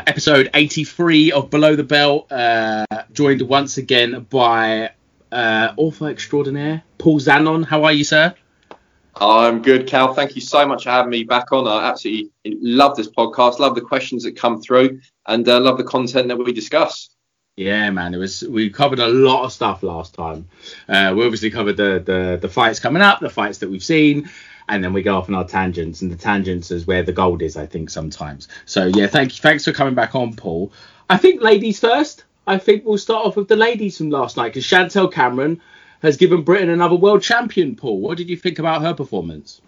Uh, 0.00 0.02
episode 0.06 0.48
83 0.54 1.32
of 1.32 1.50
Below 1.50 1.76
the 1.76 1.84
Belt, 1.84 2.32
uh, 2.32 2.86
joined 3.12 3.42
once 3.42 3.76
again 3.76 4.26
by 4.30 4.92
uh, 5.30 5.74
author 5.76 6.08
extraordinaire 6.08 6.82
Paul 6.96 7.20
Zanon. 7.20 7.66
How 7.66 7.84
are 7.84 7.92
you, 7.92 8.04
sir? 8.04 8.34
I'm 9.16 9.60
good, 9.60 9.86
Cal. 9.86 10.14
Thank 10.14 10.36
you 10.36 10.40
so 10.40 10.66
much 10.66 10.84
for 10.84 10.90
having 10.90 11.10
me 11.10 11.24
back 11.24 11.52
on. 11.52 11.68
I 11.68 11.90
absolutely 11.90 12.30
love 12.46 12.96
this 12.96 13.10
podcast, 13.10 13.58
love 13.58 13.74
the 13.74 13.82
questions 13.82 14.22
that 14.24 14.36
come 14.36 14.62
through, 14.62 15.00
and 15.26 15.46
uh, 15.46 15.60
love 15.60 15.76
the 15.76 15.84
content 15.84 16.28
that 16.28 16.36
we 16.36 16.54
discuss. 16.54 17.10
Yeah, 17.56 17.90
man. 17.90 18.14
It 18.14 18.18
was 18.18 18.42
we 18.42 18.70
covered 18.70 19.00
a 19.00 19.08
lot 19.08 19.44
of 19.44 19.52
stuff 19.52 19.82
last 19.82 20.14
time. 20.14 20.48
Uh, 20.88 21.12
we 21.14 21.26
obviously 21.26 21.50
covered 21.50 21.76
the, 21.76 22.02
the 22.02 22.38
the 22.40 22.48
fights 22.48 22.80
coming 22.80 23.02
up, 23.02 23.20
the 23.20 23.28
fights 23.28 23.58
that 23.58 23.68
we've 23.68 23.84
seen, 23.84 24.30
and 24.70 24.82
then 24.82 24.92
we 24.92 25.02
go 25.02 25.16
off 25.16 25.28
on 25.28 25.34
our 25.34 25.46
tangents, 25.46 26.00
and 26.00 26.10
the 26.10 26.16
tangents 26.16 26.70
is 26.70 26.86
where 26.86 27.02
the 27.02 27.12
gold 27.12 27.42
is, 27.42 27.56
I 27.56 27.66
think, 27.66 27.90
sometimes. 27.90 28.48
So 28.64 28.86
yeah, 28.86 29.08
thank 29.08 29.36
you, 29.36 29.42
thanks 29.42 29.64
for 29.64 29.72
coming 29.72 29.94
back 29.94 30.14
on, 30.14 30.34
Paul. 30.34 30.72
I 31.10 31.16
think 31.16 31.42
ladies 31.42 31.80
first. 31.80 32.24
I 32.46 32.56
think 32.58 32.84
we'll 32.84 32.98
start 32.98 33.26
off 33.26 33.36
with 33.36 33.48
the 33.48 33.56
ladies 33.56 33.98
from 33.98 34.10
last 34.10 34.36
night 34.36 34.48
because 34.48 34.64
Chantelle 34.64 35.08
Cameron 35.08 35.60
has 36.02 36.16
given 36.16 36.42
Britain 36.42 36.70
another 36.70 36.96
world 36.96 37.22
champion. 37.22 37.76
Paul, 37.76 38.00
what 38.00 38.16
did 38.16 38.30
you 38.30 38.36
think 38.36 38.58
about 38.58 38.82
her 38.82 38.94
performance? 38.94 39.60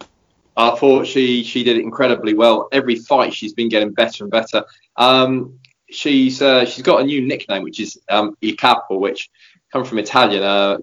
I 0.55 0.75
thought 0.75 1.05
she 1.05 1.43
she 1.43 1.63
did 1.63 1.77
it 1.77 1.81
incredibly 1.81 2.33
well. 2.33 2.69
Every 2.71 2.95
fight 2.95 3.33
she's 3.33 3.53
been 3.53 3.69
getting 3.69 3.91
better 3.91 4.23
and 4.23 4.31
better. 4.31 4.63
Um, 4.95 5.59
she's 5.89 6.41
uh, 6.41 6.65
she's 6.65 6.83
got 6.83 7.01
a 7.01 7.03
new 7.03 7.21
nickname 7.21 7.63
which 7.63 7.79
is 7.79 7.99
um, 8.09 8.37
Il 8.41 8.55
Capo, 8.55 8.97
which 8.97 9.29
come 9.73 9.83
from 9.83 9.97
Italian. 9.97 10.43
Uh, 10.43 10.77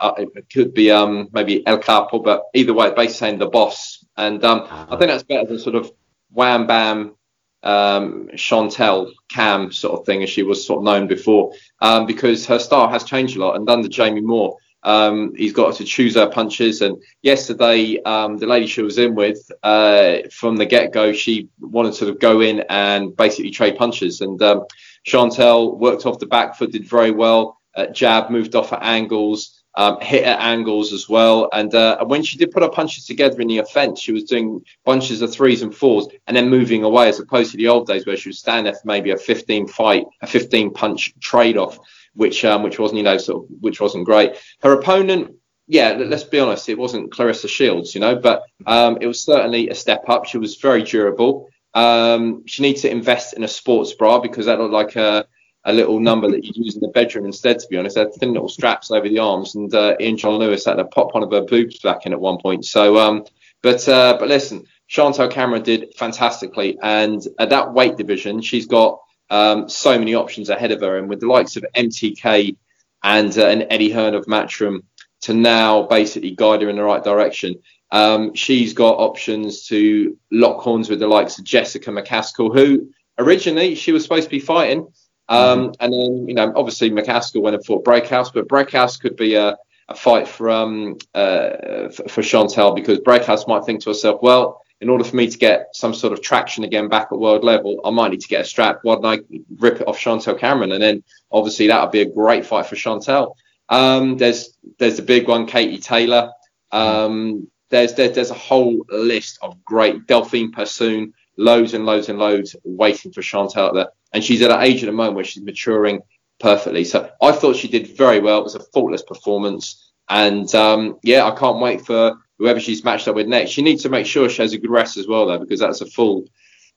uh, 0.00 0.12
it 0.18 0.50
could 0.52 0.74
be 0.74 0.90
um, 0.90 1.28
maybe 1.32 1.64
El 1.64 1.78
Capo, 1.78 2.18
but 2.18 2.42
either 2.54 2.74
way, 2.74 2.88
basically 2.88 3.08
saying 3.08 3.38
the 3.38 3.46
boss. 3.46 4.04
And 4.16 4.44
um, 4.44 4.66
I 4.68 4.96
think 4.96 5.10
that's 5.10 5.22
better 5.22 5.46
than 5.46 5.60
sort 5.60 5.76
of 5.76 5.90
wham 6.32 6.66
bam 6.66 7.14
um, 7.62 8.30
Chantelle 8.34 9.12
Cam 9.30 9.70
sort 9.70 9.98
of 9.98 10.04
thing 10.04 10.24
as 10.24 10.28
she 10.28 10.42
was 10.42 10.66
sort 10.66 10.78
of 10.78 10.84
known 10.84 11.06
before, 11.06 11.52
um, 11.80 12.04
because 12.06 12.44
her 12.46 12.58
style 12.58 12.88
has 12.88 13.04
changed 13.04 13.36
a 13.36 13.40
lot. 13.40 13.54
And 13.54 13.70
under 13.70 13.88
Jamie 13.88 14.20
Moore, 14.20 14.56
um, 14.82 15.32
he's 15.36 15.52
got 15.52 15.76
to 15.76 15.84
choose 15.84 16.16
her 16.16 16.28
punches. 16.28 16.82
And 16.82 17.00
yesterday, 17.22 18.02
um, 18.02 18.38
the 18.38 18.48
lady 18.48 18.66
she 18.66 18.82
was 18.82 18.98
in 18.98 19.14
with, 19.14 19.40
uh, 19.62 20.16
from 20.32 20.56
the 20.56 20.66
get 20.66 20.92
go, 20.92 21.12
she 21.12 21.48
wanted 21.60 21.90
to 21.90 21.98
sort 21.98 22.10
of 22.10 22.18
go 22.18 22.40
in 22.40 22.64
and 22.68 23.16
basically 23.16 23.52
trade 23.52 23.76
punches. 23.76 24.20
And 24.20 24.42
um, 24.42 24.64
Chantelle 25.04 25.78
worked 25.78 26.06
off 26.06 26.18
the 26.18 26.26
back 26.26 26.56
foot, 26.56 26.72
did 26.72 26.88
very 26.88 27.12
well. 27.12 27.61
Uh, 27.74 27.86
jab 27.86 28.30
moved 28.30 28.54
off 28.54 28.72
at 28.72 28.82
angles. 28.82 29.58
Um, 29.74 29.98
hit 30.02 30.24
at 30.24 30.38
angles 30.38 30.92
as 30.92 31.08
well, 31.08 31.48
and 31.50 31.74
uh, 31.74 32.04
when 32.04 32.22
she 32.22 32.36
did 32.36 32.50
put 32.50 32.62
her 32.62 32.68
punches 32.68 33.06
together 33.06 33.40
in 33.40 33.48
the 33.48 33.56
offence, 33.56 34.02
she 34.02 34.12
was 34.12 34.24
doing 34.24 34.60
bunches 34.84 35.22
of 35.22 35.32
threes 35.32 35.62
and 35.62 35.74
fours, 35.74 36.08
and 36.26 36.36
then 36.36 36.50
moving 36.50 36.84
away, 36.84 37.08
as 37.08 37.18
opposed 37.18 37.52
to 37.52 37.56
the 37.56 37.68
old 37.68 37.86
days 37.86 38.04
where 38.04 38.18
she 38.18 38.28
was 38.28 38.38
standing 38.38 38.64
there 38.64 38.74
for 38.74 38.86
maybe 38.86 39.12
a 39.12 39.16
15 39.16 39.66
fight, 39.68 40.04
a 40.20 40.26
15 40.26 40.74
punch 40.74 41.14
trade 41.20 41.56
off, 41.56 41.78
which 42.12 42.44
um, 42.44 42.62
which 42.62 42.78
wasn't 42.78 42.98
you 42.98 43.02
know 43.02 43.16
sort 43.16 43.44
of 43.44 43.50
which 43.60 43.80
wasn't 43.80 44.04
great. 44.04 44.32
Her 44.60 44.72
opponent, 44.74 45.36
yeah, 45.68 45.92
let- 45.92 46.08
let's 46.08 46.24
be 46.24 46.38
honest, 46.38 46.68
it 46.68 46.76
wasn't 46.76 47.10
Claressa 47.10 47.48
Shields, 47.48 47.94
you 47.94 48.02
know, 48.02 48.16
but 48.16 48.42
um, 48.66 48.98
it 49.00 49.06
was 49.06 49.24
certainly 49.24 49.70
a 49.70 49.74
step 49.74 50.04
up. 50.06 50.26
She 50.26 50.36
was 50.36 50.56
very 50.56 50.82
durable. 50.82 51.48
Um, 51.72 52.42
she 52.46 52.62
needs 52.62 52.82
to 52.82 52.90
invest 52.90 53.32
in 53.32 53.42
a 53.42 53.48
sports 53.48 53.94
bra 53.94 54.18
because 54.18 54.44
that 54.44 54.58
looked 54.58 54.74
like 54.74 54.96
a, 54.96 55.24
a 55.64 55.72
little 55.72 56.00
number 56.00 56.30
that 56.30 56.44
you'd 56.44 56.56
use 56.56 56.74
in 56.74 56.80
the 56.80 56.88
bedroom 56.88 57.24
instead. 57.24 57.58
To 57.58 57.66
be 57.68 57.76
honest, 57.76 57.94
they 57.94 58.02
had 58.02 58.14
thin 58.14 58.32
little 58.32 58.48
straps 58.48 58.90
over 58.90 59.08
the 59.08 59.18
arms, 59.18 59.54
and 59.54 59.72
uh, 59.74 59.94
Ian 60.00 60.16
John 60.16 60.34
Lewis 60.34 60.64
had 60.64 60.74
to 60.74 60.84
pop 60.84 61.14
one 61.14 61.22
of 61.22 61.30
her 61.30 61.42
boobs 61.42 61.78
back 61.80 62.06
in 62.06 62.12
at 62.12 62.20
one 62.20 62.38
point. 62.38 62.64
So, 62.64 62.98
um, 62.98 63.24
but 63.62 63.88
uh, 63.88 64.16
but 64.18 64.28
listen, 64.28 64.64
Chantelle 64.86 65.28
Cameron 65.28 65.62
did 65.62 65.94
fantastically, 65.96 66.78
and 66.82 67.22
at 67.38 67.50
that 67.50 67.72
weight 67.72 67.96
division, 67.96 68.40
she's 68.40 68.66
got 68.66 69.00
um, 69.30 69.68
so 69.68 69.98
many 69.98 70.14
options 70.14 70.50
ahead 70.50 70.72
of 70.72 70.80
her, 70.80 70.98
and 70.98 71.08
with 71.08 71.20
the 71.20 71.26
likes 71.26 71.56
of 71.56 71.64
MTK 71.74 72.56
and 73.02 73.36
uh, 73.38 73.46
and 73.46 73.66
Eddie 73.70 73.90
Hearn 73.90 74.14
of 74.14 74.26
Matchroom 74.26 74.82
to 75.22 75.34
now 75.34 75.84
basically 75.84 76.32
guide 76.32 76.62
her 76.62 76.68
in 76.68 76.76
the 76.76 76.82
right 76.82 77.02
direction. 77.02 77.56
Um, 77.90 78.34
she's 78.34 78.72
got 78.72 78.98
options 78.98 79.66
to 79.66 80.18
lock 80.30 80.62
horns 80.62 80.88
with 80.88 80.98
the 80.98 81.06
likes 81.06 81.38
of 81.38 81.44
Jessica 81.44 81.90
McCaskill, 81.90 82.54
who 82.54 82.90
originally 83.18 83.74
she 83.74 83.92
was 83.92 84.02
supposed 84.02 84.24
to 84.24 84.30
be 84.30 84.40
fighting. 84.40 84.88
Um, 85.32 85.72
And 85.80 85.92
then, 85.92 86.28
you 86.28 86.34
know, 86.34 86.52
obviously 86.54 86.90
McCaskill 86.90 87.42
went 87.42 87.56
and 87.56 87.64
fought 87.64 87.84
Braekhus, 87.84 88.32
but 88.32 88.48
Braekhus 88.48 89.00
could 89.00 89.16
be 89.16 89.34
a, 89.34 89.56
a 89.88 89.94
fight 89.94 90.28
for 90.28 90.50
um, 90.50 90.98
uh, 91.14 91.88
for, 91.88 92.08
for 92.08 92.22
Chantelle 92.22 92.74
because 92.74 92.98
Braekhus 93.00 93.48
might 93.48 93.64
think 93.64 93.82
to 93.82 93.90
herself, 93.90 94.20
well, 94.22 94.62
in 94.80 94.88
order 94.88 95.04
for 95.04 95.16
me 95.16 95.28
to 95.28 95.38
get 95.38 95.68
some 95.72 95.94
sort 95.94 96.12
of 96.12 96.20
traction 96.20 96.64
again 96.64 96.88
back 96.88 97.08
at 97.12 97.18
world 97.18 97.44
level, 97.44 97.80
I 97.84 97.90
might 97.90 98.10
need 98.10 98.20
to 98.20 98.28
get 98.28 98.40
a 98.40 98.44
strap. 98.44 98.80
Why 98.82 98.96
don't 98.96 99.06
I 99.06 99.18
rip 99.58 99.80
it 99.80 99.86
off 99.86 99.98
Chantelle 99.98 100.34
Cameron? 100.34 100.72
And 100.72 100.82
then 100.82 101.04
obviously 101.30 101.68
that 101.68 101.80
would 101.80 101.92
be 101.92 102.02
a 102.02 102.12
great 102.12 102.44
fight 102.44 102.66
for 102.66 102.76
Chantelle. 102.76 103.36
Um, 103.68 104.18
there's 104.18 104.58
there's 104.78 104.96
the 104.96 105.02
big 105.02 105.28
one, 105.28 105.46
Katie 105.46 105.78
Taylor. 105.78 106.32
Um, 106.72 107.48
there's 107.70 107.94
there, 107.94 108.10
there's 108.10 108.30
a 108.30 108.34
whole 108.34 108.84
list 108.90 109.38
of 109.40 109.64
great 109.64 110.06
Delphine 110.06 110.52
Persoon, 110.52 111.14
loads 111.36 111.74
and 111.74 111.86
loads 111.86 112.08
and 112.08 112.18
loads 112.18 112.56
waiting 112.64 113.12
for 113.12 113.22
Chantelle 113.22 113.72
there. 113.72 113.88
And 114.12 114.22
she's 114.22 114.42
at 114.42 114.50
an 114.50 114.62
age 114.62 114.82
at 114.82 114.86
the 114.86 114.92
moment 114.92 115.16
where 115.16 115.24
she's 115.24 115.42
maturing 115.42 116.02
perfectly. 116.38 116.84
So 116.84 117.10
I 117.20 117.32
thought 117.32 117.56
she 117.56 117.68
did 117.68 117.96
very 117.96 118.20
well. 118.20 118.40
It 118.40 118.44
was 118.44 118.54
a 118.54 118.60
faultless 118.60 119.02
performance. 119.02 119.92
And 120.08 120.52
um, 120.54 120.98
yeah, 121.02 121.24
I 121.24 121.34
can't 121.34 121.60
wait 121.60 121.86
for 121.86 122.16
whoever 122.38 122.60
she's 122.60 122.84
matched 122.84 123.08
up 123.08 123.14
with 123.14 123.28
next. 123.28 123.50
She 123.50 123.62
needs 123.62 123.84
to 123.84 123.88
make 123.88 124.06
sure 124.06 124.28
she 124.28 124.42
has 124.42 124.52
a 124.52 124.58
good 124.58 124.70
rest 124.70 124.96
as 124.96 125.06
well, 125.06 125.26
though, 125.26 125.38
because 125.38 125.60
that's 125.60 125.80
a 125.80 125.86
full 125.86 126.26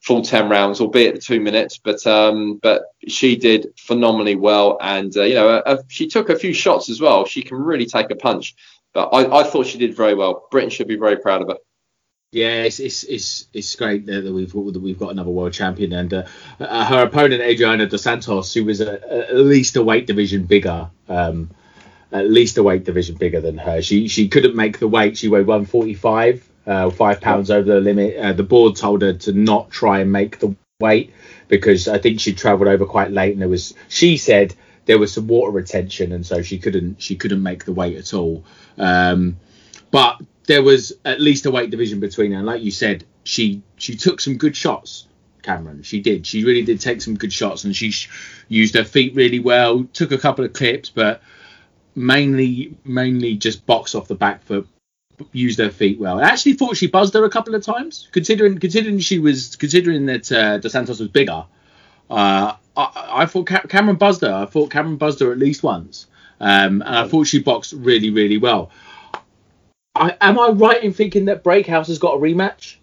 full 0.01 0.21
ten 0.21 0.49
rounds, 0.49 0.79
albeit 0.79 1.15
the 1.15 1.21
two 1.21 1.39
minutes. 1.39 1.79
But 1.79 2.05
um, 2.05 2.59
but 2.61 2.83
she 3.07 3.35
did 3.35 3.73
phenomenally 3.77 4.35
well, 4.35 4.77
and 4.79 5.15
uh, 5.17 5.23
you 5.23 5.33
know 5.33 5.49
uh, 5.49 5.81
she 5.87 6.07
took 6.07 6.29
a 6.29 6.37
few 6.37 6.53
shots 6.53 6.89
as 6.89 7.01
well. 7.01 7.25
She 7.25 7.41
can 7.41 7.57
really 7.57 7.87
take 7.87 8.11
a 8.11 8.15
punch. 8.15 8.55
But 8.93 9.09
I, 9.09 9.39
I 9.39 9.43
thought 9.43 9.65
she 9.65 9.77
did 9.77 9.95
very 9.95 10.13
well. 10.13 10.47
Britain 10.51 10.69
should 10.69 10.87
be 10.87 10.95
very 10.95 11.17
proud 11.17 11.41
of 11.41 11.49
her. 11.49 11.57
Yeah, 12.35 12.63
it's 12.63 12.81
it's 12.81 13.03
it's, 13.03 13.47
it's 13.53 13.73
great 13.77 14.07
that 14.07 14.25
we've 14.25 14.51
that 14.51 14.81
we've 14.81 14.99
got 14.99 15.11
another 15.11 15.29
world 15.29 15.53
champion, 15.53 15.93
and 15.93 16.13
uh, 16.13 16.23
uh, 16.59 16.83
her 16.83 17.03
opponent 17.03 17.41
Adriana 17.41 17.85
dos 17.85 18.01
Santos, 18.01 18.53
who 18.53 18.65
was 18.65 18.81
a, 18.81 19.29
at 19.29 19.37
least 19.37 19.77
a 19.77 19.81
weight 19.81 20.05
division 20.05 20.43
bigger, 20.43 20.89
um, 21.07 21.49
at 22.11 22.29
least 22.29 22.57
a 22.57 22.63
weight 22.63 22.83
division 22.83 23.15
bigger 23.15 23.39
than 23.39 23.57
her. 23.57 23.81
She 23.81 24.09
she 24.09 24.27
couldn't 24.27 24.53
make 24.53 24.79
the 24.79 24.87
weight. 24.89 25.15
She 25.15 25.29
weighed 25.29 25.47
145, 25.47 26.49
uh, 26.67 26.89
five 26.89 27.21
pounds 27.21 27.49
over 27.49 27.75
the 27.75 27.79
limit. 27.79 28.17
Uh, 28.17 28.33
the 28.33 28.43
board 28.43 28.75
told 28.75 29.01
her 29.01 29.13
to 29.13 29.31
not 29.31 29.71
try 29.71 30.01
and 30.01 30.11
make 30.11 30.39
the 30.39 30.53
weight 30.81 31.13
because 31.47 31.87
I 31.87 31.99
think 31.99 32.19
she 32.19 32.33
travelled 32.33 32.67
over 32.67 32.85
quite 32.85 33.11
late, 33.11 33.31
and 33.31 33.41
there 33.41 33.47
was 33.47 33.73
she 33.87 34.17
said 34.17 34.53
there 34.87 34.99
was 34.99 35.13
some 35.13 35.27
water 35.27 35.51
retention, 35.51 36.11
and 36.11 36.25
so 36.25 36.41
she 36.41 36.59
couldn't 36.59 37.01
she 37.01 37.15
couldn't 37.15 37.41
make 37.41 37.63
the 37.63 37.71
weight 37.71 37.95
at 37.95 38.13
all. 38.13 38.43
Um, 38.77 39.37
but 39.89 40.19
there 40.47 40.63
was 40.63 40.93
at 41.03 41.19
least 41.21 41.45
a 41.45 41.51
weight 41.51 41.69
division 41.69 41.99
between 41.99 42.31
her. 42.31 42.37
And 42.37 42.45
like 42.45 42.61
you 42.61 42.71
said, 42.71 43.03
she 43.23 43.61
she 43.77 43.95
took 43.95 44.21
some 44.21 44.37
good 44.37 44.55
shots. 44.55 45.07
Cameron, 45.41 45.83
she 45.83 46.01
did. 46.01 46.25
She 46.25 46.43
really 46.43 46.63
did 46.63 46.81
take 46.81 47.01
some 47.01 47.15
good 47.15 47.31
shots, 47.31 47.65
and 47.65 47.75
she 47.75 47.91
sh- 47.91 48.09
used 48.47 48.73
her 48.75 48.83
feet 48.83 49.13
really 49.15 49.39
well. 49.39 49.83
Took 49.93 50.11
a 50.11 50.17
couple 50.17 50.43
of 50.43 50.53
clips, 50.53 50.89
but 50.89 51.21
mainly 51.93 52.75
mainly 52.83 53.35
just 53.35 53.65
boxed 53.65 53.95
off 53.95 54.07
the 54.07 54.15
back 54.15 54.43
foot. 54.43 54.67
Used 55.31 55.59
her 55.59 55.69
feet 55.69 55.99
well. 55.99 56.19
I 56.19 56.23
actually 56.23 56.53
thought 56.53 56.75
she 56.75 56.87
buzzed 56.87 57.13
her 57.13 57.23
a 57.23 57.29
couple 57.29 57.55
of 57.55 57.63
times, 57.63 58.09
considering 58.11 58.57
considering 58.57 58.99
she 58.99 59.19
was 59.19 59.55
considering 59.55 60.07
that 60.07 60.31
uh, 60.31 60.57
Dos 60.57 60.73
Santos 60.73 60.99
was 60.99 61.07
bigger. 61.09 61.45
Uh, 62.09 62.53
I, 62.75 63.09
I 63.21 63.25
thought 63.25 63.47
Ca- 63.47 63.67
Cameron 63.69 63.95
buzzed 63.95 64.21
her. 64.21 64.33
I 64.33 64.45
thought 64.45 64.71
Cameron 64.71 64.97
buzzed 64.97 65.21
her 65.21 65.31
at 65.31 65.37
least 65.37 65.63
once, 65.63 66.07
um, 66.41 66.81
and 66.81 66.95
I 66.95 67.07
thought 67.07 67.27
she 67.27 67.39
boxed 67.39 67.71
really 67.73 68.09
really 68.09 68.37
well. 68.37 68.71
I, 69.95 70.15
am 70.21 70.37
I 70.37 70.49
right 70.49 70.83
in 70.83 70.93
thinking 70.93 71.25
that 71.25 71.43
Braekhus 71.43 71.87
has 71.87 71.99
got 71.99 72.15
a 72.15 72.17
rematch 72.17 72.75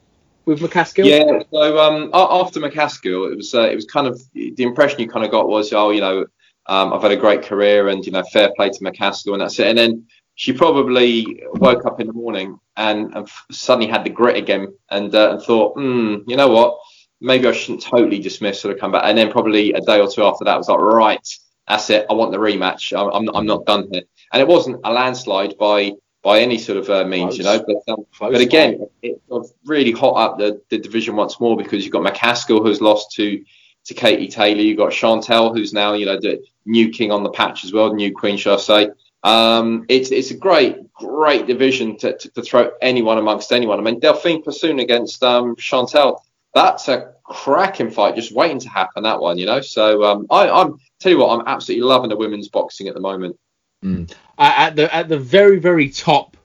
with 0.44 0.60
McCaskill? 0.60 1.04
Yeah. 1.04 1.42
So 1.52 1.78
um, 1.78 2.10
after 2.14 2.60
McCaskill, 2.60 3.30
it 3.30 3.36
was 3.36 3.54
uh, 3.54 3.62
it 3.62 3.74
was 3.74 3.84
kind 3.84 4.06
of 4.06 4.20
the 4.32 4.62
impression 4.62 5.00
you 5.00 5.08
kind 5.08 5.24
of 5.24 5.30
got 5.30 5.48
was, 5.48 5.72
oh, 5.72 5.90
you 5.90 6.00
know, 6.00 6.26
um, 6.66 6.92
I've 6.92 7.02
had 7.02 7.12
a 7.12 7.16
great 7.16 7.42
career, 7.42 7.88
and 7.88 8.04
you 8.04 8.12
know, 8.12 8.22
fair 8.32 8.50
play 8.56 8.70
to 8.70 8.78
McCaskill, 8.80 9.32
and 9.32 9.42
that's 9.42 9.58
it. 9.58 9.66
And 9.66 9.78
then 9.78 10.06
she 10.34 10.52
probably 10.52 11.42
woke 11.54 11.84
up 11.84 12.00
in 12.00 12.06
the 12.06 12.12
morning 12.12 12.58
and, 12.76 13.14
and 13.14 13.28
suddenly 13.50 13.90
had 13.90 14.04
the 14.04 14.10
grit 14.10 14.36
again, 14.36 14.68
and 14.90 15.14
uh, 15.14 15.32
and 15.32 15.42
thought, 15.42 15.74
hmm, 15.74 16.18
you 16.26 16.36
know 16.36 16.48
what? 16.48 16.78
Maybe 17.20 17.46
I 17.46 17.52
shouldn't 17.52 17.82
totally 17.82 18.18
dismiss 18.18 18.60
sort 18.60 18.74
of 18.74 18.80
come 18.80 18.92
back. 18.92 19.02
And 19.04 19.16
then 19.16 19.30
probably 19.30 19.72
a 19.74 19.80
day 19.80 20.00
or 20.00 20.10
two 20.10 20.24
after 20.24 20.44
that 20.44 20.58
was 20.58 20.68
like, 20.68 20.80
right, 20.80 21.28
that's 21.68 21.88
it. 21.90 22.06
I 22.10 22.14
want 22.14 22.32
the 22.32 22.38
rematch. 22.38 22.98
I'm, 22.98 23.12
I'm, 23.12 23.36
I'm 23.36 23.46
not 23.46 23.64
done 23.64 23.88
here. 23.92 24.02
And 24.32 24.42
it 24.42 24.48
wasn't 24.48 24.80
a 24.82 24.92
landslide 24.92 25.56
by 25.56 25.92
by 26.22 26.40
any 26.40 26.56
sort 26.56 26.78
of 26.78 26.88
uh, 26.88 27.04
means, 27.04 27.36
Close. 27.36 27.38
you 27.38 27.44
know. 27.44 27.64
But, 27.66 27.92
um, 27.92 28.06
but 28.18 28.40
again, 28.40 28.86
it 29.02 29.20
really 29.64 29.92
hot 29.92 30.14
up 30.14 30.38
the, 30.38 30.60
the 30.70 30.78
division 30.78 31.16
once 31.16 31.40
more 31.40 31.56
because 31.56 31.84
you've 31.84 31.92
got 31.92 32.02
McCaskill 32.02 32.62
who's 32.62 32.80
lost 32.80 33.12
to 33.12 33.44
to 33.84 33.94
Katie 33.94 34.28
Taylor. 34.28 34.60
You've 34.60 34.78
got 34.78 34.92
Chantelle 34.92 35.52
who's 35.52 35.72
now 35.72 35.94
you 35.94 36.06
know 36.06 36.18
the 36.18 36.42
new 36.64 36.90
king 36.90 37.10
on 37.10 37.22
the 37.22 37.30
patch 37.30 37.64
as 37.64 37.72
well, 37.72 37.90
the 37.90 37.96
new 37.96 38.14
queen, 38.14 38.36
shall 38.36 38.54
I 38.54 38.58
say. 38.58 38.90
Um, 39.24 39.84
it's 39.88 40.10
it's 40.10 40.30
a 40.30 40.36
great 40.36 40.92
great 40.94 41.46
division 41.46 41.96
to, 41.98 42.16
to, 42.16 42.30
to, 42.30 42.42
throw 42.42 42.70
anyone 42.80 43.18
amongst 43.18 43.52
anyone. 43.52 43.78
I 43.78 43.82
mean 43.82 44.00
Delphine 44.00 44.42
Persoon 44.42 44.80
against 44.80 45.22
um, 45.22 45.56
Chantelle. 45.56 46.24
That's 46.54 46.88
a 46.88 47.14
cracking 47.24 47.90
fight, 47.90 48.14
just 48.14 48.34
waiting 48.34 48.58
to 48.60 48.68
happen. 48.68 49.04
That 49.04 49.20
one, 49.20 49.38
you 49.38 49.46
know. 49.46 49.60
So 49.60 50.04
um, 50.04 50.26
I, 50.30 50.48
I'm 50.48 50.78
tell 51.00 51.12
you 51.12 51.18
what, 51.18 51.38
I'm 51.38 51.46
absolutely 51.46 51.86
loving 51.86 52.10
the 52.10 52.16
women's 52.16 52.48
boxing 52.48 52.88
at 52.88 52.94
the 52.94 53.00
moment. 53.00 53.36
Mm. 53.82 54.12
At 54.38 54.76
the 54.76 54.94
at 54.94 55.08
the 55.08 55.18
very 55.18 55.58
very 55.58 55.90
top 55.90 56.36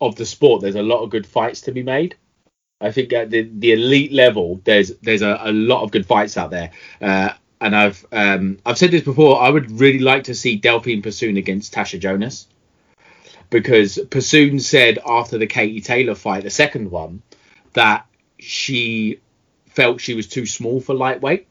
of 0.00 0.16
the 0.16 0.26
sport, 0.26 0.62
there's 0.62 0.74
a 0.74 0.82
lot 0.82 1.02
of 1.02 1.10
good 1.10 1.26
fights 1.26 1.62
to 1.62 1.72
be 1.72 1.82
made. 1.82 2.16
I 2.80 2.92
think 2.92 3.12
at 3.12 3.30
the, 3.30 3.42
the 3.42 3.72
elite 3.72 4.12
level, 4.12 4.60
there's 4.64 4.90
there's 5.02 5.22
a, 5.22 5.38
a 5.42 5.52
lot 5.52 5.82
of 5.82 5.90
good 5.90 6.06
fights 6.06 6.36
out 6.36 6.50
there. 6.50 6.70
Uh, 7.00 7.30
and 7.60 7.74
I've 7.74 8.04
um, 8.12 8.58
I've 8.66 8.78
said 8.78 8.90
this 8.90 9.02
before. 9.02 9.40
I 9.40 9.48
would 9.48 9.80
really 9.80 10.00
like 10.00 10.24
to 10.24 10.34
see 10.34 10.56
Delphine 10.56 11.02
Persoon 11.02 11.36
against 11.36 11.72
Tasha 11.72 11.98
Jonas 11.98 12.46
because 13.50 13.98
Persoon 14.10 14.60
said 14.60 14.98
after 15.06 15.38
the 15.38 15.46
Katie 15.46 15.80
Taylor 15.80 16.14
fight, 16.14 16.42
the 16.42 16.50
second 16.50 16.90
one, 16.90 17.22
that 17.72 18.06
she 18.38 19.20
felt 19.68 20.00
she 20.00 20.14
was 20.14 20.26
too 20.26 20.46
small 20.46 20.80
for 20.80 20.94
lightweight. 20.94 21.46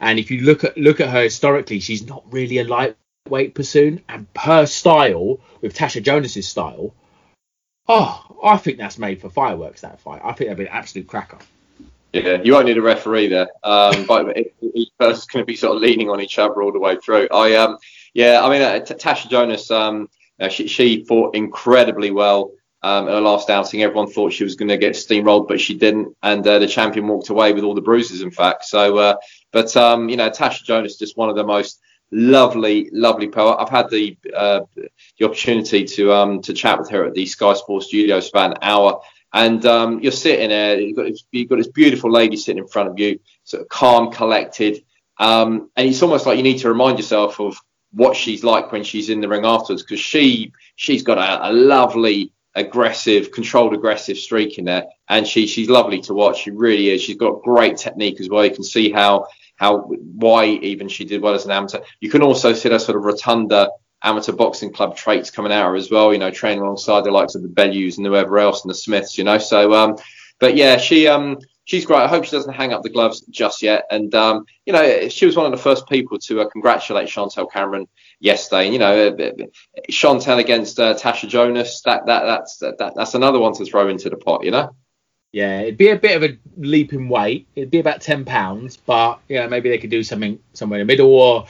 And 0.00 0.18
if 0.18 0.30
you 0.30 0.42
look 0.42 0.64
at 0.64 0.76
look 0.76 1.00
at 1.00 1.08
her 1.08 1.22
historically, 1.22 1.80
she's 1.80 2.06
not 2.06 2.24
really 2.30 2.58
a 2.58 2.64
light 2.64 2.96
weight 3.30 3.54
Persoon, 3.54 4.02
and 4.08 4.26
her 4.36 4.66
style 4.66 5.40
with 5.60 5.74
Tasha 5.74 6.02
Jonas's 6.02 6.48
style. 6.48 6.94
Oh, 7.88 8.38
I 8.42 8.58
think 8.58 8.78
that's 8.78 8.98
made 8.98 9.20
for 9.20 9.30
fireworks. 9.30 9.80
That 9.80 10.00
fight, 10.00 10.20
I 10.22 10.32
think 10.32 10.48
that'd 10.48 10.58
be 10.58 10.64
an 10.64 10.72
absolute 10.72 11.06
cracker. 11.06 11.38
Yeah, 12.12 12.40
you 12.42 12.52
won't 12.52 12.66
need 12.66 12.78
a 12.78 12.82
referee 12.82 13.28
there, 13.28 13.48
um, 13.64 14.04
but 14.08 14.36
each 14.60 14.90
person's 14.98 15.26
going 15.26 15.42
to 15.42 15.46
be 15.46 15.56
sort 15.56 15.76
of 15.76 15.82
leaning 15.82 16.10
on 16.10 16.20
each 16.20 16.38
other 16.38 16.62
all 16.62 16.72
the 16.72 16.78
way 16.78 16.96
through. 16.96 17.28
I 17.32 17.54
um, 17.56 17.78
yeah, 18.14 18.40
I 18.42 18.50
mean, 18.50 18.62
uh, 18.62 18.80
T- 18.80 18.94
Tasha 18.94 19.28
Jonas, 19.28 19.70
um, 19.70 20.08
uh, 20.40 20.48
she, 20.48 20.66
she 20.66 21.04
fought 21.04 21.34
incredibly 21.34 22.10
well 22.10 22.52
um, 22.82 23.06
her 23.06 23.20
last 23.20 23.50
outing. 23.50 23.82
Everyone 23.82 24.10
thought 24.10 24.32
she 24.32 24.44
was 24.44 24.54
going 24.54 24.68
to 24.68 24.76
get 24.76 24.94
steamrolled, 24.94 25.48
but 25.48 25.60
she 25.60 25.74
didn't, 25.74 26.16
and 26.22 26.46
uh, 26.46 26.58
the 26.58 26.68
champion 26.68 27.08
walked 27.08 27.28
away 27.28 27.52
with 27.52 27.64
all 27.64 27.74
the 27.74 27.80
bruises. 27.80 28.22
In 28.22 28.30
fact, 28.30 28.64
so 28.64 28.98
uh, 28.98 29.16
but 29.52 29.76
um, 29.76 30.08
you 30.08 30.16
know, 30.16 30.30
Tasha 30.30 30.64
Jonas 30.64 30.96
just 30.96 31.16
one 31.16 31.28
of 31.28 31.36
the 31.36 31.44
most 31.44 31.80
lovely, 32.10 32.88
lovely 32.92 33.28
poet. 33.28 33.56
I've 33.58 33.68
had 33.68 33.90
the 33.90 34.16
uh, 34.34 34.60
the 35.18 35.24
opportunity 35.24 35.84
to 35.84 36.12
um 36.12 36.42
to 36.42 36.52
chat 36.52 36.78
with 36.78 36.90
her 36.90 37.04
at 37.04 37.14
the 37.14 37.26
Sky 37.26 37.54
Sports 37.54 37.86
Studios 37.86 38.30
for 38.30 38.38
an 38.38 38.54
hour, 38.62 39.00
and 39.32 39.64
um, 39.66 40.00
you're 40.00 40.12
sitting 40.12 40.50
there. 40.50 40.80
You've 40.80 40.96
got 40.96 41.06
this, 41.06 41.24
you've 41.32 41.48
got 41.48 41.56
this 41.56 41.68
beautiful 41.68 42.10
lady 42.10 42.36
sitting 42.36 42.62
in 42.62 42.68
front 42.68 42.88
of 42.88 42.98
you, 42.98 43.20
sort 43.44 43.62
of 43.62 43.68
calm, 43.68 44.12
collected, 44.12 44.84
um, 45.18 45.70
and 45.76 45.88
it's 45.88 46.02
almost 46.02 46.26
like 46.26 46.36
you 46.36 46.42
need 46.42 46.58
to 46.58 46.68
remind 46.68 46.98
yourself 46.98 47.40
of 47.40 47.56
what 47.92 48.16
she's 48.16 48.44
like 48.44 48.70
when 48.70 48.84
she's 48.84 49.08
in 49.08 49.20
the 49.20 49.28
ring 49.28 49.44
afterwards, 49.44 49.82
because 49.82 50.00
she 50.00 50.52
she's 50.76 51.02
got 51.02 51.18
a, 51.18 51.50
a 51.50 51.52
lovely 51.52 52.32
aggressive, 52.54 53.30
controlled 53.32 53.72
aggressive 53.72 54.18
streak 54.18 54.58
in 54.58 54.64
there. 54.64 54.84
And 55.08 55.26
she 55.26 55.46
she's 55.46 55.70
lovely 55.70 56.00
to 56.02 56.14
watch. 56.14 56.42
She 56.42 56.50
really 56.50 56.90
is. 56.90 57.02
She's 57.02 57.16
got 57.16 57.42
great 57.42 57.76
technique 57.76 58.20
as 58.20 58.28
well. 58.28 58.44
You 58.44 58.54
can 58.54 58.64
see 58.64 58.90
how 58.90 59.26
how 59.58 59.80
why 59.80 60.46
even 60.46 60.88
she 60.88 61.04
did 61.04 61.20
well 61.20 61.34
as 61.34 61.44
an 61.44 61.50
amateur. 61.50 61.80
You 62.00 62.10
can 62.10 62.22
also 62.22 62.52
see 62.52 62.68
that 62.68 62.80
sort 62.80 62.96
of 62.96 63.04
rotunda 63.04 63.70
amateur 64.02 64.32
boxing 64.32 64.72
club 64.72 64.96
traits 64.96 65.30
coming 65.30 65.52
out 65.52 65.74
as 65.74 65.90
well. 65.90 66.12
You 66.12 66.18
know, 66.18 66.30
training 66.30 66.62
alongside 66.62 67.04
the 67.04 67.10
likes 67.10 67.34
of 67.34 67.42
the 67.42 67.48
Bellews 67.48 67.98
and 67.98 68.06
whoever 68.06 68.38
else 68.38 68.62
and 68.62 68.70
the 68.70 68.74
Smiths. 68.74 69.18
You 69.18 69.24
know, 69.24 69.38
so 69.38 69.74
um, 69.74 69.96
but 70.38 70.56
yeah, 70.56 70.76
she 70.78 71.08
um 71.08 71.38
she's 71.64 71.84
great. 71.84 71.98
I 71.98 72.08
hope 72.08 72.24
she 72.24 72.30
doesn't 72.30 72.54
hang 72.54 72.72
up 72.72 72.82
the 72.82 72.88
gloves 72.88 73.20
just 73.30 73.62
yet. 73.62 73.84
And 73.90 74.14
um, 74.14 74.44
you 74.64 74.72
know, 74.72 75.08
she 75.08 75.26
was 75.26 75.36
one 75.36 75.46
of 75.46 75.52
the 75.52 75.62
first 75.62 75.88
people 75.88 76.18
to 76.20 76.40
uh, 76.40 76.48
congratulate 76.48 77.08
Chantelle 77.08 77.46
Cameron 77.46 77.88
yesterday. 78.20 78.66
And 78.66 78.72
you 78.72 78.78
know, 78.78 79.08
uh, 79.08 79.46
Chantelle 79.90 80.38
against 80.38 80.78
uh, 80.78 80.94
Tasha 80.94 81.28
Jonas. 81.28 81.82
That 81.84 82.06
that 82.06 82.24
that's 82.24 82.58
that, 82.58 82.92
that's 82.94 83.14
another 83.14 83.40
one 83.40 83.54
to 83.54 83.64
throw 83.64 83.88
into 83.88 84.08
the 84.08 84.16
pot. 84.16 84.44
You 84.44 84.52
know. 84.52 84.70
Yeah, 85.32 85.60
it'd 85.60 85.76
be 85.76 85.90
a 85.90 85.96
bit 85.96 86.16
of 86.16 86.30
a 86.30 86.38
leap 86.56 86.92
in 86.92 87.08
weight. 87.08 87.46
It'd 87.54 87.70
be 87.70 87.80
about 87.80 88.00
ten 88.00 88.24
pounds, 88.24 88.76
but 88.76 89.20
yeah, 89.28 89.46
maybe 89.46 89.68
they 89.68 89.78
could 89.78 89.90
do 89.90 90.02
something 90.02 90.38
somewhere 90.54 90.80
in 90.80 90.86
the 90.86 90.92
middle. 90.92 91.14
Or 91.14 91.46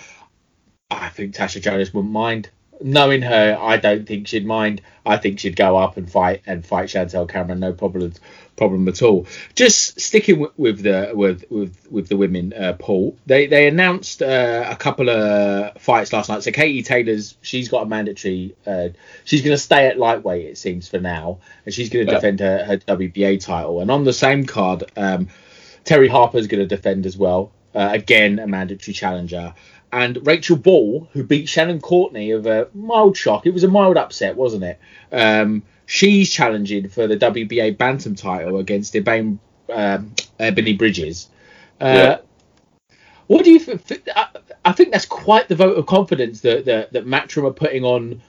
I 0.91 1.09
think 1.11 1.35
Tasha 1.35 1.63
Jonas 1.63 1.95
wouldn't 1.95 2.13
mind. 2.13 2.51
Knowing 2.81 3.23
her, 3.23 3.59
I 3.61 3.77
don't 3.77 4.07
think 4.07 4.29
she'd 4.29 4.47
mind. 4.47 4.81
I 5.05 5.17
think 5.17 5.41
she'd 5.41 5.57
go 5.57 5.77
up 5.77 5.97
and 5.97 6.11
fight 6.11 6.43
and 6.47 6.65
fight 6.65 6.91
Chantelle 6.91 7.27
Cameron, 7.27 7.61
no 7.61 7.73
problem 7.73 8.13
problem 8.59 8.89
at 8.89 9.01
all. 9.01 9.27
Just 9.55 9.99
sticking 9.99 10.41
with, 10.41 10.51
with 10.59 10.83
the 10.83 11.13
with 11.15 11.45
with 11.51 11.87
with 11.91 12.09
the 12.09 12.17
women, 12.17 12.53
uh, 12.53 12.75
Paul. 12.79 13.17
They 13.25 13.47
they 13.47 13.67
announced 13.67 14.21
uh, 14.21 14.67
a 14.69 14.77
couple 14.77 15.09
of 15.09 15.81
fights 15.81 16.13
last 16.13 16.29
night. 16.29 16.43
So 16.43 16.51
Katie 16.51 16.83
Taylor's 16.83 17.37
she's 17.41 17.69
got 17.69 17.85
a 17.85 17.87
mandatory. 17.87 18.55
Uh, 18.67 18.89
she's 19.25 19.41
going 19.41 19.55
to 19.55 19.63
stay 19.63 19.87
at 19.87 19.99
lightweight, 19.99 20.47
it 20.47 20.59
seems 20.59 20.89
for 20.89 20.99
now, 20.99 21.39
and 21.65 21.73
she's 21.73 21.89
going 21.89 22.07
to 22.07 22.13
yeah. 22.13 22.19
defend 22.19 22.41
her, 22.41 22.65
her 22.65 22.77
WBA 22.77 23.43
title. 23.43 23.81
And 23.81 23.91
on 23.91 24.05
the 24.05 24.13
same 24.13 24.45
card, 24.45 24.85
um, 24.97 25.29
Terri 25.85 26.11
Harper's 26.11 26.49
going 26.49 26.61
to 26.61 26.67
defend 26.67 27.07
as 27.07 27.17
well. 27.17 27.53
Uh, 27.79 27.91
again, 27.93 28.41
a 28.41 28.47
mandatory 28.49 28.93
challenger. 28.93 29.55
And 29.93 30.27
Rachel 30.27 30.57
Ball, 30.57 31.09
who 31.13 31.23
beat 31.23 31.49
Shannon 31.49 31.81
Courtney 31.81 32.33
of 32.33 32.45
a 32.45 32.67
mild 32.75 33.17
shock. 33.17 33.47
It 33.47 33.55
was 33.55 33.63
a 33.63 33.69
mild 33.69 33.97
upset, 33.97 34.35
wasn't 34.35 34.65
it? 34.65 34.81
Um, 35.13 35.63
she's 35.87 36.33
challenging 36.33 36.89
for 36.89 37.07
the 37.07 37.17
WBA 37.17 37.79
bantam 37.79 38.17
title 38.17 38.59
against 38.59 38.95
Ebane, 38.95 39.39
um, 39.73 40.13
Ebanie 40.41 40.77
Bridges. 40.77 41.29
Uh, 41.81 41.85
yeah. 41.95 42.19
What 43.29 43.45
do 43.45 43.53
you 43.53 43.61
think? 43.61 44.09
I, 44.65 44.73
think 44.73 44.91
that's 44.91 45.07
quite 45.07 45.47
the 45.47 45.55
vote 45.55 45.79
of 45.79 45.87
confidence 45.87 46.41
that 46.41 46.65
that, 46.65 46.93
that 46.95 47.07
Matchroom 47.07 47.47
are 47.47 47.53
putting 47.53 47.85
on 47.85 48.21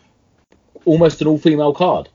almost 0.86 1.22
an 1.22 1.28
all-female 1.28 1.74
card. 1.74 2.08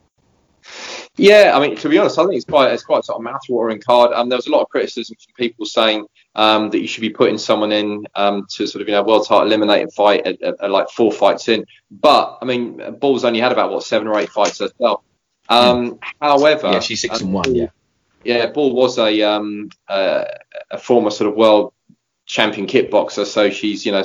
Yeah, 1.16 1.52
I 1.56 1.60
mean, 1.60 1.74
to 1.78 1.88
be 1.88 1.98
honest, 1.98 2.16
I 2.16 2.26
think 2.26 2.36
it's 2.36 2.44
quite 2.44 2.72
it's 2.72 2.84
quite 2.84 3.04
sort 3.04 3.16
of 3.16 3.24
mouth-watering 3.24 3.80
card. 3.80 4.12
Um, 4.12 4.28
there 4.28 4.38
was 4.38 4.46
a 4.46 4.52
lot 4.52 4.62
of 4.62 4.68
criticism 4.68 5.16
from 5.16 5.34
people 5.36 5.66
saying 5.66 6.06
um, 6.34 6.70
that 6.70 6.80
you 6.80 6.86
should 6.86 7.00
be 7.00 7.10
putting 7.10 7.38
someone 7.38 7.72
in 7.72 8.06
um, 8.14 8.46
to 8.50 8.66
sort 8.66 8.82
of 8.82 8.88
you 8.88 8.94
know 8.94 9.02
world 9.02 9.26
title 9.26 9.46
eliminating 9.46 9.90
fight 9.90 10.26
at, 10.26 10.42
at, 10.42 10.54
at, 10.60 10.70
like 10.70 10.88
four 10.90 11.12
fights 11.12 11.48
in. 11.48 11.64
But 11.90 12.38
I 12.42 12.44
mean, 12.44 12.98
Ball's 12.98 13.24
only 13.24 13.40
had 13.40 13.52
about 13.52 13.70
what 13.70 13.84
seven 13.84 14.08
or 14.08 14.18
eight 14.18 14.30
fights 14.30 14.58
herself. 14.58 15.02
Um, 15.48 15.98
However, 16.20 16.72
Yeah, 16.72 16.80
she's 16.80 17.00
six 17.00 17.20
and 17.20 17.32
one. 17.32 17.54
Yeah. 17.54 17.68
yeah, 18.24 18.46
Bull 18.46 18.74
was 18.74 18.98
a 18.98 19.22
um, 19.22 19.70
uh, 19.88 20.24
a 20.70 20.78
former 20.78 21.10
sort 21.10 21.30
of 21.30 21.36
world 21.36 21.72
champion 22.26 22.66
kickboxer, 22.66 23.26
so 23.26 23.50
she's 23.50 23.84
you 23.84 23.92
know 23.92 24.04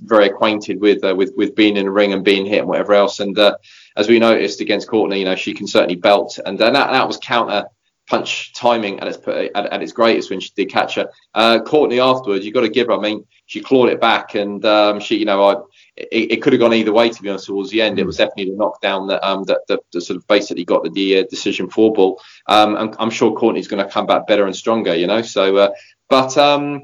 very 0.00 0.26
acquainted 0.26 0.80
with 0.80 1.04
uh, 1.04 1.14
with 1.14 1.32
with 1.36 1.54
being 1.54 1.76
in 1.76 1.84
the 1.84 1.90
ring 1.90 2.12
and 2.12 2.24
being 2.24 2.46
hit 2.46 2.60
and 2.60 2.68
whatever 2.68 2.94
else. 2.94 3.20
And 3.20 3.38
uh, 3.38 3.56
as 3.96 4.08
we 4.08 4.18
noticed 4.18 4.60
against 4.60 4.88
Courtney, 4.88 5.20
you 5.20 5.24
know 5.24 5.36
she 5.36 5.54
can 5.54 5.66
certainly 5.66 5.96
belt, 5.96 6.38
and 6.44 6.60
uh, 6.60 6.70
that 6.70 6.90
that 6.90 7.06
was 7.06 7.18
counter 7.18 7.66
punch 8.08 8.52
timing 8.54 9.00
at 9.00 9.08
its 9.08 9.18
at, 9.28 9.66
at 9.66 9.82
its 9.82 9.92
greatest 9.92 10.30
when 10.30 10.40
she 10.40 10.50
did 10.56 10.70
catch 10.70 10.96
her. 10.96 11.08
Uh, 11.34 11.60
Courtney 11.60 12.00
afterwards, 12.00 12.44
you've 12.44 12.54
got 12.54 12.62
to 12.62 12.68
give 12.68 12.88
her. 12.88 12.94
I 12.94 13.00
mean, 13.00 13.26
she 13.46 13.60
clawed 13.60 13.90
it 13.90 14.00
back, 14.00 14.34
and 14.34 14.64
um, 14.64 15.00
she 15.00 15.16
you 15.18 15.24
know 15.24 15.44
I. 15.44 15.56
It, 15.96 16.32
it 16.32 16.42
could 16.42 16.52
have 16.52 16.60
gone 16.60 16.74
either 16.74 16.92
way, 16.92 17.08
to 17.10 17.22
be 17.22 17.28
honest. 17.28 17.46
Towards 17.46 17.70
the 17.70 17.82
end, 17.82 17.98
it 17.98 18.06
was 18.06 18.18
definitely 18.18 18.52
the 18.52 18.56
knockdown 18.56 19.08
that 19.08 19.26
um 19.26 19.42
that, 19.44 19.62
that, 19.68 19.80
that 19.92 20.00
sort 20.00 20.16
of 20.16 20.26
basically 20.28 20.64
got 20.64 20.84
the, 20.84 20.90
the 20.90 21.18
uh, 21.18 21.24
decision 21.28 21.68
for 21.68 21.92
Bull. 21.92 22.20
Um, 22.46 22.76
I'm, 22.76 22.94
I'm 22.98 23.10
sure 23.10 23.34
Courtney's 23.34 23.68
going 23.68 23.84
to 23.84 23.90
come 23.90 24.06
back 24.06 24.26
better 24.26 24.46
and 24.46 24.54
stronger, 24.54 24.94
you 24.94 25.08
know. 25.08 25.22
So, 25.22 25.56
uh, 25.56 25.70
but 26.08 26.38
um, 26.38 26.82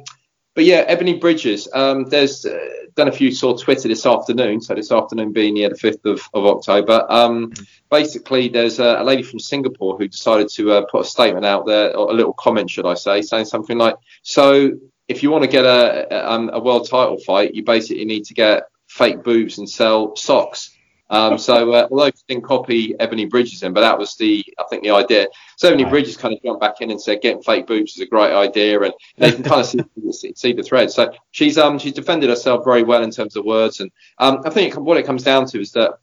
but 0.55 0.65
yeah, 0.65 0.93
Ebanie 0.93 1.21
Bridges. 1.21 1.69
Um, 1.73 2.05
there's 2.05 2.47
uh, 2.47 2.59
done 2.95 3.09
a 3.09 3.13
few 3.13 3.33
saw 3.33 3.57
Twitter 3.57 3.89
this 3.89 4.07
afternoon. 4.07 4.61
So 4.61 4.75
this 4.75 4.93
afternoon 4.93 5.33
being 5.33 5.57
yeah, 5.57 5.69
the 5.69 5.77
fifth 5.77 6.05
of, 6.07 6.21
of 6.33 6.47
October. 6.47 7.05
Um, 7.09 7.53
basically, 7.91 8.49
there's 8.49 8.79
a, 8.79 9.01
a 9.01 9.05
lady 9.05 9.23
from 9.23 9.41
Singapore 9.41 9.99
who 9.99 10.07
decided 10.07 10.49
to 10.51 10.73
uh, 10.73 10.85
put 10.91 11.03
a 11.03 11.05
statement 11.05 11.45
out 11.45 11.67
there, 11.67 11.97
or 11.97 12.11
a 12.11 12.15
little 12.15 12.33
comment, 12.35 12.71
should 12.71 12.87
I 12.87 12.95
say, 12.95 13.23
saying 13.23 13.47
something 13.47 13.79
like, 13.79 13.97
"So 14.23 14.73
if 15.09 15.23
you 15.23 15.31
want 15.31 15.43
to 15.43 15.51
get 15.51 15.65
a 15.65 16.15
a, 16.15 16.33
um, 16.33 16.51
a 16.53 16.61
world 16.61 16.89
title 16.89 17.19
fight, 17.19 17.55
you 17.55 17.65
basically 17.65 18.05
need 18.05 18.25
to 18.27 18.35
get 18.35 18.65
fake 18.87 19.23
boobs 19.23 19.59
and 19.59 19.69
sell 19.69 20.15
socks." 20.17 20.74
Um, 21.15 21.39
so 21.39 21.73
uh, 21.73 21.87
although 21.93 22.07
she 22.07 22.23
didn't 22.27 22.45
copy 22.45 22.95
Ebanie 22.95 23.31
Bridges 23.31 23.63
in, 23.63 23.73
but 23.73 23.83
that 23.83 23.97
was 23.97 24.17
the 24.17 24.45
I 24.59 24.65
think 24.69 24.83
the 24.83 24.91
idea. 24.91 25.29
So 25.57 25.73
Ebanie 25.73 25.89
Bridges 25.89 26.17
kind 26.17 26.35
of 26.35 26.43
jumped 26.43 26.61
back 26.61 26.81
in 26.81 26.91
and 26.91 27.01
said 27.01 27.23
getting 27.23 27.41
fake 27.41 27.69
boobs 27.69 27.93
is 27.93 28.01
a 28.01 28.07
great 28.07 28.33
idea, 28.33 28.81
and 28.81 28.93
they 29.17 29.31
can 29.31 29.45
kind 29.45 29.61
of 29.61 29.67
see, 29.67 29.79
see, 30.13 30.33
see 30.35 30.53
the 30.53 30.65
thread. 30.65 30.91
So 30.91 31.13
she's 31.31 31.57
um 31.57 31.79
she's 31.79 31.93
defended 31.93 32.31
herself 32.31 32.65
very 32.65 32.83
well 32.83 33.05
in 33.05 33.13
terms 33.13 33.37
of 33.37 33.45
words, 33.45 33.79
and 33.79 33.93
um, 34.19 34.41
I 34.45 34.51
think 34.51 34.75
what 34.75 34.97
it 34.97 35.07
comes 35.07 35.23
down 35.23 35.47
to 35.47 35.61
is 35.61 35.71
that 35.73 35.99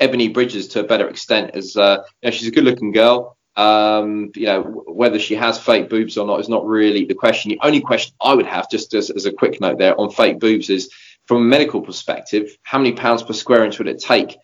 Ebanie 0.00 0.34
Bridges, 0.34 0.66
to 0.68 0.80
a 0.80 0.84
better 0.84 1.08
extent, 1.08 1.52
is 1.54 1.76
uh, 1.76 1.98
you 2.22 2.26
know, 2.26 2.30
she's 2.32 2.48
a 2.48 2.52
good-looking 2.52 2.90
girl. 2.90 3.36
Um, 3.56 4.32
you 4.34 4.46
know, 4.46 4.62
whether 4.62 5.20
she 5.20 5.36
has 5.36 5.60
fake 5.60 5.88
boobs 5.88 6.18
or 6.18 6.26
not 6.26 6.40
is 6.40 6.48
not 6.48 6.66
really 6.66 7.04
the 7.04 7.14
question. 7.14 7.50
The 7.50 7.60
only 7.62 7.80
question 7.80 8.16
I 8.20 8.34
would 8.34 8.46
have, 8.46 8.68
just 8.68 8.94
as, 8.94 9.10
as 9.10 9.26
a 9.26 9.32
quick 9.32 9.60
note 9.60 9.78
there 9.78 9.98
on 10.00 10.10
fake 10.10 10.40
boobs, 10.40 10.70
is 10.70 10.90
from 11.26 11.38
a 11.38 11.44
medical 11.44 11.80
perspective, 11.80 12.56
how 12.62 12.78
many 12.78 12.92
pounds 12.92 13.22
per 13.22 13.32
square 13.32 13.64
inch 13.64 13.78
would 13.78 13.88
it 13.88 14.00
take 14.00 14.36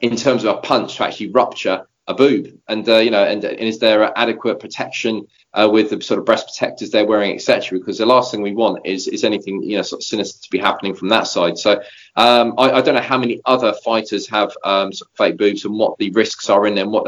in 0.00 0.16
terms 0.16 0.44
of 0.44 0.56
a 0.56 0.60
punch 0.60 0.96
to 0.96 1.04
actually 1.04 1.30
rupture 1.30 1.86
a 2.06 2.14
boob? 2.14 2.58
And 2.68 2.88
uh, 2.88 2.98
you 2.98 3.10
know, 3.10 3.24
and, 3.24 3.44
and 3.44 3.60
is 3.60 3.78
there 3.78 4.16
adequate 4.16 4.60
protection 4.60 5.26
uh, 5.52 5.68
with 5.70 5.90
the 5.90 6.00
sort 6.00 6.18
of 6.18 6.26
breast 6.26 6.46
protectors 6.46 6.90
they're 6.90 7.06
wearing, 7.06 7.34
etc.? 7.34 7.78
Because 7.78 7.98
the 7.98 8.06
last 8.06 8.30
thing 8.30 8.42
we 8.42 8.54
want 8.54 8.86
is 8.86 9.06
is 9.06 9.24
anything 9.24 9.62
you 9.62 9.76
know 9.76 9.82
sort 9.82 10.00
of 10.00 10.04
sinister 10.04 10.42
to 10.42 10.50
be 10.50 10.58
happening 10.58 10.94
from 10.94 11.08
that 11.10 11.26
side. 11.26 11.58
So 11.58 11.82
um, 12.16 12.54
I, 12.58 12.72
I 12.72 12.80
don't 12.80 12.94
know 12.94 13.00
how 13.02 13.18
many 13.18 13.40
other 13.44 13.74
fighters 13.84 14.28
have 14.28 14.56
um, 14.64 14.92
sort 14.92 15.10
of 15.10 15.16
fake 15.16 15.36
boobs 15.36 15.64
and 15.64 15.78
what 15.78 15.98
the 15.98 16.10
risks 16.10 16.48
are 16.48 16.66
in 16.66 16.74
them, 16.74 16.90
what 16.90 17.04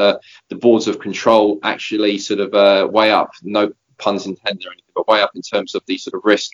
the 0.49 0.55
boards 0.55 0.87
of 0.87 0.99
control 0.99 1.59
actually 1.63 2.17
sort 2.19 2.39
of 2.39 2.53
uh, 2.53 2.87
weigh 2.91 3.11
up. 3.11 3.31
No 3.41 3.73
puns 3.97 4.27
intended 4.27 4.65
or 4.65 4.71
anything, 4.71 4.91
but 4.95 5.07
weigh 5.07 5.21
up 5.21 5.31
in 5.35 5.41
terms 5.41 5.73
of 5.73 5.81
the 5.87 5.97
sort 5.97 6.13
of 6.13 6.21
risk 6.23 6.51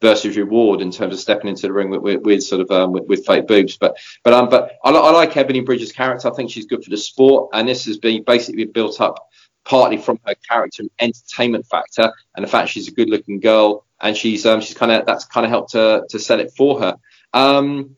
versus 0.00 0.36
reward 0.36 0.80
in 0.80 0.90
terms 0.90 1.14
of 1.14 1.20
stepping 1.20 1.48
into 1.48 1.62
the 1.62 1.72
ring 1.72 1.90
with, 1.90 2.00
with, 2.00 2.22
with 2.22 2.42
sort 2.42 2.60
of 2.60 2.70
um, 2.70 2.92
with, 2.92 3.04
with 3.06 3.26
fake 3.26 3.46
boobs. 3.46 3.76
But 3.76 3.96
but 4.24 4.32
um 4.32 4.48
but 4.48 4.72
I, 4.84 4.90
I 4.90 5.10
like 5.10 5.32
Ebanie 5.32 5.64
Bridges' 5.64 5.92
character. 5.92 6.28
I 6.28 6.34
think 6.34 6.50
she's 6.50 6.66
good 6.66 6.82
for 6.82 6.90
the 6.90 6.96
sport, 6.96 7.50
and 7.52 7.68
this 7.68 7.84
has 7.86 7.98
been 7.98 8.22
basically 8.24 8.64
built 8.64 9.00
up 9.00 9.28
partly 9.64 9.98
from 9.98 10.18
her 10.26 10.34
character 10.48 10.82
and 10.82 10.90
entertainment 11.00 11.66
factor, 11.66 12.12
and 12.34 12.44
the 12.44 12.48
fact 12.48 12.70
she's 12.70 12.88
a 12.88 12.92
good-looking 12.92 13.40
girl, 13.40 13.84
and 14.00 14.16
she's 14.16 14.46
um 14.46 14.60
she's 14.60 14.76
kind 14.76 14.92
of 14.92 15.06
that's 15.06 15.26
kind 15.26 15.44
of 15.44 15.50
helped 15.50 15.72
to 15.72 16.04
to 16.08 16.18
sell 16.18 16.40
it 16.40 16.52
for 16.56 16.80
her. 16.80 16.96
Um, 17.32 17.96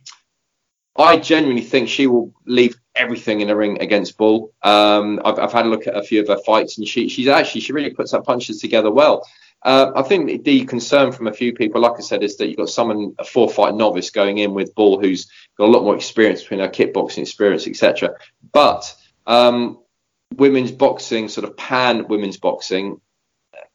I 0.97 1.17
genuinely 1.17 1.63
think 1.63 1.89
she 1.89 2.07
will 2.07 2.35
leave 2.45 2.77
everything 2.95 3.41
in 3.41 3.49
the 3.49 3.57
ring 3.57 3.81
against 3.81 4.19
Bull. 4.19 4.53
Um, 4.63 5.21
I've, 5.25 5.39
I've 5.39 5.53
had 5.53 5.65
a 5.65 5.69
look 5.69 5.87
at 5.87 5.97
a 5.97 6.03
few 6.03 6.21
of 6.21 6.29
her 6.29 6.39
fights, 6.45 6.77
and 6.79 6.87
she 6.87 7.09
she's 7.09 7.29
actually 7.29 7.63
she 7.63 7.73
really 7.73 7.91
puts 7.91 8.13
her 8.13 8.21
punches 8.21 8.61
together 8.61 8.91
well. 8.91 9.27
Uh, 9.65 9.93
I 9.95 10.03
think 10.03 10.45
the 10.45 10.65
concern 10.65 11.13
from 11.13 11.29
a 11.29 11.33
few 11.33 11.53
people, 11.53 11.81
like 11.81 11.93
I 11.97 12.01
said, 12.01 12.23
is 12.23 12.37
that 12.37 12.49
you've 12.49 12.57
got 12.57 12.69
someone 12.69 13.15
a 13.19 13.25
four 13.25 13.49
fight 13.49 13.75
novice 13.75 14.11
going 14.11 14.39
in 14.39 14.55
with 14.55 14.75
Bull 14.75 15.01
who's 15.01 15.29
got 15.57 15.67
a 15.67 15.71
lot 15.71 15.85
more 15.85 15.95
experience 15.95 16.43
between 16.43 16.61
her 16.61 16.69
kickboxing 16.69 17.23
experience, 17.23 17.67
etc. 17.69 18.17
But 18.53 18.93
um, 19.27 19.79
women's 20.37 20.73
boxing, 20.73 21.29
sort 21.29 21.49
of 21.49 21.57
pan 21.57 22.09
women's 22.09 22.39
boxing, 22.39 23.01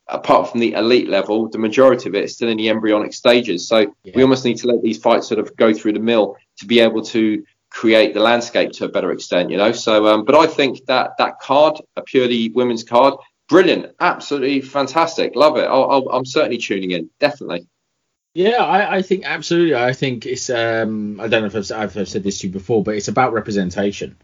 apart 0.07 0.49
from 0.49 0.59
the 0.59 0.73
elite 0.73 1.07
level, 1.07 1.49
the 1.49 1.57
majority 1.57 2.09
of 2.09 2.15
it 2.15 2.25
is 2.25 2.35
still 2.35 2.49
in 2.49 2.57
the 2.57 2.69
embryonic 2.69 3.13
stages. 3.13 3.67
So 3.67 3.93
we 4.15 4.21
almost 4.21 4.45
need 4.45 4.57
to 4.57 4.67
let 4.67 4.81
these 4.81 4.97
fights 4.97 5.27
sort 5.27 5.39
of 5.39 5.55
go 5.55 5.73
through 5.73 5.93
the 5.93 5.99
mill 5.99 6.35
to 6.59 6.65
be 6.65 6.79
able 6.79 7.03
to 7.05 7.43
create 7.69 8.13
the 8.13 8.19
landscape 8.19 8.71
to 8.71 8.85
a 8.85 8.89
better 8.89 9.11
extent, 9.11 9.51
you 9.51 9.57
know. 9.57 9.71
So, 9.71 10.07
um, 10.07 10.25
but 10.25 10.35
I 10.35 10.47
think 10.47 10.85
that 10.85 11.11
that 11.17 11.39
card, 11.39 11.79
a 11.95 12.01
purely 12.01 12.49
women's 12.49 12.83
card, 12.83 13.15
brilliant, 13.49 13.95
absolutely 13.99 14.61
fantastic, 14.61 15.35
love 15.35 15.57
it. 15.57 15.65
I'll, 15.65 16.09
I'm 16.09 16.25
certainly 16.25 16.57
tuning 16.57 16.91
in, 16.91 17.09
definitely. 17.19 17.67
Yeah, 18.33 18.63
I, 18.63 18.97
I 18.97 19.01
think 19.01 19.25
absolutely. 19.25 19.73
I 19.73 19.93
think 19.93 20.27
it's. 20.27 20.51
Um, 20.51 21.19
I 21.19 21.27
don't 21.27 21.41
know 21.41 21.47
if 21.47 21.55
I've, 21.55 21.71
I've 21.71 21.97
I've 21.97 22.07
said 22.07 22.23
this 22.23 22.39
to 22.39 22.47
you 22.47 22.53
before, 22.53 22.83
but 22.83 22.93
it's 22.93 23.07
about 23.07 23.33
representation, 23.33 24.15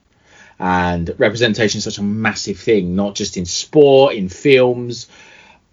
and 0.60 1.16
representation 1.18 1.80
is 1.80 1.84
such 1.84 1.98
a 1.98 2.04
massive 2.04 2.60
thing, 2.60 2.96
not 2.96 3.16
just 3.16 3.38
in 3.38 3.48
sport, 3.48 4.14
in 4.14 4.30
films, 4.30 5.08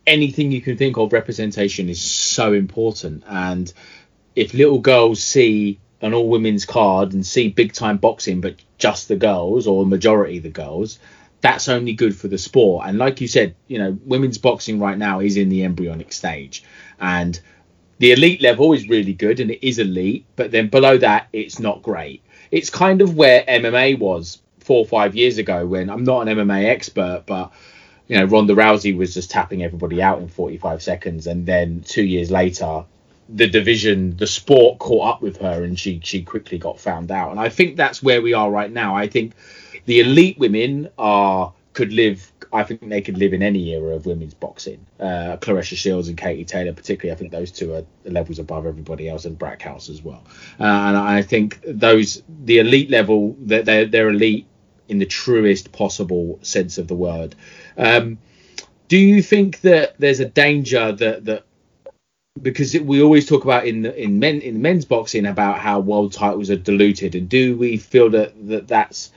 anything 0.06 0.52
you 0.52 0.62
can 0.62 0.78
think 0.78 0.96
of. 0.96 1.12
Representation 1.12 1.90
is 1.90 2.00
so 2.00 2.54
important, 2.54 3.24
and 3.28 3.70
if 4.34 4.54
little 4.54 4.78
girls 4.78 5.22
see 5.22 5.78
an 6.00 6.14
all 6.14 6.30
women's 6.30 6.64
card 6.64 7.12
and 7.12 7.26
see 7.26 7.50
big 7.50 7.74
time 7.74 7.98
boxing, 7.98 8.40
but 8.40 8.56
just 8.78 9.08
the 9.08 9.16
girls 9.16 9.66
or 9.66 9.84
majority 9.84 10.38
of 10.38 10.44
the 10.44 10.48
girls, 10.48 10.98
that's 11.40 11.68
only 11.68 11.92
good 11.92 12.16
for 12.16 12.28
the 12.28 12.38
sport. 12.38 12.86
And 12.86 12.98
like 12.98 13.20
you 13.20 13.28
said, 13.28 13.54
you 13.66 13.78
know, 13.78 13.98
women's 14.04 14.38
boxing 14.38 14.78
right 14.78 14.98
now 14.98 15.20
is 15.20 15.36
in 15.36 15.48
the 15.48 15.64
embryonic 15.64 16.12
stage, 16.12 16.62
and 17.00 17.40
the 17.98 18.12
elite 18.12 18.40
level 18.40 18.72
is 18.72 18.88
really 18.88 19.12
good 19.12 19.40
and 19.40 19.50
it 19.50 19.66
is 19.66 19.78
elite, 19.78 20.24
but 20.34 20.50
then 20.50 20.68
below 20.68 20.96
that, 20.96 21.28
it's 21.34 21.58
not 21.58 21.82
great. 21.82 22.22
It's 22.50 22.70
kind 22.70 23.02
of 23.02 23.14
where 23.14 23.44
MMA 23.46 23.98
was 23.98 24.40
four 24.60 24.78
or 24.78 24.86
five 24.86 25.14
years 25.14 25.36
ago 25.36 25.66
when 25.66 25.90
I'm 25.90 26.04
not 26.04 26.26
an 26.26 26.38
MMA 26.38 26.64
expert, 26.64 27.24
but 27.26 27.52
you 28.08 28.16
know, 28.16 28.24
Ronda 28.24 28.54
Rousey 28.54 28.96
was 28.96 29.14
just 29.14 29.30
tapping 29.30 29.62
everybody 29.62 30.02
out 30.02 30.18
in 30.18 30.28
45 30.28 30.82
seconds, 30.82 31.26
and 31.26 31.46
then 31.46 31.84
two 31.86 32.02
years 32.02 32.30
later, 32.30 32.84
the 33.28 33.46
division, 33.46 34.16
the 34.16 34.26
sport 34.26 34.78
caught 34.78 35.16
up 35.16 35.22
with 35.22 35.36
her, 35.36 35.62
and 35.62 35.78
she 35.78 36.00
she 36.02 36.22
quickly 36.22 36.58
got 36.58 36.80
found 36.80 37.12
out. 37.12 37.30
And 37.30 37.38
I 37.38 37.50
think 37.50 37.76
that's 37.76 38.02
where 38.02 38.20
we 38.20 38.32
are 38.32 38.50
right 38.50 38.72
now. 38.72 38.96
I 38.96 39.06
think 39.06 39.34
the 39.90 39.98
elite 39.98 40.38
women 40.38 40.88
are 40.98 41.52
could 41.72 41.92
live. 41.92 42.30
I 42.52 42.62
think 42.62 42.88
they 42.88 43.00
could 43.00 43.18
live 43.18 43.32
in 43.32 43.42
any 43.42 43.70
era 43.70 43.96
of 43.96 44.06
women's 44.06 44.34
boxing. 44.34 44.86
Uh, 45.00 45.36
Claressa 45.40 45.76
Shields 45.76 46.06
and 46.06 46.16
Katie 46.16 46.44
Taylor, 46.44 46.72
particularly, 46.72 47.12
I 47.12 47.18
think 47.18 47.32
those 47.32 47.50
two 47.50 47.74
are 47.74 47.82
levels 48.04 48.38
above 48.38 48.66
everybody 48.66 49.08
else, 49.08 49.24
and 49.24 49.36
Braekhus 49.36 49.90
as 49.90 50.00
well. 50.00 50.22
Uh, 50.60 50.62
and 50.62 50.96
I 50.96 51.22
think 51.22 51.60
those 51.66 52.22
the 52.44 52.58
elite 52.60 52.88
level, 52.88 53.34
they're, 53.40 53.64
they're 53.64 53.86
they're 53.86 54.10
elite 54.10 54.46
in 54.86 55.00
the 55.00 55.06
truest 55.06 55.72
possible 55.72 56.38
sense 56.42 56.78
of 56.78 56.86
the 56.86 56.94
word. 56.94 57.34
Um, 57.76 58.18
do 58.86 58.96
you 58.96 59.22
think 59.22 59.60
that 59.62 59.98
there's 59.98 60.20
a 60.20 60.26
danger 60.26 60.92
that 60.92 61.24
that 61.24 61.46
because 62.40 62.78
we 62.78 63.02
always 63.02 63.26
talk 63.26 63.42
about 63.42 63.66
in 63.66 63.86
in 63.86 64.20
men 64.20 64.40
in 64.40 64.62
men's 64.62 64.84
boxing 64.84 65.26
about 65.26 65.58
how 65.58 65.80
world 65.80 66.12
titles 66.12 66.48
are 66.48 66.62
diluted, 66.70 67.16
and 67.16 67.28
do 67.28 67.56
we 67.56 67.76
feel 67.76 68.08
that, 68.10 68.30
that 68.46 68.68
that's 68.68 69.10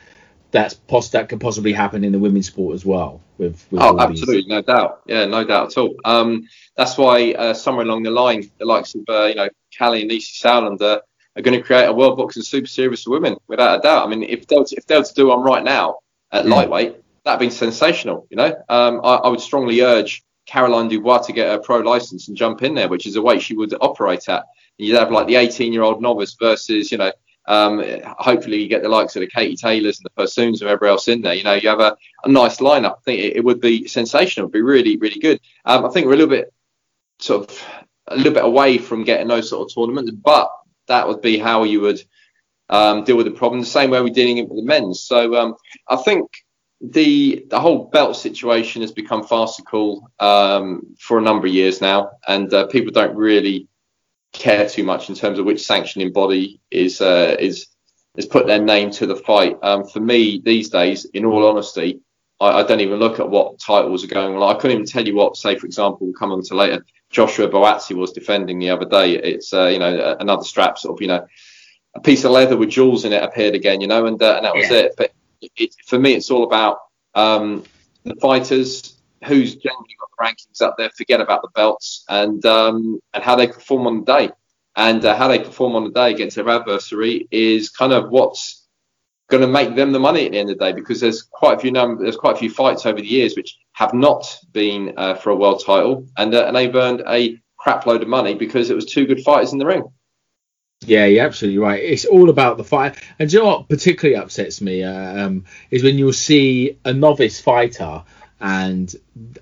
that's 0.54 0.74
poss- 0.76 1.10
that 1.10 1.28
could 1.28 1.42
possibly 1.42 1.74
happen 1.74 2.06
in 2.06 2.14
the 2.14 2.20
women's 2.20 2.48
sport 2.48 2.76
as 2.76 2.86
well? 2.86 3.20
With, 3.38 3.66
with 3.72 3.82
Oh, 3.82 3.88
all 3.98 4.08
these- 4.08 4.22
absolutely, 4.22 4.48
no 4.50 4.62
doubt. 4.62 5.02
Yeah, 5.06 5.26
no 5.26 5.44
doubt 5.44 5.72
at 5.72 5.78
all. 5.78 5.96
Um, 6.06 6.48
that's 6.78 6.98
why 6.98 7.34
uh, 7.34 7.54
somewhere 7.54 7.86
along 7.86 8.04
the 8.04 8.12
line, 8.12 8.50
the 8.60 8.66
likes 8.66 8.96
of 8.96 9.02
uh, 9.10 9.26
you 9.26 9.36
know 9.36 9.50
Kalle 9.78 9.94
and 9.96 10.08
Nisse 10.08 10.40
Sauerland 10.42 10.82
uh, 10.82 11.02
are 11.36 11.42
going 11.42 11.58
to 11.60 11.64
create 11.66 11.86
a 11.88 11.94
world 11.94 12.16
boxing 12.18 12.44
super 12.44 12.68
series 12.68 13.04
for 13.04 13.10
women, 13.12 13.36
without 13.48 13.80
a 13.80 13.82
doubt. 13.82 14.06
I 14.06 14.10
mean, 14.10 14.24
if 14.24 14.48
they're 14.48 14.64
if 14.72 14.86
they're 14.86 15.04
to 15.04 15.14
do 15.14 15.28
one 15.28 15.42
right 15.42 15.64
now 15.64 15.98
at 16.32 16.46
lightweight, 16.48 16.96
that'd 17.26 17.40
be 17.40 17.50
sensational. 17.50 18.26
You 18.30 18.38
know, 18.38 18.56
um, 18.70 19.02
I, 19.04 19.16
I 19.16 19.28
would 19.30 19.42
strongly 19.42 19.82
urge 19.82 20.24
Caroline 20.46 20.88
Dubois 20.90 21.20
to 21.26 21.34
get 21.34 21.54
a 21.54 21.60
pro 21.60 21.80
license 21.80 22.28
and 22.28 22.38
jump 22.38 22.62
in 22.64 22.76
there, 22.76 22.88
which 22.90 23.06
is 23.08 23.16
a 23.16 23.22
weight 23.22 23.42
she 23.42 23.56
would 23.56 23.74
operate 23.82 24.30
at. 24.30 24.46
You'd 24.78 24.98
have 24.98 25.12
like 25.12 25.28
the 25.28 25.36
18 25.36 25.72
year 25.74 25.84
old 25.84 26.02
novice 26.02 26.36
versus 26.40 26.92
you 26.92 26.98
know 26.98 27.12
Um, 27.46 27.84
hopefully, 28.20 28.62
you 28.62 28.70
get 28.70 28.84
the 28.84 28.90
likes 28.90 29.16
of 29.16 29.22
the 29.22 29.28
Katie 29.28 29.56
Taylors 29.56 30.00
and 30.00 30.06
the 30.06 30.22
Persoons 30.22 30.62
and 30.62 30.70
everybody 30.70 30.92
else 30.92 31.08
in 31.08 31.22
there. 31.22 31.34
You 31.34 31.44
know, 31.44 31.54
you 31.54 31.70
have 31.70 31.80
a, 31.80 31.98
a 32.24 32.30
nice 32.30 32.58
lineup. 32.58 32.98
I 32.98 33.02
think 33.06 33.20
it, 33.20 33.38
it 33.38 33.44
would 33.44 33.60
be 33.60 33.88
sensational. 33.88 34.46
It 34.46 34.48
would 34.48 34.54
be 34.54 34.62
really, 34.62 34.98
really 34.98 35.20
good. 35.20 35.40
Um, 35.66 35.86
I 35.86 35.90
think 35.90 36.06
we're 36.06 36.14
a 36.14 36.18
little 36.18 36.36
bit 36.36 36.54
sort 37.20 37.50
of 37.50 37.64
a 38.08 38.16
little 38.16 38.34
bit 38.34 38.46
away 38.46 38.78
from 38.78 39.04
getting 39.04 39.28
those 39.28 39.50
sort 39.50 39.70
of 39.70 39.76
tournaments, 39.76 40.12
but 40.12 40.50
that 40.88 41.08
would 41.08 41.22
be 41.22 41.38
how 41.38 41.64
you 41.64 41.82
would 41.82 42.04
um, 42.70 43.04
deal 43.04 43.18
with 43.18 43.26
the 43.26 43.32
problem 43.32 43.62
the 43.62 43.68
same 43.68 43.90
way 43.90 44.02
we're 44.02 44.14
dealing 44.14 44.38
it 44.38 44.50
with 44.50 44.58
the 44.58 44.66
men's. 44.66 45.02
So 45.02 45.36
um, 45.36 45.56
I 45.88 45.96
think 45.98 46.30
the 46.82 47.46
the 47.50 47.60
whole 47.60 47.86
belt 47.86 48.18
situation 48.18 48.82
has 48.82 48.92
become 48.92 49.24
farcical 49.24 50.12
um, 50.20 50.96
for 51.00 51.18
a 51.18 51.22
number 51.22 51.48
of 51.48 51.54
years 51.54 51.80
now, 51.80 52.12
and 52.28 52.54
uh, 52.54 52.68
people 52.68 52.92
don't 52.92 53.16
really 53.16 53.68
care 54.34 54.68
too 54.68 54.84
much 54.84 55.10
in 55.10 55.16
terms 55.16 55.40
of 55.40 55.46
which 55.46 55.66
sanctioning 55.66 56.12
body 56.12 56.60
is 56.70 57.00
uh, 57.02 57.36
is 57.40 57.68
is 58.18 58.26
put 58.26 58.48
their 58.48 58.62
name 58.62 58.92
to 58.92 59.06
the 59.06 59.16
fight. 59.16 59.58
Um, 59.64 59.86
for 59.86 60.00
me, 60.00 60.42
these 60.44 60.70
days, 60.70 61.06
in 61.06 61.26
all 61.26 61.48
honesty, 61.48 62.02
I, 62.40 62.60
I, 62.60 62.64
don't 62.64 62.82
even 62.82 63.00
look 63.00 63.20
at 63.20 63.30
what 63.30 63.60
titles 63.60 64.04
are 64.04 64.08
going 64.08 64.36
on. 64.36 64.56
I 64.56 64.60
couldn't 64.60 64.76
even 64.76 64.86
tell 64.86 65.06
you 65.06 65.16
what, 65.16 65.36
say, 65.36 65.56
for 65.56 65.66
example, 65.66 66.00
we'll 66.02 66.14
come 66.14 66.32
on 66.32 66.44
to 66.44 66.56
later. 66.56 66.86
Joshua 67.10 67.48
Buatsi 67.48 67.96
was 67.96 68.12
defending 68.12 68.60
the 68.60 68.70
other 68.70 68.86
day. 68.86 69.14
It's 69.14 69.54
uh, 69.54 69.68
you 69.68 69.80
know 69.80 70.18
another 70.20 70.44
strap, 70.44 70.78
sort 70.78 70.98
of 70.98 71.02
you 71.02 71.08
know 71.08 71.26
a 71.96 72.02
piece 72.02 72.24
of 72.24 72.32
leather 72.32 72.58
with 72.58 72.70
jewels 72.70 73.06
in 73.06 73.14
it 73.14 73.24
appeared 73.24 73.56
again, 73.56 73.82
you 73.82 73.88
know, 73.88 74.06
and 74.06 74.22
uh, 74.22 74.36
and 74.38 74.46
that 74.46 74.56
was 74.56 74.70
yeah. 74.70 74.78
it. 74.78 74.94
But 74.98 75.14
it, 75.42 75.76
for 75.86 76.00
me, 76.00 76.14
it's 76.14 76.32
all 76.32 76.44
about 76.44 76.80
um, 77.14 77.64
the 78.04 78.16
fighters, 78.16 78.93
who's 79.26 79.56
generally 79.56 79.96
got 80.00 80.10
the 80.18 80.24
rankings 80.24 80.62
up 80.62 80.76
there. 80.78 80.90
Forget 80.92 81.22
about 81.22 81.42
the 81.42 81.50
belts 81.56 82.06
and 82.10 82.46
um, 82.46 83.00
and 83.14 83.24
how 83.24 83.36
they 83.36 83.48
perform 83.48 83.88
on 83.88 84.00
the 84.00 84.06
day, 84.06 84.32
and 84.76 85.04
uh, 85.04 85.16
how 85.16 85.28
they 85.28 85.40
perform 85.40 85.76
on 85.76 85.84
the 85.84 85.92
day 85.92 86.12
against 86.12 86.36
their 86.36 86.50
adversary 86.50 87.28
is 87.32 87.70
kind 87.70 87.94
of 87.94 88.10
what's 88.10 88.68
going 89.30 89.42
to 89.42 89.48
make 89.48 89.76
them 89.76 89.92
the 89.92 90.00
money 90.00 90.26
at 90.26 90.32
the 90.32 90.40
end 90.40 90.50
of 90.50 90.58
the 90.58 90.66
day. 90.66 90.74
Because 90.74 91.00
there's 91.00 91.22
quite 91.22 91.58
a 91.58 91.60
few 91.60 91.72
number, 91.72 92.04
there's 92.04 92.18
quite 92.18 92.36
a 92.36 92.40
few 92.40 92.50
fights 92.50 92.86
over 92.86 93.00
the 93.00 93.08
years 93.08 93.36
which 93.36 93.58
have 93.74 93.94
not 93.94 94.38
been 94.52 94.94
uh, 94.98 95.16
for 95.16 95.32
a 95.32 95.36
world 95.36 95.64
title, 95.66 96.08
and 96.18 96.34
uh, 96.34 96.46
and 96.46 96.56
they've 96.56 96.76
earned 96.76 97.04
a 97.08 97.40
crap 97.58 97.86
load 97.86 98.02
of 98.02 98.08
money 98.08 98.36
because 98.36 98.70
it 98.70 98.76
was 98.76 98.86
two 98.86 99.06
good 99.06 99.24
fighters 99.24 99.54
in 99.54 99.60
the 99.60 99.66
ring. 99.66 99.84
Yeah, 100.86 101.06
you're 101.06 101.26
absolutely 101.26 101.60
right. 101.60 101.82
It's 101.82 102.06
all 102.06 102.30
about 102.30 102.58
the 102.58 102.64
fight. 102.64 102.98
And 103.20 103.32
you 103.32 103.40
know 103.40 103.46
what 103.46 103.70
particularly 103.70 104.18
upsets 104.18 104.62
me 104.62 104.84
uh, 104.84 105.26
um, 105.26 105.46
is 105.72 105.84
when 105.84 105.98
you'll 105.98 106.14
see 106.14 106.78
a 106.84 106.94
novice 106.94 107.40
fighter, 107.40 108.04
and 108.44 108.94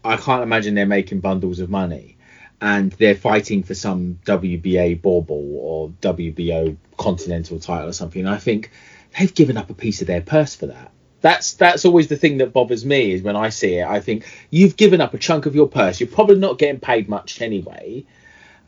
I 0.06 0.16
can't 0.16 0.44
imagine 0.44 0.76
they're 0.76 0.86
making 0.86 1.22
bundles 1.22 1.60
of 1.60 1.72
money, 1.72 2.18
and 2.62 2.92
they're 2.94 3.16
fighting 3.16 3.64
for 3.64 3.74
some 3.74 4.20
WBA 4.26 5.02
bauble 5.02 5.58
or 5.58 5.90
WBO 6.02 6.78
continental 6.98 7.60
title 7.60 7.90
or 7.90 7.94
something. 7.94 8.22
And 8.22 8.30
I 8.30 8.38
think 8.38 8.70
they've 9.18 9.34
given 9.34 9.58
up 9.58 9.72
a 9.72 9.74
piece 9.74 10.02
of 10.02 10.08
their 10.08 10.22
purse 10.22 10.54
for 10.54 10.68
that. 10.68 10.92
That's 11.22 11.54
that's 11.54 11.84
always 11.84 12.10
the 12.10 12.16
thing 12.16 12.38
that 12.38 12.54
bothers 12.54 12.86
me 12.86 13.12
is 13.12 13.24
when 13.24 13.36
I 13.36 13.50
see 13.50 13.80
it. 13.80 13.88
I 13.88 14.02
think 14.02 14.28
you've 14.52 14.78
given 14.78 15.02
up 15.02 15.16
a 15.16 15.18
chunk 15.18 15.48
of 15.48 15.56
your 15.56 15.68
purse. 15.68 16.00
You're 16.00 16.08
probably 16.08 16.38
not 16.38 16.60
getting 16.60 16.80
paid 16.80 17.10
much 17.10 17.42
anyway, 17.42 18.06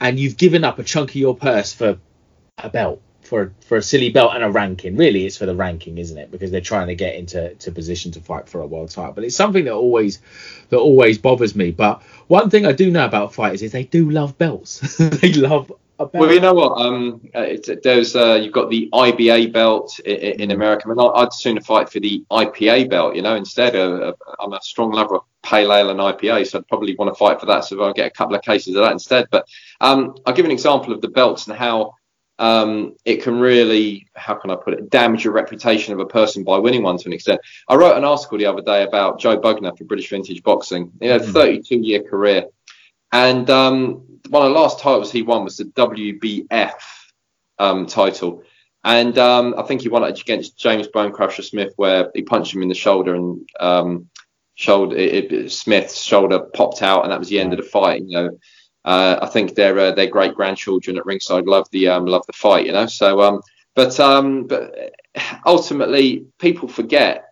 and 0.01 0.19
you've 0.19 0.37
given 0.37 0.63
up 0.63 0.79
a 0.79 0.83
chunk 0.83 1.11
of 1.11 1.15
your 1.15 1.35
purse 1.35 1.73
for 1.73 1.99
a 2.57 2.69
belt 2.69 3.03
for 3.33 3.51
for 3.61 3.77
a 3.77 3.81
silly 3.81 4.11
belt 4.11 4.35
and 4.35 4.43
a 4.43 4.51
ranking. 4.51 4.95
Really, 4.95 5.25
it's 5.25 5.37
for 5.37 5.47
the 5.47 5.55
ranking, 5.55 5.97
isn't 5.97 6.19
it? 6.19 6.29
Because 6.29 6.51
they're 6.51 6.61
trying 6.61 6.85
to 6.89 6.95
get 6.95 7.15
into 7.15 7.55
to 7.55 7.71
position 7.71 8.11
to 8.11 8.21
fight 8.21 8.47
for 8.47 8.61
a 8.61 8.67
world 8.67 8.91
title. 8.91 9.13
But 9.13 9.23
it's 9.23 9.35
something 9.35 9.65
that 9.65 9.73
always 9.73 10.19
that 10.69 10.77
always 10.77 11.17
bothers 11.17 11.55
me. 11.55 11.71
But 11.71 12.03
one 12.27 12.51
thing 12.51 12.67
I 12.67 12.73
do 12.73 12.91
know 12.91 13.05
about 13.05 13.33
fighters 13.33 13.63
is 13.63 13.71
they 13.71 13.85
do 13.85 14.11
love 14.11 14.37
belts. 14.37 14.97
they 14.97 15.33
love 15.33 15.71
well, 15.97 16.31
you 16.31 16.41
know 16.41 16.53
what? 16.53 16.79
Um, 16.79 17.21
uh, 17.33 17.55
there's 17.83 18.15
uh, 18.15 18.35
you've 18.35 18.53
got 18.53 18.69
the 18.69 18.89
IBA 18.93 19.51
belt 19.51 19.99
in, 19.99 20.41
in 20.41 20.51
America. 20.51 20.85
I 20.85 20.93
mean, 20.93 21.11
I'd 21.15 21.33
sooner 21.33 21.61
fight 21.61 21.89
for 21.89 21.99
the 21.99 22.23
IPA 22.31 22.89
belt, 22.91 23.15
you 23.15 23.23
know. 23.23 23.35
Instead, 23.35 23.75
uh, 23.75 24.13
I'm 24.39 24.53
a 24.53 24.61
strong 24.61 24.91
lover 24.91 25.15
of 25.15 25.23
pale 25.41 25.73
ale 25.73 25.89
and 25.89 25.99
IPA, 25.99 26.47
so 26.47 26.59
I'd 26.59 26.67
probably 26.67 26.95
want 26.95 27.09
to 27.09 27.15
fight 27.15 27.39
for 27.39 27.47
that. 27.47 27.65
So 27.65 27.81
I'll 27.81 27.93
get 27.93 28.07
a 28.07 28.11
couple 28.11 28.35
of 28.35 28.43
cases 28.43 28.75
of 28.75 28.83
that 28.83 28.91
instead. 28.91 29.27
But 29.31 29.47
um, 29.81 30.15
I'll 30.25 30.33
give 30.33 30.45
an 30.45 30.51
example 30.51 30.93
of 30.93 31.01
the 31.01 31.09
belts 31.09 31.47
and 31.47 31.57
how 31.57 31.95
um, 32.39 32.95
it 33.05 33.23
can 33.23 33.39
really, 33.39 34.07
how 34.15 34.35
can 34.35 34.49
I 34.49 34.55
put 34.55 34.73
it, 34.73 34.89
damage 34.89 35.23
your 35.23 35.33
reputation 35.33 35.93
of 35.93 35.99
a 35.99 36.05
person 36.05 36.43
by 36.43 36.57
winning 36.57 36.83
one 36.83 36.97
to 36.97 37.07
an 37.07 37.13
extent. 37.13 37.41
I 37.67 37.75
wrote 37.75 37.97
an 37.97 38.03
article 38.03 38.37
the 38.37 38.45
other 38.45 38.61
day 38.61 38.83
about 38.83 39.19
Joe 39.19 39.39
Bugner 39.39 39.77
for 39.77 39.83
British 39.83 40.09
Vintage 40.09 40.41
Boxing. 40.43 40.91
He 40.99 41.07
had 41.07 41.21
a 41.21 41.25
hmm. 41.25 41.31
32 41.31 41.77
year 41.77 42.03
career. 42.03 42.45
And 43.11 43.49
um, 43.49 44.03
one 44.29 44.43
of 44.43 44.51
the 44.51 44.59
last 44.59 44.79
titles 44.79 45.11
he 45.11 45.21
won 45.21 45.43
was 45.43 45.57
the 45.57 45.65
WBF 45.65 46.73
um, 47.59 47.85
title. 47.85 48.43
And 48.83 49.17
um, 49.17 49.55
I 49.57 49.63
think 49.63 49.81
he 49.81 49.89
won 49.89 50.03
it 50.03 50.19
against 50.19 50.57
James 50.57 50.87
Bonecrusher 50.87 51.43
Smith, 51.43 51.73
where 51.77 52.11
he 52.13 52.23
punched 52.23 52.53
him 52.53 52.63
in 52.63 52.69
the 52.69 52.75
shoulder 52.75 53.15
and 53.15 53.47
um, 53.59 54.09
shoulder, 54.55 54.97
it, 54.97 55.31
it, 55.31 55.51
Smith's 55.51 56.01
shoulder 56.01 56.39
popped 56.39 56.81
out, 56.81 57.03
and 57.03 57.11
that 57.11 57.19
was 57.19 57.29
the 57.29 57.39
end 57.39 57.53
of 57.53 57.57
the 57.57 57.69
fight. 57.69 58.03
You 58.03 58.17
know, 58.17 58.39
uh, 58.85 59.19
I 59.21 59.27
think 59.27 59.55
their 59.55 59.77
uh, 59.79 59.91
their 59.91 60.07
great 60.07 60.35
grandchildren 60.35 60.97
at 60.97 61.05
ringside 61.05 61.45
love 61.45 61.67
the 61.71 61.87
um, 61.87 62.05
love 62.05 62.25
the 62.27 62.33
fight, 62.33 62.65
you 62.65 62.73
know. 62.73 62.85
So, 62.85 63.21
um, 63.21 63.41
but 63.75 63.99
um, 63.99 64.47
but 64.47 64.93
ultimately, 65.45 66.25
people 66.39 66.67
forget 66.67 67.25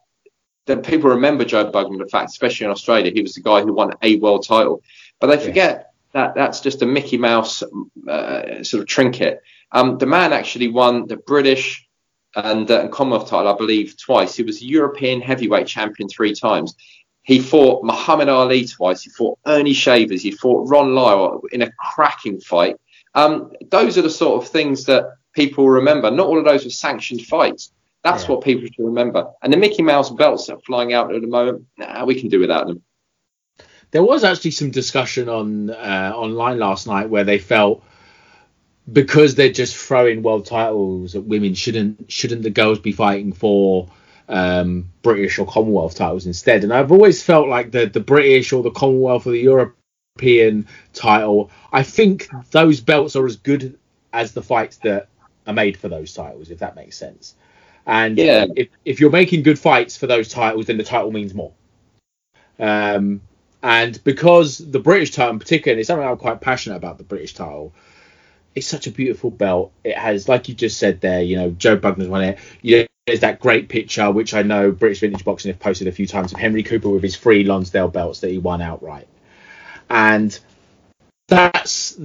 that 0.68 0.84
people 0.84 1.10
remember 1.10 1.44
Joe 1.44 1.72
Bugner. 1.72 2.02
In 2.02 2.10
fact, 2.10 2.30
especially 2.30 2.66
in 2.66 2.72
Australia, 2.72 3.12
he 3.14 3.22
was 3.22 3.34
the 3.34 3.42
guy 3.42 3.62
who 3.62 3.74
won 3.74 3.94
a 4.02 4.18
world 4.18 4.46
title, 4.48 4.82
but 5.20 5.28
they 5.28 5.44
forget 5.44 5.94
that 6.14 6.36
that's 6.36 6.60
just 6.60 6.82
a 6.82 6.86
Mickey 6.86 7.18
Mouse 7.18 7.64
uh, 8.08 8.64
sort 8.64 8.82
of 8.82 8.88
trinket. 8.88 9.42
Um, 9.72 9.98
the 9.98 10.06
man 10.06 10.34
actually 10.34 10.68
won 10.68 11.08
the 11.08 11.18
British 11.18 11.88
and, 12.36 12.70
uh, 12.70 12.82
and 12.82 12.92
Commonwealth 12.92 13.30
title, 13.30 13.54
I 13.54 13.58
believe, 13.58 13.98
twice. 13.98 14.36
He 14.36 14.44
was 14.44 14.62
European 14.62 15.22
heavyweight 15.22 15.68
champion 15.68 16.10
three 16.10 16.34
times. 16.34 16.76
He 17.24 17.40
fought 17.40 17.84
Muhammad 17.84 18.30
Ali 18.30 18.66
twice. 18.66 19.04
He 19.04 19.10
fought 19.10 19.38
Ernie 19.46 19.74
Shavers. 19.74 20.22
He 20.22 20.32
fought 20.32 20.70
Ron 20.70 20.96
Lyle 20.96 21.42
in 21.52 21.62
a 21.62 21.72
cracking 21.72 22.40
fight. 22.40 22.78
Um, 23.14 23.52
those 23.70 23.98
are 23.98 24.02
the 24.02 24.10
sort 24.10 24.42
of 24.42 24.50
things 24.50 24.86
that 24.86 25.06
people 25.34 25.70
remember. 25.70 26.10
Not 26.10 26.28
all 26.28 26.40
of 26.40 26.46
those 26.46 26.64
were 26.64 26.72
sanctioned 26.72 27.22
fights. 27.22 27.72
That's 28.04 28.24
yeah. 28.24 28.32
what 28.32 28.44
people 28.44 28.66
should 28.66 28.86
remember. 28.86 29.32
And 29.44 29.54
the 29.54 29.58
Mickey 29.58 29.84
Mouse 29.84 30.10
belts 30.10 30.48
that 30.48 30.56
are 30.56 30.62
flying 30.62 30.94
out 30.94 31.14
at 31.14 31.22
the 31.22 31.28
moment, 31.28 31.66
nah, 31.78 32.06
we 32.06 32.20
can 32.20 32.30
do 32.30 32.40
without 32.40 32.68
them. 32.68 32.82
There 33.92 34.04
was 34.04 34.24
actually 34.24 34.52
some 34.52 34.72
discussion 34.72 35.30
on 35.30 35.70
uh, 35.70 36.14
online 36.16 36.58
last 36.58 36.88
night 36.88 37.10
where 37.10 37.26
they 37.26 37.38
felt 37.38 37.84
because 38.92 39.36
they're 39.36 39.52
just 39.52 39.76
throwing 39.76 40.24
world 40.24 40.46
titles 40.46 41.16
at 41.16 41.24
women, 41.24 41.54
shouldn't 41.54 42.12
shouldn't 42.12 42.44
the 42.44 42.50
girls 42.50 42.80
be 42.80 42.92
fighting 42.92 43.34
for 43.34 43.90
um, 44.28 44.90
British 45.02 45.40
or 45.40 45.46
Commonwealth 45.46 45.96
titles 45.96 46.26
instead. 46.26 46.64
And 46.64 46.74
I've 46.74 46.92
always 46.92 47.24
felt 47.24 47.48
like 47.48 47.72
the 47.72 47.86
the 47.86 48.00
British 48.00 48.54
or 48.54 48.64
the 48.64 48.72
Commonwealth 48.72 49.28
or 49.28 49.32
the 49.32 49.40
European 49.40 50.68
title. 50.94 51.52
I 51.72 51.84
think 51.84 52.30
those 52.52 52.82
belts 52.82 53.16
are 53.16 53.26
as 53.26 53.36
good 53.36 53.78
as 54.14 54.34
the 54.34 54.42
fights 54.42 54.78
that 54.78 55.08
are 55.48 55.54
made 55.54 55.78
for 55.78 55.90
those 55.90 56.14
titles, 56.14 56.50
if 56.50 56.60
that 56.60 56.76
makes 56.76 56.98
sense. 56.98 57.36
And 57.86 58.18
yeah. 58.18 58.46
if 58.56 58.70
if 58.86 59.00
you're 59.00 59.10
making 59.10 59.44
good 59.44 59.60
fights 59.60 59.98
for 59.98 60.08
those 60.08 60.30
titles, 60.30 60.68
then 60.68 60.78
the 60.78 60.84
title 60.84 61.12
means 61.12 61.34
more. 61.34 61.54
Um, 62.60 63.22
and 63.64 64.04
because 64.04 64.58
the 64.58 64.80
British 64.80 65.12
title 65.12 65.34
in 65.34 65.40
particular, 65.40 65.78
it's 65.78 65.88
something 65.88 66.08
I'm 66.08 66.18
quite 66.18 66.42
passionate 66.42 66.78
about 66.78 66.98
the 66.98 67.04
British 67.04 67.34
title. 67.34 67.74
It's 68.54 68.68
such 68.68 68.88
a 68.88 68.92
beautiful 68.92 69.32
belt. 69.32 69.72
It 69.84 69.98
has, 69.98 70.28
like 70.28 70.50
you 70.50 70.56
just 70.56 70.78
said 70.78 71.00
there, 71.02 71.22
you 71.22 71.38
know, 71.38 71.52
Joe 71.52 71.78
Bugner's 71.78 72.08
won 72.08 72.24
it. 72.24 72.40
You 72.62 72.86
there's 73.12 73.20
that 73.20 73.42
great 73.42 73.68
picture, 73.68 74.10
which 74.10 74.34
I 74.34 74.42
know 74.42 74.72
British 74.72 75.02
Vintage 75.02 75.26
Boxing 75.26 75.52
have 75.52 75.60
posted 75.60 75.90
a 75.90 75.92
few 75.92 76.08
times, 76.08 76.32
of 76.32 76.40
Henry 76.40 76.64
Cooper 76.64 76.88
with 76.88 77.04
his 77.04 77.18
three 77.18 77.44
Lonsdale 77.44 77.90
belts 77.90 78.22
that 78.22 78.32
he 78.32 78.38
won 78.38 78.62
outright. 78.62 79.08
And 79.90 80.38
that's 81.28 82.00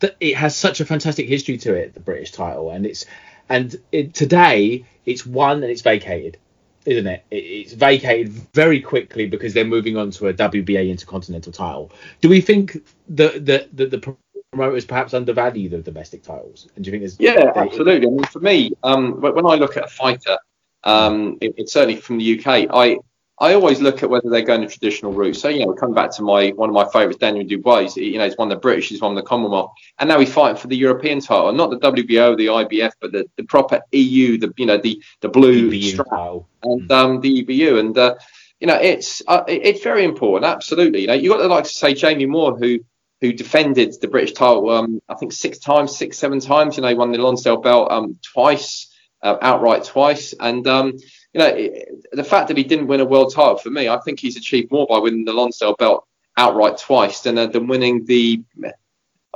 that. 0.00 0.16
it 0.20 0.36
has 0.36 0.54
such 0.54 0.80
a 0.80 0.84
fantastic 0.84 1.28
history 1.28 1.56
to 1.58 1.72
it, 1.72 1.94
the 1.94 2.00
British 2.00 2.32
title, 2.32 2.70
and 2.70 2.84
it's 2.84 3.06
and 3.48 3.74
it, 3.90 4.12
today 4.12 4.84
it's 5.06 5.24
won 5.24 5.62
and 5.62 5.72
it's 5.72 5.80
vacated, 5.80 6.36
isn't 6.84 7.06
it? 7.06 7.24
it? 7.30 7.36
It's 7.36 7.72
vacated 7.72 8.28
very 8.52 8.82
quickly 8.82 9.26
because 9.26 9.54
they're 9.54 9.64
moving 9.64 9.96
on 9.96 10.10
to 10.10 10.28
a 10.28 10.34
WBA 10.34 10.90
Intercontinental 10.90 11.52
title. 11.52 11.90
Do 12.20 12.28
we 12.28 12.42
think 12.42 12.84
that 13.08 13.46
the, 13.46 13.66
the, 13.72 13.86
the 13.86 14.16
promoters 14.54 14.84
perhaps 14.84 15.14
undervalue 15.14 15.68
the 15.68 15.78
domestic 15.78 16.22
titles? 16.22 16.68
And 16.76 16.84
do 16.84 16.88
you 16.88 16.92
think 16.92 17.02
there's 17.02 17.20
yeah, 17.20 17.52
they, 17.52 17.60
absolutely. 17.60 18.06
I 18.06 18.10
mean, 18.10 18.24
for 18.24 18.40
me, 18.40 18.72
um, 18.82 19.20
when 19.20 19.46
I 19.46 19.54
look 19.54 19.76
at 19.76 19.84
a 19.84 19.88
fighter, 19.88 20.38
um, 20.84 21.38
it, 21.40 21.54
it's 21.56 21.72
certainly 21.72 21.96
from 21.96 22.18
the 22.18 22.38
UK. 22.38 22.68
I 22.72 22.98
I 23.38 23.54
always 23.54 23.80
look 23.80 24.04
at 24.04 24.10
whether 24.10 24.30
they're 24.30 24.42
going 24.42 24.60
the 24.60 24.68
traditional 24.68 25.12
route. 25.12 25.34
So 25.34 25.48
you 25.48 25.66
know, 25.66 25.72
coming 25.72 25.94
back 25.94 26.12
to 26.12 26.22
my 26.22 26.50
one 26.50 26.68
of 26.68 26.74
my 26.74 26.84
favourites, 26.84 27.18
Daniel 27.18 27.44
Dubois. 27.44 27.96
You 27.96 28.18
know, 28.18 28.24
he's 28.24 28.36
won 28.36 28.48
the 28.48 28.56
British, 28.56 28.90
he's 28.90 29.00
won 29.00 29.16
the 29.16 29.22
Commonwealth, 29.22 29.72
and 29.98 30.08
now 30.08 30.20
he's 30.20 30.32
fighting 30.32 30.56
for 30.56 30.68
the 30.68 30.76
European 30.76 31.20
title, 31.20 31.52
not 31.52 31.70
the 31.70 31.78
WBO, 31.78 32.36
the 32.36 32.46
IBF, 32.46 32.92
but 33.00 33.12
the, 33.12 33.28
the 33.36 33.44
proper 33.44 33.80
EU, 33.90 34.38
the 34.38 34.52
you 34.56 34.66
know 34.66 34.78
the 34.78 35.02
the 35.20 35.28
blue 35.28 35.68
EBU 35.68 35.92
strap 35.92 36.10
title. 36.10 36.48
and 36.62 36.90
um, 36.92 37.20
the 37.20 37.42
EBU, 37.44 37.80
and 37.80 37.98
uh, 37.98 38.14
you 38.60 38.68
know 38.68 38.76
it's 38.76 39.20
uh, 39.26 39.42
it's 39.48 39.82
very 39.82 40.04
important. 40.04 40.44
Absolutely, 40.44 41.00
you 41.02 41.06
know, 41.08 41.14
you 41.14 41.28
got 41.28 41.38
to 41.38 41.48
like 41.48 41.64
to 41.64 41.70
say 41.70 41.92
Jamie 41.92 42.26
Moore, 42.26 42.56
who 42.56 42.78
who 43.24 43.32
defended 43.32 43.94
the 44.00 44.08
British 44.08 44.32
title, 44.32 44.68
um, 44.70 45.00
I 45.08 45.14
think 45.14 45.32
six 45.32 45.58
times, 45.58 45.96
six, 45.96 46.18
seven 46.18 46.40
times. 46.40 46.76
You 46.76 46.82
know, 46.82 46.88
he 46.88 46.94
won 46.94 47.12
the 47.12 47.18
Lonsdale 47.18 47.60
belt 47.60 47.90
um, 47.90 48.18
twice. 48.22 48.94
uh, 49.24 49.38
outright 49.40 49.84
twice. 49.84 50.34
And 50.38 50.66
um, 50.68 50.92
you 51.32 51.40
know, 51.40 51.46
it, 51.46 51.88
the 52.12 52.22
fact 52.22 52.48
that 52.48 52.56
he 52.56 52.62
didn't 52.62 52.86
win 52.86 53.00
a 53.00 53.04
world 53.04 53.32
title 53.34 53.56
for 53.56 53.70
me, 53.70 53.88
I 53.88 53.98
think 54.00 54.20
he's 54.20 54.36
achieved 54.36 54.70
more 54.70 54.86
by 54.86 54.98
winning 54.98 55.24
the 55.24 55.32
Lonsdale 55.32 55.74
belt 55.74 56.06
outright 56.36 56.78
twice 56.78 57.22
than 57.22 57.38
uh, 57.38 57.46
than 57.46 57.66
winning 57.66 58.04
the 58.04 58.42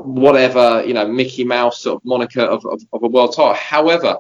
whatever 0.01 0.85
you 0.87 0.95
know 0.95 1.09
Mickey 1.09 1.43
Mouse 1.43 1.81
sort 1.81 1.97
of 1.97 2.05
moniker 2.05 2.43
of, 2.43 2.65
of, 2.67 2.81
of 2.93 3.03
a 3.03 3.09
world 3.09 3.35
title. 3.35 3.55
However, 3.55 4.19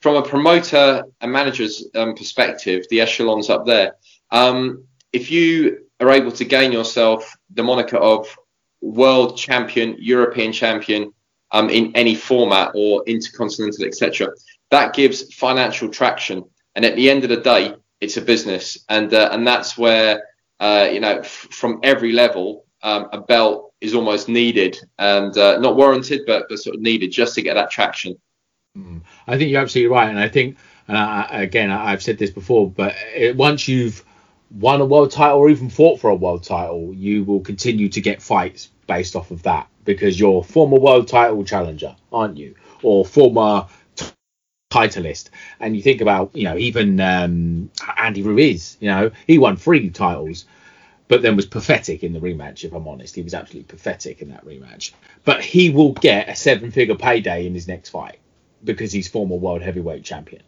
from 0.00 0.16
a 0.16 0.22
promoter 0.22 1.04
and 1.20 1.32
manager's 1.32 1.86
um, 1.94 2.14
perspective, 2.14 2.86
the 2.88 3.00
echelons 3.00 3.50
up 3.50 3.66
there. 3.66 3.96
Um, 4.30 4.84
if 5.12 5.30
you 5.30 5.86
are 5.98 6.10
able 6.10 6.30
to 6.32 6.44
gain 6.44 6.70
yourself 6.72 7.36
the 7.52 7.64
moniker 7.64 7.96
of 7.96 8.34
world 8.80 9.36
champion, 9.36 9.96
European 9.98 10.52
champion 10.52 11.12
um, 11.52 11.68
in 11.70 11.92
any 11.94 12.14
format 12.14 12.72
or 12.74 13.02
intercontinental, 13.06 13.84
etc., 13.84 14.28
that 14.70 14.94
gives 14.94 15.34
financial 15.34 15.88
traction. 15.88 16.44
And 16.74 16.84
at 16.84 16.96
the 16.96 17.10
end 17.10 17.24
of 17.24 17.30
the 17.30 17.36
day, 17.38 17.74
it's 18.00 18.16
a 18.16 18.22
business, 18.22 18.78
and 18.88 19.12
uh, 19.12 19.28
and 19.32 19.46
that's 19.46 19.76
where 19.76 20.22
uh, 20.60 20.88
you 20.90 21.00
know 21.00 21.18
f- 21.18 21.48
from 21.50 21.80
every 21.82 22.12
level 22.12 22.64
um, 22.82 23.08
a 23.12 23.20
belt 23.20 23.72
is 23.80 23.94
almost 23.94 24.28
needed 24.28 24.78
and 24.98 25.36
uh, 25.36 25.58
not 25.58 25.76
warranted, 25.76 26.22
but, 26.26 26.46
but 26.48 26.58
sort 26.58 26.76
of 26.76 26.82
needed 26.82 27.10
just 27.10 27.34
to 27.34 27.42
get 27.42 27.54
that 27.54 27.70
traction. 27.70 28.16
Mm. 28.76 29.02
I 29.26 29.36
think 29.36 29.50
you're 29.50 29.60
absolutely 29.60 29.94
right, 29.94 30.08
and 30.08 30.18
I 30.18 30.28
think, 30.28 30.56
and 30.86 30.96
I, 30.96 31.42
again, 31.42 31.70
I've 31.70 32.02
said 32.02 32.18
this 32.18 32.30
before, 32.30 32.70
but 32.70 32.94
it, 33.14 33.36
once 33.36 33.68
you've 33.68 34.04
won 34.50 34.80
a 34.80 34.84
world 34.84 35.10
title 35.10 35.38
or 35.38 35.50
even 35.50 35.70
fought 35.70 36.00
for 36.00 36.10
a 36.10 36.14
world 36.14 36.42
title, 36.42 36.92
you 36.94 37.24
will 37.24 37.40
continue 37.40 37.88
to 37.88 38.00
get 38.00 38.22
fights 38.22 38.70
based 38.86 39.16
off 39.16 39.30
of 39.30 39.42
that 39.44 39.68
because 39.84 40.18
you're 40.18 40.42
former 40.42 40.78
world 40.78 41.08
title 41.08 41.44
challenger, 41.44 41.94
aren't 42.12 42.36
you, 42.36 42.54
or 42.82 43.04
former 43.04 43.66
t- 43.96 44.06
titleist? 44.70 45.30
And 45.60 45.76
you 45.76 45.82
think 45.82 46.00
about, 46.00 46.34
you 46.34 46.44
know, 46.44 46.56
even 46.56 47.00
um, 47.00 47.70
Andy 47.96 48.22
Ruiz, 48.22 48.76
you 48.80 48.88
know, 48.88 49.10
he 49.26 49.38
won 49.38 49.56
three 49.56 49.90
titles 49.90 50.46
but 51.10 51.22
then 51.22 51.34
was 51.34 51.44
pathetic 51.44 52.04
in 52.04 52.12
the 52.12 52.20
rematch. 52.20 52.62
If 52.62 52.72
I'm 52.72 52.86
honest, 52.86 53.16
he 53.16 53.22
was 53.22 53.34
absolutely 53.34 53.66
pathetic 53.66 54.22
in 54.22 54.28
that 54.28 54.44
rematch. 54.44 54.92
But 55.24 55.42
he 55.42 55.68
will 55.68 55.92
get 55.92 56.28
a 56.28 56.36
seven-figure 56.36 56.94
payday 56.94 57.48
in 57.48 57.52
his 57.52 57.66
next 57.66 57.88
fight 57.88 58.20
because 58.62 58.92
he's 58.92 59.08
former 59.08 59.34
world 59.34 59.60
heavyweight 59.60 60.04
champion. 60.04 60.42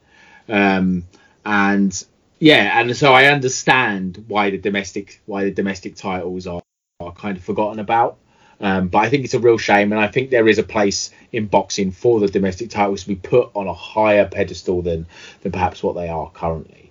Um, 0.48 1.08
and 1.44 2.06
yeah, 2.42 2.80
and 2.80 2.96
so 2.96 3.12
I 3.12 3.26
understand 3.26 4.24
why 4.26 4.50
the 4.50 4.58
domestic 4.58 5.22
why 5.26 5.44
the 5.44 5.52
domestic 5.52 5.94
titles 5.94 6.48
are, 6.48 6.60
are 6.98 7.12
kind 7.12 7.36
of 7.36 7.44
forgotten 7.44 7.78
about. 7.78 8.18
Um, 8.60 8.88
but 8.88 8.98
I 8.98 9.10
think 9.10 9.24
it's 9.24 9.34
a 9.34 9.38
real 9.38 9.58
shame, 9.58 9.92
and 9.92 10.00
I 10.00 10.08
think 10.08 10.30
there 10.30 10.48
is 10.48 10.58
a 10.58 10.64
place 10.64 11.12
in 11.30 11.46
boxing 11.46 11.92
for 11.92 12.18
the 12.18 12.26
domestic 12.26 12.70
titles 12.70 13.02
to 13.02 13.08
be 13.08 13.14
put 13.14 13.52
on 13.54 13.68
a 13.68 13.72
higher 13.72 14.26
pedestal 14.26 14.82
than 14.82 15.06
than 15.42 15.52
perhaps 15.52 15.84
what 15.84 15.94
they 15.94 16.08
are 16.08 16.30
currently. 16.30 16.90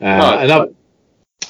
Uh, 0.00 0.38
another, 0.38 0.72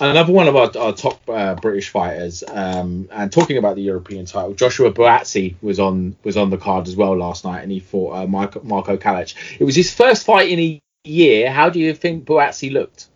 another 0.00 0.32
one 0.32 0.48
of 0.48 0.56
our, 0.56 0.70
our 0.78 0.94
top 0.94 1.20
uh, 1.28 1.54
British 1.54 1.90
fighters, 1.90 2.42
um, 2.48 3.06
and 3.12 3.30
talking 3.30 3.58
about 3.58 3.76
the 3.76 3.82
European 3.82 4.24
title, 4.24 4.54
Joshua 4.54 4.90
Buatsi 4.90 5.56
was 5.60 5.78
on 5.78 6.16
was 6.24 6.38
on 6.38 6.48
the 6.48 6.56
card 6.56 6.88
as 6.88 6.96
well 6.96 7.14
last 7.14 7.44
night, 7.44 7.60
and 7.60 7.70
he 7.70 7.80
fought 7.80 8.14
uh, 8.14 8.26
Marko, 8.26 8.62
Marko 8.62 8.96
Calic. 8.96 9.34
It 9.60 9.64
was 9.64 9.76
his 9.76 9.92
first 9.92 10.24
fight 10.24 10.48
in 10.48 10.58
a 10.58 10.80
year. 11.04 11.52
How 11.52 11.68
do 11.68 11.80
you 11.80 11.92
think 11.92 12.24
Buatsi 12.24 12.72
looked? 12.72 13.08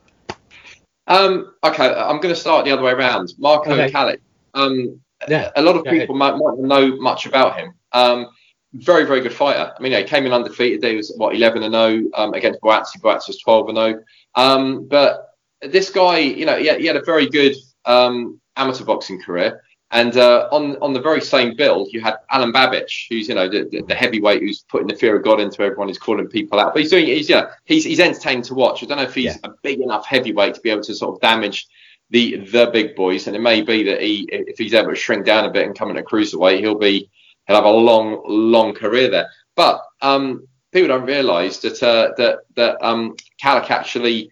Um, 1.07 1.55
okay, 1.63 1.87
I'm 1.87 2.21
going 2.21 2.35
to 2.35 2.41
start 2.41 2.65
the 2.65 2.73
other 2.73 2.83
way 2.83 2.93
around. 2.93 3.33
Marko 3.39 3.73
okay. 3.73 3.91
Calic. 3.91 4.21
Um, 4.55 5.01
yeah. 5.29 5.51
A 5.57 5.63
lot 5.63 5.77
of 5.77 5.85
people 5.85 6.15
might, 6.15 6.37
might 6.37 6.59
know 6.59 6.97
much 6.97 7.27
about 7.27 7.59
him. 7.59 7.75
Um, 7.93 8.27
very, 8.75 9.05
very 9.05 9.21
good 9.21 9.33
fighter. 9.33 9.73
I 9.77 9.83
mean, 9.83 9.93
yeah, 9.93 9.99
he 9.99 10.05
came 10.05 10.27
in 10.27 10.33
undefeated. 10.33 10.85
He 10.85 10.97
was 10.97 11.13
what 11.17 11.35
11 11.35 11.63
and 11.63 11.73
0 11.73 12.11
um, 12.15 12.35
against 12.35 12.61
Buatsi. 12.61 13.01
Buatsi 13.01 13.29
was 13.29 13.39
12 13.39 13.69
and 13.69 13.79
0. 13.79 14.05
Um, 14.35 14.89
but 14.89 15.31
this 15.63 15.91
guy, 15.91 16.19
you 16.19 16.45
know, 16.45 16.59
he 16.59 16.67
had, 16.67 16.81
he 16.81 16.87
had 16.87 16.97
a 16.97 17.05
very 17.05 17.29
good 17.29 17.57
um, 17.85 18.41
amateur 18.57 18.85
boxing 18.85 19.21
career. 19.21 19.63
And 19.93 20.17
uh, 20.17 20.49
on 20.51 20.77
on 20.79 20.93
the 20.93 21.01
very 21.01 21.21
same 21.21 21.55
bill, 21.55 21.87
you 21.91 22.01
had 22.01 22.17
Alen 22.33 22.53
Babic, 22.53 22.91
who's 23.09 23.29
you 23.29 23.37
know 23.37 23.49
the, 23.49 23.85
the, 23.87 23.95
heavyweight 23.95 24.43
who's 24.43 24.65
putting 24.69 24.89
the 24.89 24.97
fear 24.97 25.17
of 25.17 25.23
God 25.23 25.41
into 25.41 25.63
everyone. 25.63 25.87
He's 25.87 25.99
calling 25.99 26.27
people 26.27 26.59
out, 26.59 26.75
but 26.75 26.83
he's 26.83 26.91
doing 26.91 27.07
he's 27.07 27.29
yeah 27.29 27.51
he's 27.67 27.85
he's 27.85 28.01
entertaining 28.01 28.43
to 28.45 28.55
watch. 28.55 28.83
I 28.83 28.87
don't 28.87 28.99
know 28.99 29.05
if 29.05 29.15
he's 29.15 29.27
yeah. 29.27 29.37
a 29.45 29.51
big 29.63 29.81
enough 29.81 30.05
heavyweight 30.05 30.55
to 30.55 30.61
be 30.61 30.71
able 30.71 30.83
to 30.83 30.95
sort 30.95 31.15
of 31.15 31.21
damage 31.21 31.69
the 32.11 32.37
the 32.39 32.69
big 32.73 32.97
boys. 32.97 33.29
And 33.29 33.37
it 33.37 33.41
may 33.41 33.63
be 33.63 33.85
that 33.85 34.03
he 34.03 34.29
if 34.31 34.59
he's 34.59 34.75
able 34.75 34.91
to 34.91 34.97
shrink 34.97 35.25
down 35.25 35.45
a 35.45 35.51
bit 35.51 35.67
and 35.67 35.79
come 35.79 35.91
in 35.91 35.99
a 35.99 36.03
cruiserweight, 36.03 36.59
he'll 36.61 36.79
be 36.79 37.09
he'll 37.47 37.57
have 37.57 37.65
a 37.65 37.71
long 37.71 38.23
long 38.27 38.75
career 38.75 39.09
there. 39.09 39.29
But 39.55 39.83
um, 40.03 40.49
people 40.73 40.89
don't 40.89 41.07
realise 41.07 41.59
that 41.59 41.83
uh, 41.83 42.13
that 42.17 42.41
that 42.57 42.85
um, 42.85 43.17
actually 43.45 44.31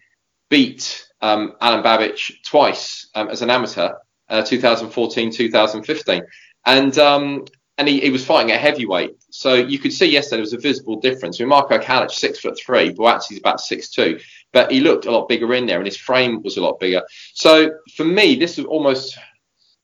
beat 0.49 1.07
um, 1.21 1.53
Alen 1.61 1.83
Babic 1.83 2.43
twice 2.43 3.09
um, 3.15 3.29
as 3.29 3.41
an 3.41 3.49
amateur, 3.49 3.93
uh, 4.29 4.43
2014, 4.43 5.31
2015, 5.31 6.23
and 6.65 6.97
um, 6.97 7.45
and 7.77 7.87
he, 7.87 7.99
he, 7.99 8.09
was 8.09 8.25
fighting 8.25 8.51
at 8.51 8.61
heavyweight. 8.61 9.15
So 9.29 9.53
you 9.53 9.79
could 9.79 9.91
see 9.91 10.05
yesterday 10.05 10.37
there 10.37 10.41
was 10.41 10.53
a 10.53 10.59
visible 10.59 10.99
difference. 10.99 11.39
I 11.39 11.43
mean, 11.43 11.49
Marko 11.49 11.77
Calic 11.77 12.09
six 12.11 12.39
foot 12.39 12.57
three, 12.59 12.93
Buatsi's 12.93 13.37
about 13.37 13.59
six 13.59 13.89
two, 13.89 14.19
but 14.53 14.71
he 14.71 14.79
looked 14.79 15.05
a 15.05 15.11
lot 15.11 15.27
bigger 15.27 15.53
in 15.53 15.65
there, 15.65 15.77
and 15.77 15.85
his 15.85 15.97
frame 15.97 16.41
was 16.41 16.57
a 16.57 16.61
lot 16.61 16.79
bigger. 16.79 17.01
So 17.33 17.71
for 17.95 18.05
me, 18.05 18.35
this 18.35 18.57
was 18.57 18.65
almost 18.65 19.17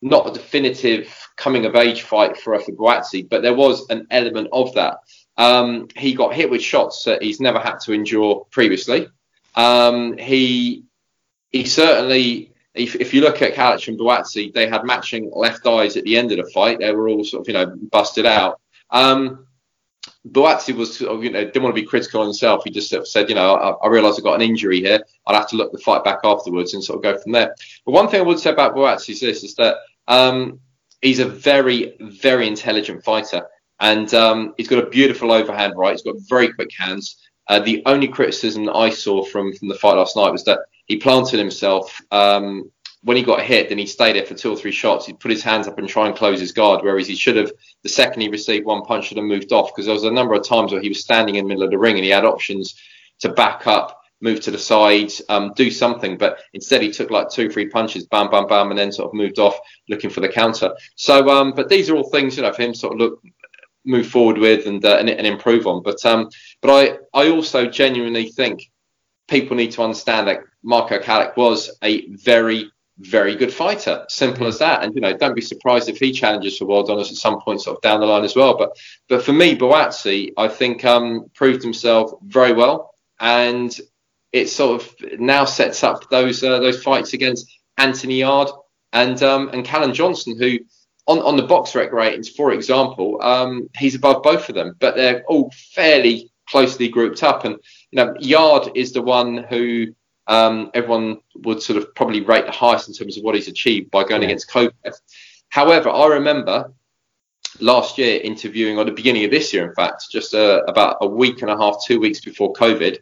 not 0.02 0.28
a 0.28 0.34
definitive 0.34 1.16
coming 1.36 1.66
of 1.66 1.76
age 1.76 2.04
fight 2.04 2.38
for 2.38 2.58
for 2.60 2.72
Buatsi, 2.72 3.28
but 3.30 3.42
there 3.42 3.56
was 3.56 3.86
an 3.90 4.08
element 4.10 4.48
of 4.52 4.74
that. 4.76 4.98
Um, 5.38 5.88
he 5.96 6.14
got 6.14 6.34
hit 6.34 6.50
with 6.50 6.62
shots 6.62 7.04
that 7.06 7.22
he's 7.22 7.40
never 7.40 7.60
had 7.60 7.78
to 7.82 7.94
endure 7.94 8.46
previously. 8.52 9.08
Um, 9.56 10.18
he 10.18 10.84
he 11.52 11.66
certainly, 11.66 12.51
if, 12.74 12.96
if 12.96 13.14
you 13.14 13.22
look 13.22 13.42
at 13.42 13.54
Calic 13.54 13.88
and 13.88 14.00
Buatsi, 14.00 14.54
they 14.54 14.68
had 14.68 14.86
matching 14.86 15.30
left 15.34 15.68
eyes 15.68 15.98
at 15.98 16.04
the 16.04 16.18
end 16.18 16.32
of 16.32 16.38
the 16.38 16.52
fight. 16.52 16.80
They 16.80 16.92
were 16.92 17.10
all 17.10 17.24
sort 17.24 17.42
of, 17.42 17.48
you 17.48 17.54
know, 17.54 17.76
busted 17.92 18.26
out. 18.26 18.62
Um, 18.90 19.46
Buatsi 20.28 20.76
was, 20.76 21.02
you 21.02 21.32
know, 21.32 21.44
didn't 21.44 21.64
want 21.64 21.76
to 21.76 21.82
be 21.82 21.88
critical 21.88 22.22
on 22.22 22.28
himself. 22.28 22.64
He 22.64 22.72
just 22.72 22.90
sort 22.90 23.02
of 23.02 23.08
said, 23.08 23.28
you 23.28 23.36
know, 23.36 23.56
I, 23.56 23.86
I 23.86 23.90
realise 23.90 24.18
I've 24.18 24.24
got 24.24 24.36
an 24.36 24.42
injury 24.42 24.80
here. 24.80 25.04
I'd 25.28 25.36
have 25.36 25.50
to 25.50 25.56
look 25.56 25.72
the 25.72 25.80
fight 25.80 26.04
back 26.04 26.20
afterwards 26.24 26.74
and 26.74 26.84
sort 26.84 26.98
of 26.98 27.04
go 27.04 27.18
from 27.20 27.32
there. 27.32 27.56
But 27.86 27.92
one 27.92 28.08
thing 28.08 28.22
I 28.22 28.24
would 28.24 28.40
say 28.40 28.52
about 28.52 28.76
Buatsi 28.76 29.12
is 29.12 29.20
this: 29.20 29.44
is 29.44 29.56
that 29.56 29.78
um, 30.08 30.60
he's 31.02 31.20
a 31.20 31.28
very, 31.28 31.96
very 32.00 32.48
intelligent 32.48 33.04
fighter, 33.04 33.48
and 33.80 34.14
um, 34.14 34.54
he's 34.58 34.68
got 34.68 34.84
a 34.84 34.90
beautiful 34.90 35.32
overhand 35.32 35.74
right. 35.76 35.92
He's 35.92 36.04
got 36.04 36.16
very 36.30 36.54
quick 36.54 36.70
hands. 36.78 37.18
Uh, 37.48 37.60
the 37.60 37.82
only 37.86 38.08
criticism 38.08 38.66
that 38.66 38.76
I 38.76 38.92
saw 38.92 39.26
from 39.26 39.54
from 39.54 39.68
the 39.68 39.76
fight 39.76 39.96
last 39.96 40.16
night 40.16 40.32
was 40.32 40.44
that 40.46 40.60
he 40.86 40.98
planted 40.98 41.38
himself. 41.38 42.00
Um, 42.12 42.72
when 43.04 43.18
he 43.18 43.24
got 43.24 43.42
hit, 43.42 43.70
then 43.70 43.80
he 43.80 43.88
stayed 43.88 44.16
there 44.16 44.26
for 44.26 44.36
two 44.36 44.52
or 44.52 44.56
three 44.56 44.72
shots. 44.72 45.06
He'd 45.08 45.20
put 45.20 45.32
his 45.32 45.42
hands 45.42 45.68
up 45.68 45.80
and 45.80 45.90
try 45.90 46.06
and 46.08 46.16
close 46.16 46.40
his 46.40 46.52
guard, 46.52 46.84
whereas 46.84 47.08
he 47.08 47.16
should 47.16 47.36
have, 47.36 47.52
the 47.82 47.90
second 47.90 48.22
he 48.22 48.30
received 48.30 48.66
one 48.66 48.84
punch, 48.84 49.08
should 49.08 49.18
have 49.18 49.26
moved 49.26 49.52
off 49.52 49.72
because 49.72 49.86
there 49.86 49.94
was 49.94 50.04
a 50.04 50.12
number 50.12 50.36
of 50.36 50.48
times 50.48 50.72
where 50.72 50.82
he 50.82 50.90
was 50.90 51.00
standing 51.00 51.36
in 51.36 51.46
the 51.46 51.50
middle 51.50 51.64
of 51.64 51.72
the 51.72 51.80
ring 51.80 51.96
and 51.96 52.04
he 52.04 52.12
had 52.12 52.26
options 52.26 52.80
to 53.20 53.30
back 53.30 53.66
up, 53.66 54.02
move 54.22 54.40
to 54.42 54.52
the 54.52 54.58
side, 54.58 55.12
um, 55.30 55.52
do 55.56 55.72
something. 55.72 56.16
But 56.16 56.42
instead, 56.54 56.84
he 56.84 56.92
took 56.92 57.10
like 57.10 57.30
two, 57.30 57.50
three 57.50 57.70
punches, 57.70 58.06
bam, 58.06 58.30
bam, 58.30 58.46
bam, 58.46 58.70
and 58.70 58.78
then 58.78 58.92
sort 58.92 59.08
of 59.08 59.16
moved 59.16 59.40
off 59.40 59.58
looking 59.90 60.12
for 60.12 60.22
the 60.22 60.30
counter. 60.30 60.72
So, 60.96 61.28
um, 61.30 61.54
but 61.56 61.70
these 61.70 61.90
are 61.90 61.96
all 61.96 62.10
things, 62.10 62.38
you 62.38 62.44
know, 62.44 62.54
for 62.54 62.62
him 62.62 62.76
sort 62.76 62.94
of 62.94 63.00
look, 63.00 63.24
move 63.84 64.08
forward 64.08 64.38
with 64.38 64.68
and, 64.68 64.86
uh, 64.86 64.98
and, 64.98 65.10
and 65.10 65.26
improve 65.26 65.66
on. 65.66 65.82
But, 65.82 66.06
um, 66.06 66.30
but 66.62 66.70
I, 66.70 67.20
I 67.20 67.32
also 67.32 67.66
genuinely 67.66 68.28
think 68.28 68.71
people 69.32 69.56
need 69.56 69.72
to 69.72 69.82
understand 69.82 70.28
that 70.28 70.42
Marko 70.62 71.00
Calic 71.00 71.36
was 71.38 71.72
a 71.84 72.08
very, 72.10 72.70
very 73.00 73.36
good 73.36 73.52
fighter. 73.52 74.06
Simple 74.10 74.46
as 74.46 74.60
that. 74.60 74.84
And 74.84 74.94
you 74.94 75.02
know, 75.02 75.18
don't 75.18 75.34
be 75.34 75.42
surprised 75.42 75.90
if 75.90 75.98
he 75.98 76.12
challenges 76.12 76.58
for 76.58 76.66
world 76.66 76.90
honours 76.90 77.10
at 77.10 77.18
some 77.18 77.40
point, 77.42 77.62
sort 77.62 77.78
of 77.78 77.82
down 77.82 78.02
the 78.02 78.06
line 78.06 78.26
as 78.26 78.36
well. 78.36 78.58
But 78.58 78.78
but 79.08 79.24
for 79.24 79.34
me, 79.34 79.56
Buatsi, 79.56 80.34
I 80.38 80.50
think 80.50 80.86
um, 80.86 81.32
proved 81.34 81.64
himself 81.64 82.12
very 82.24 82.54
well, 82.54 82.94
and 83.20 83.76
it 84.34 84.50
sort 84.50 84.82
of 84.82 85.20
now 85.20 85.46
sets 85.46 85.84
up 85.84 86.10
those 86.10 86.44
uh, 86.44 86.60
those 86.60 86.84
fights 86.84 87.14
against 87.14 87.50
Anthony 87.78 88.20
Yarde 88.20 88.52
and 88.94 89.24
um, 89.24 89.50
and 89.54 89.66
Callum 89.66 89.94
Johnson, 89.94 90.38
who 90.38 90.60
on, 91.08 91.20
on 91.20 91.38
the 91.38 91.48
BoxRec 91.48 91.92
ratings, 91.92 92.30
for 92.30 92.52
example, 92.52 93.20
um, 93.22 93.70
he's 93.78 93.96
above 93.96 94.22
both 94.24 94.50
of 94.50 94.56
them, 94.56 94.76
but 94.80 94.96
they're 94.96 95.24
all 95.24 95.52
fairly 95.74 96.32
closely 96.48 96.90
grouped 96.90 97.24
up. 97.24 97.46
And 97.46 97.58
you 97.92 97.98
know, 97.98 98.16
Yarde 98.20 98.72
is 98.76 98.94
the 98.94 99.02
one 99.02 99.38
who 99.38 99.88
um, 100.28 100.72
everyone 100.74 101.20
would 101.36 101.62
sort 101.62 101.78
of 101.78 101.94
probably 101.96 102.22
rate 102.22 102.46
the 102.46 102.52
highest 102.52 102.88
in 102.88 102.94
terms 102.94 103.18
of 103.18 103.24
what 103.24 103.36
he's 103.36 103.48
achieved 103.48 103.92
by 103.92 104.04
going 104.04 104.22
yeah. 104.22 104.30
against 104.30 104.50
Kovalev. 104.50 104.96
However, 105.50 105.90
I 105.90 106.08
remember 106.08 106.72
last 107.60 107.98
year 107.98 108.22
interviewing, 108.22 108.78
or 108.78 108.86
the 108.86 108.92
beginning 108.92 109.26
of 109.26 109.32
this 109.32 109.54
year, 109.54 109.68
in 109.68 109.76
fact, 109.76 110.06
just 110.10 110.34
uh, 110.34 110.64
about 110.68 110.98
a 111.02 111.08
week 111.08 111.42
and 111.42 111.52
a 111.52 111.58
half, 111.58 111.84
two 111.86 112.00
weeks 112.00 112.22
before 112.22 112.54
COVID, 112.54 112.98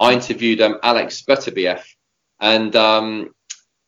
I 0.00 0.12
interviewed 0.12 0.60
um, 0.60 0.78
Alex 0.82 1.22
Beterbiev 1.26 1.82
and 2.40 2.76
um, 2.76 3.34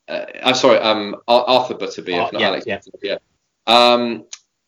uh, 0.09 0.25
I'm 0.43 0.55
sorry, 0.55 0.79
um, 0.79 1.17
Arthur 1.29 1.75
Beterbiev, 1.75 2.29
oh, 2.29 2.31
not 2.33 2.41
yeah, 2.41 2.49
Alex 2.49 2.67
yeah. 2.67 2.79
Beterbiev. 2.79 3.19
Um, 3.67 4.25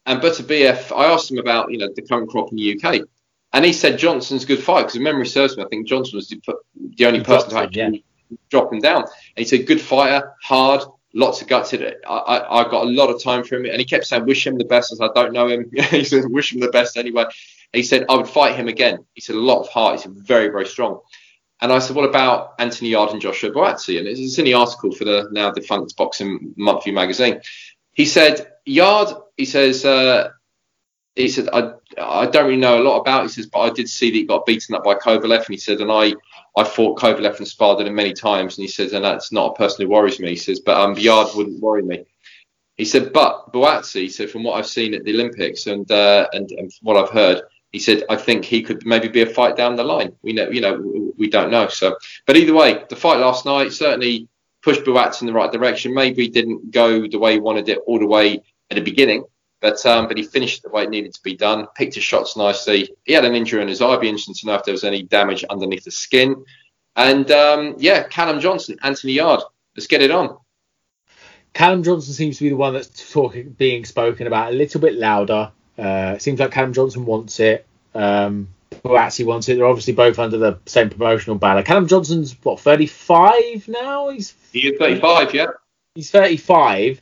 and 0.06 0.20
Beterbiev, 0.20 0.96
I 0.96 1.06
asked 1.06 1.30
him 1.30 1.38
about 1.38 1.70
you 1.70 1.78
know 1.78 1.88
the 1.94 2.02
current 2.02 2.28
crop 2.28 2.50
in 2.50 2.56
the 2.56 2.74
UK, 2.74 3.08
and 3.58 3.64
he 3.64 3.72
said 3.72 3.98
Johnson's 3.98 4.44
a 4.44 4.46
good 4.46 4.62
fight 4.62 4.82
because 4.82 4.94
if 4.94 5.02
memory 5.02 5.26
serves 5.26 5.56
me, 5.56 5.64
I 5.64 5.66
think 5.66 5.88
Johnson 5.88 6.16
was 6.16 6.28
the, 6.28 6.40
the 6.76 7.06
only 7.06 7.18
He 7.18 7.24
person 7.24 7.48
to 7.48 7.56
dropped 7.56 7.74
him, 7.74 7.86
actually 7.86 8.04
drop 8.50 8.72
him 8.72 8.78
down. 8.78 9.02
And 9.02 9.10
he 9.34 9.44
said 9.44 9.66
good 9.66 9.80
fighter, 9.80 10.32
hard, 10.44 10.82
lots 11.12 11.42
of 11.42 11.48
guts 11.48 11.72
in 11.72 11.82
it. 11.82 11.96
I, 12.06 12.18
I, 12.18 12.60
I 12.60 12.70
got 12.70 12.86
a 12.86 12.90
lot 12.90 13.10
of 13.10 13.20
time 13.20 13.42
for 13.42 13.56
him, 13.56 13.64
and 13.64 13.80
he 13.80 13.84
kept 13.84 14.06
saying 14.06 14.26
wish 14.26 14.46
him 14.46 14.58
the 14.58 14.64
best. 14.64 14.92
As 14.92 15.00
I 15.00 15.08
don't 15.12 15.32
know 15.32 15.48
him, 15.48 15.68
he 15.90 16.04
said 16.04 16.22
wish 16.28 16.54
him 16.54 16.60
the 16.60 16.70
best 16.70 16.96
anyway. 16.96 17.24
He 17.72 17.82
said 17.82 18.06
I 18.08 18.14
would 18.14 18.28
fight 18.28 18.54
him 18.54 18.68
again. 18.68 19.04
He 19.14 19.20
said 19.20 19.34
a 19.34 19.40
lot 19.40 19.62
of 19.62 19.68
heart. 19.70 20.00
He's 20.00 20.04
very 20.08 20.50
very 20.50 20.66
strong. 20.66 21.00
And 21.60 21.72
I 21.72 21.80
said, 21.80 21.96
what 21.96 22.08
about 22.08 22.54
Anthony 22.60 22.90
Yarde 22.90 23.10
and 23.10 23.20
Joshua 23.20 23.50
Buatsi? 23.50 23.98
And 23.98 24.06
it's 24.06 24.38
in 24.38 24.44
the 24.44 24.54
article 24.54 24.92
for 24.92 25.04
the 25.04 25.28
now 25.32 25.50
defunct 25.50 25.96
Boxing 25.96 26.54
Monthly 26.56 26.92
magazine. 26.92 27.40
He 27.94 28.04
said, 28.04 28.52
Yarde, 28.64 29.14
he 29.36 29.44
says, 29.44 29.84
uh, 29.84 30.28
he 31.18 31.28
said, 31.28 31.48
I, 31.52 31.72
I 32.00 32.26
don't 32.26 32.46
really 32.46 32.60
know 32.60 32.80
a 32.80 32.84
lot 32.84 33.00
about. 33.00 33.22
He 33.22 33.28
says, 33.28 33.46
but 33.46 33.60
I 33.60 33.70
did 33.70 33.88
see 33.88 34.10
that 34.10 34.16
he 34.16 34.24
got 34.24 34.46
beaten 34.46 34.74
up 34.74 34.84
by 34.84 34.94
Kovalev. 34.94 35.38
And 35.38 35.48
he 35.48 35.56
said, 35.56 35.80
and 35.80 35.90
I, 35.90 36.14
I 36.56 36.64
fought 36.64 36.98
Kovalev 36.98 37.38
and 37.38 37.48
sparred 37.48 37.86
him 37.86 37.94
many 37.94 38.12
times. 38.12 38.56
And 38.56 38.62
he 38.62 38.68
says, 38.68 38.92
and 38.92 39.04
that's 39.04 39.32
not 39.32 39.50
a 39.50 39.54
person 39.54 39.84
who 39.84 39.90
worries 39.90 40.20
me. 40.20 40.30
He 40.30 40.36
says, 40.36 40.60
but 40.60 40.76
um, 40.76 40.94
Yarde 40.96 41.34
wouldn't 41.34 41.60
worry 41.60 41.82
me. 41.82 42.04
He 42.76 42.84
said, 42.84 43.12
but 43.12 43.52
Buatsi, 43.52 44.02
he 44.02 44.08
said, 44.08 44.30
from 44.30 44.44
what 44.44 44.54
I've 44.54 44.66
seen 44.66 44.94
at 44.94 45.02
the 45.02 45.12
Olympics 45.12 45.66
and, 45.66 45.90
uh, 45.90 46.28
and, 46.32 46.50
and 46.52 46.70
what 46.82 46.96
I've 46.96 47.10
heard, 47.10 47.42
he 47.72 47.80
said, 47.80 48.04
I 48.08 48.14
think 48.14 48.44
he 48.44 48.62
could 48.62 48.86
maybe 48.86 49.08
be 49.08 49.22
a 49.22 49.26
fight 49.26 49.56
down 49.56 49.74
the 49.74 49.82
line. 49.82 50.12
We 50.22 50.32
know, 50.32 50.48
you 50.48 50.60
know, 50.60 51.12
we 51.18 51.28
don't 51.28 51.50
know. 51.50 51.66
So, 51.66 51.96
but 52.26 52.36
either 52.36 52.54
way, 52.54 52.84
the 52.88 52.96
fight 52.96 53.18
last 53.18 53.44
night 53.44 53.72
certainly 53.72 54.28
pushed 54.62 54.84
Buats 54.84 55.20
in 55.20 55.26
the 55.26 55.32
right 55.32 55.50
direction. 55.50 55.92
Maybe 55.92 56.22
he 56.22 56.28
didn't 56.28 56.70
go 56.70 57.08
the 57.08 57.18
way 57.18 57.32
he 57.32 57.40
wanted 57.40 57.68
it 57.68 57.78
all 57.86 57.98
the 57.98 58.06
way 58.06 58.40
at 58.70 58.76
the 58.76 58.80
beginning, 58.80 59.24
but 59.60 59.84
um, 59.86 60.06
but 60.08 60.16
he 60.16 60.22
finished 60.22 60.62
the 60.62 60.68
way 60.68 60.84
it 60.84 60.90
needed 60.90 61.14
to 61.14 61.22
be 61.22 61.36
done. 61.36 61.66
Picked 61.74 61.94
his 61.94 62.04
shots 62.04 62.36
nicely. 62.36 62.90
He 63.04 63.12
had 63.12 63.24
an 63.24 63.34
injury 63.34 63.62
in 63.62 63.68
his 63.68 63.80
eye. 63.80 63.88
It'd 63.88 64.00
be 64.00 64.08
interesting 64.08 64.34
to 64.34 64.46
know 64.46 64.54
if 64.54 64.64
there 64.64 64.72
was 64.72 64.84
any 64.84 65.02
damage 65.02 65.44
underneath 65.44 65.84
the 65.84 65.90
skin. 65.90 66.44
And 66.96 67.30
um, 67.30 67.76
yeah, 67.78 68.04
Callum 68.04 68.40
Johnson, 68.40 68.78
Anthony 68.82 69.14
Yarde. 69.14 69.42
Let's 69.76 69.86
get 69.86 70.02
it 70.02 70.10
on. 70.10 70.38
Callum 71.54 71.82
Johnson 71.82 72.12
seems 72.12 72.38
to 72.38 72.44
be 72.44 72.50
the 72.50 72.56
one 72.56 72.74
that's 72.74 73.12
talking, 73.12 73.50
being 73.50 73.84
spoken 73.84 74.26
about 74.26 74.52
a 74.52 74.56
little 74.56 74.80
bit 74.80 74.94
louder. 74.94 75.52
Uh, 75.78 76.14
it 76.16 76.22
seems 76.22 76.40
like 76.40 76.50
Callum 76.50 76.72
Johnson 76.72 77.04
wants 77.04 77.40
it. 77.40 77.66
Um, 77.94 78.48
Buatsi 78.70 79.24
wants 79.24 79.48
it. 79.48 79.56
They're 79.56 79.66
obviously 79.66 79.94
both 79.94 80.18
under 80.18 80.38
the 80.38 80.58
same 80.66 80.90
promotional 80.90 81.36
banner. 81.36 81.62
Callum 81.62 81.88
Johnson's 81.88 82.36
what 82.42 82.60
35 82.60 83.68
now. 83.68 84.08
He's 84.08 84.34
He 84.52 84.68
is 84.68 84.78
35, 84.78 85.34
yeah. 85.34 85.46
he's 85.94 86.10
35. 86.10 87.00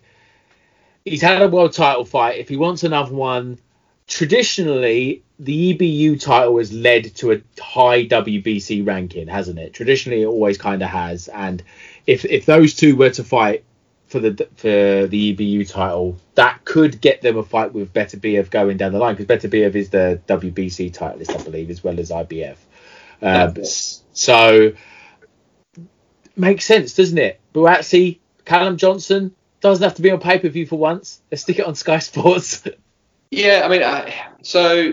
He's 1.06 1.22
had 1.22 1.40
a 1.40 1.48
world 1.48 1.72
title 1.72 2.04
fight. 2.04 2.38
If 2.38 2.48
he 2.48 2.56
wants 2.56 2.82
another 2.82 3.14
one, 3.14 3.60
traditionally 4.08 5.22
the 5.38 5.74
EBU 5.74 6.20
title 6.20 6.58
has 6.58 6.72
led 6.72 7.14
to 7.16 7.32
a 7.32 7.40
high 7.60 8.06
WBC 8.06 8.86
ranking, 8.86 9.28
hasn't 9.28 9.58
it? 9.58 9.72
Traditionally, 9.72 10.22
it 10.22 10.26
always 10.26 10.58
kind 10.58 10.82
of 10.82 10.88
has. 10.88 11.28
And 11.28 11.62
if 12.06 12.24
if 12.24 12.44
those 12.44 12.74
two 12.74 12.96
were 12.96 13.10
to 13.10 13.22
fight 13.24 13.64
for 14.06 14.18
the 14.18 14.48
for 14.56 15.06
the 15.06 15.34
EBU 15.34 15.70
title, 15.70 16.16
that 16.34 16.64
could 16.64 17.00
get 17.00 17.22
them 17.22 17.36
a 17.36 17.42
fight 17.44 17.72
with 17.72 17.92
Beterbiev 17.92 18.50
going 18.50 18.76
down 18.76 18.92
the 18.92 18.98
line 18.98 19.14
because 19.14 19.26
Beterbiev 19.26 19.76
is 19.76 19.90
the 19.90 20.20
WBC 20.26 20.92
titleist, 20.92 21.38
I 21.38 21.42
believe, 21.44 21.70
as 21.70 21.84
well 21.84 22.00
as 22.00 22.10
IBF. 22.10 22.56
Um, 23.22 23.54
so 24.12 24.72
makes 26.36 26.64
sense, 26.64 26.94
doesn't 26.94 27.18
it? 27.18 27.40
Buatsi, 27.54 28.18
Callum 28.44 28.76
Johnson 28.76 29.34
doesn't 29.60 29.82
have 29.82 29.94
to 29.94 30.02
be 30.02 30.10
on 30.10 30.20
pay 30.20 30.38
per 30.38 30.48
view 30.48 30.66
for 30.66 30.78
once. 30.78 31.20
Let's 31.30 31.42
stick 31.42 31.58
it 31.58 31.66
on 31.66 31.74
Sky 31.74 31.98
Sports. 31.98 32.66
Yeah, 33.32 33.62
I 33.64 33.68
mean, 33.68 33.82
I, 33.82 34.14
so 34.42 34.92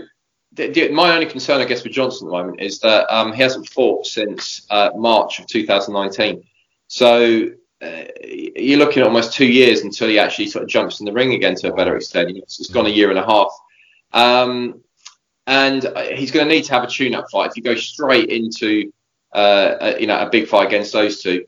the, 0.53 0.67
the, 0.69 0.89
my 0.89 1.13
only 1.13 1.27
concern, 1.27 1.61
I 1.61 1.65
guess, 1.65 1.83
with 1.83 1.93
Johnson 1.93 2.27
at 2.27 2.31
the 2.31 2.37
moment 2.37 2.61
is 2.61 2.79
that 2.79 3.05
um, 3.13 3.31
he 3.31 3.41
hasn't 3.41 3.69
fought 3.69 4.05
since 4.05 4.65
uh, 4.69 4.89
March 4.95 5.39
of 5.39 5.47
2019. 5.47 6.43
So 6.87 7.49
uh, 7.81 8.03
you're 8.23 8.79
looking 8.79 9.01
at 9.01 9.07
almost 9.07 9.33
two 9.33 9.45
years 9.45 9.81
until 9.81 10.07
he 10.07 10.19
actually 10.19 10.47
sort 10.47 10.63
of 10.63 10.69
jumps 10.69 10.99
in 10.99 11.05
the 11.05 11.13
ring 11.13 11.33
again 11.33 11.55
to 11.55 11.71
a 11.71 11.75
better 11.75 11.95
extent. 11.95 12.37
It's, 12.37 12.69
gone 12.69 12.85
a 12.85 12.89
year 12.89 13.09
and 13.09 13.19
a 13.19 13.25
half. 13.25 13.51
Um, 14.13 14.81
and 15.47 15.83
he's 16.13 16.31
going 16.31 16.47
to 16.47 16.53
need 16.53 16.63
to 16.65 16.73
have 16.73 16.83
a 16.83 16.87
tune-up 16.87 17.25
fight. 17.31 17.49
If 17.49 17.57
you 17.57 17.63
go 17.63 17.75
straight 17.75 18.29
into 18.29 18.91
uh, 19.33 19.75
a, 19.81 19.99
you 19.99 20.07
know 20.07 20.19
a 20.19 20.29
big 20.29 20.47
fight 20.47 20.67
against 20.67 20.93
those 20.93 21.21
two, 21.21 21.45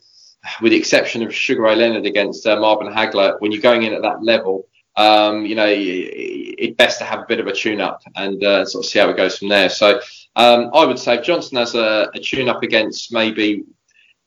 with 0.62 0.72
the 0.72 0.78
exception 0.78 1.24
of 1.24 1.34
Sugar 1.34 1.64
Ray 1.64 1.76
Leonard 1.76 2.06
against 2.06 2.46
uh, 2.46 2.60
Marvin 2.60 2.92
Hagler, 2.92 3.40
when 3.40 3.52
you're 3.52 3.62
going 3.62 3.84
in 3.84 3.94
at 3.94 4.02
that 4.02 4.24
level, 4.24 4.68
um, 4.98 5.46
you 5.46 5.56
know 5.56 5.68
it's 5.68 6.76
best 6.76 7.00
to 7.00 7.06
have 7.06 7.20
a 7.20 7.26
bit 7.28 7.40
of 7.40 7.48
a 7.48 7.54
tune-up 7.54 8.02
and 8.16 8.44
uh, 8.44 8.66
sort 8.66 8.86
of 8.86 8.90
see 8.90 9.00
how 9.00 9.10
it 9.10 9.18
goes 9.18 9.38
from 9.38 9.50
there. 9.50 9.70
So 9.70 10.00
um, 10.36 10.72
I 10.74 10.86
would 10.86 11.00
say 11.00 11.16
if 11.16 11.26
Johnson 11.26 11.58
has 11.58 11.76
a, 11.76 12.10
a 12.14 12.20
tune-up 12.20 12.64
against 12.64 13.12
maybe 13.12 13.64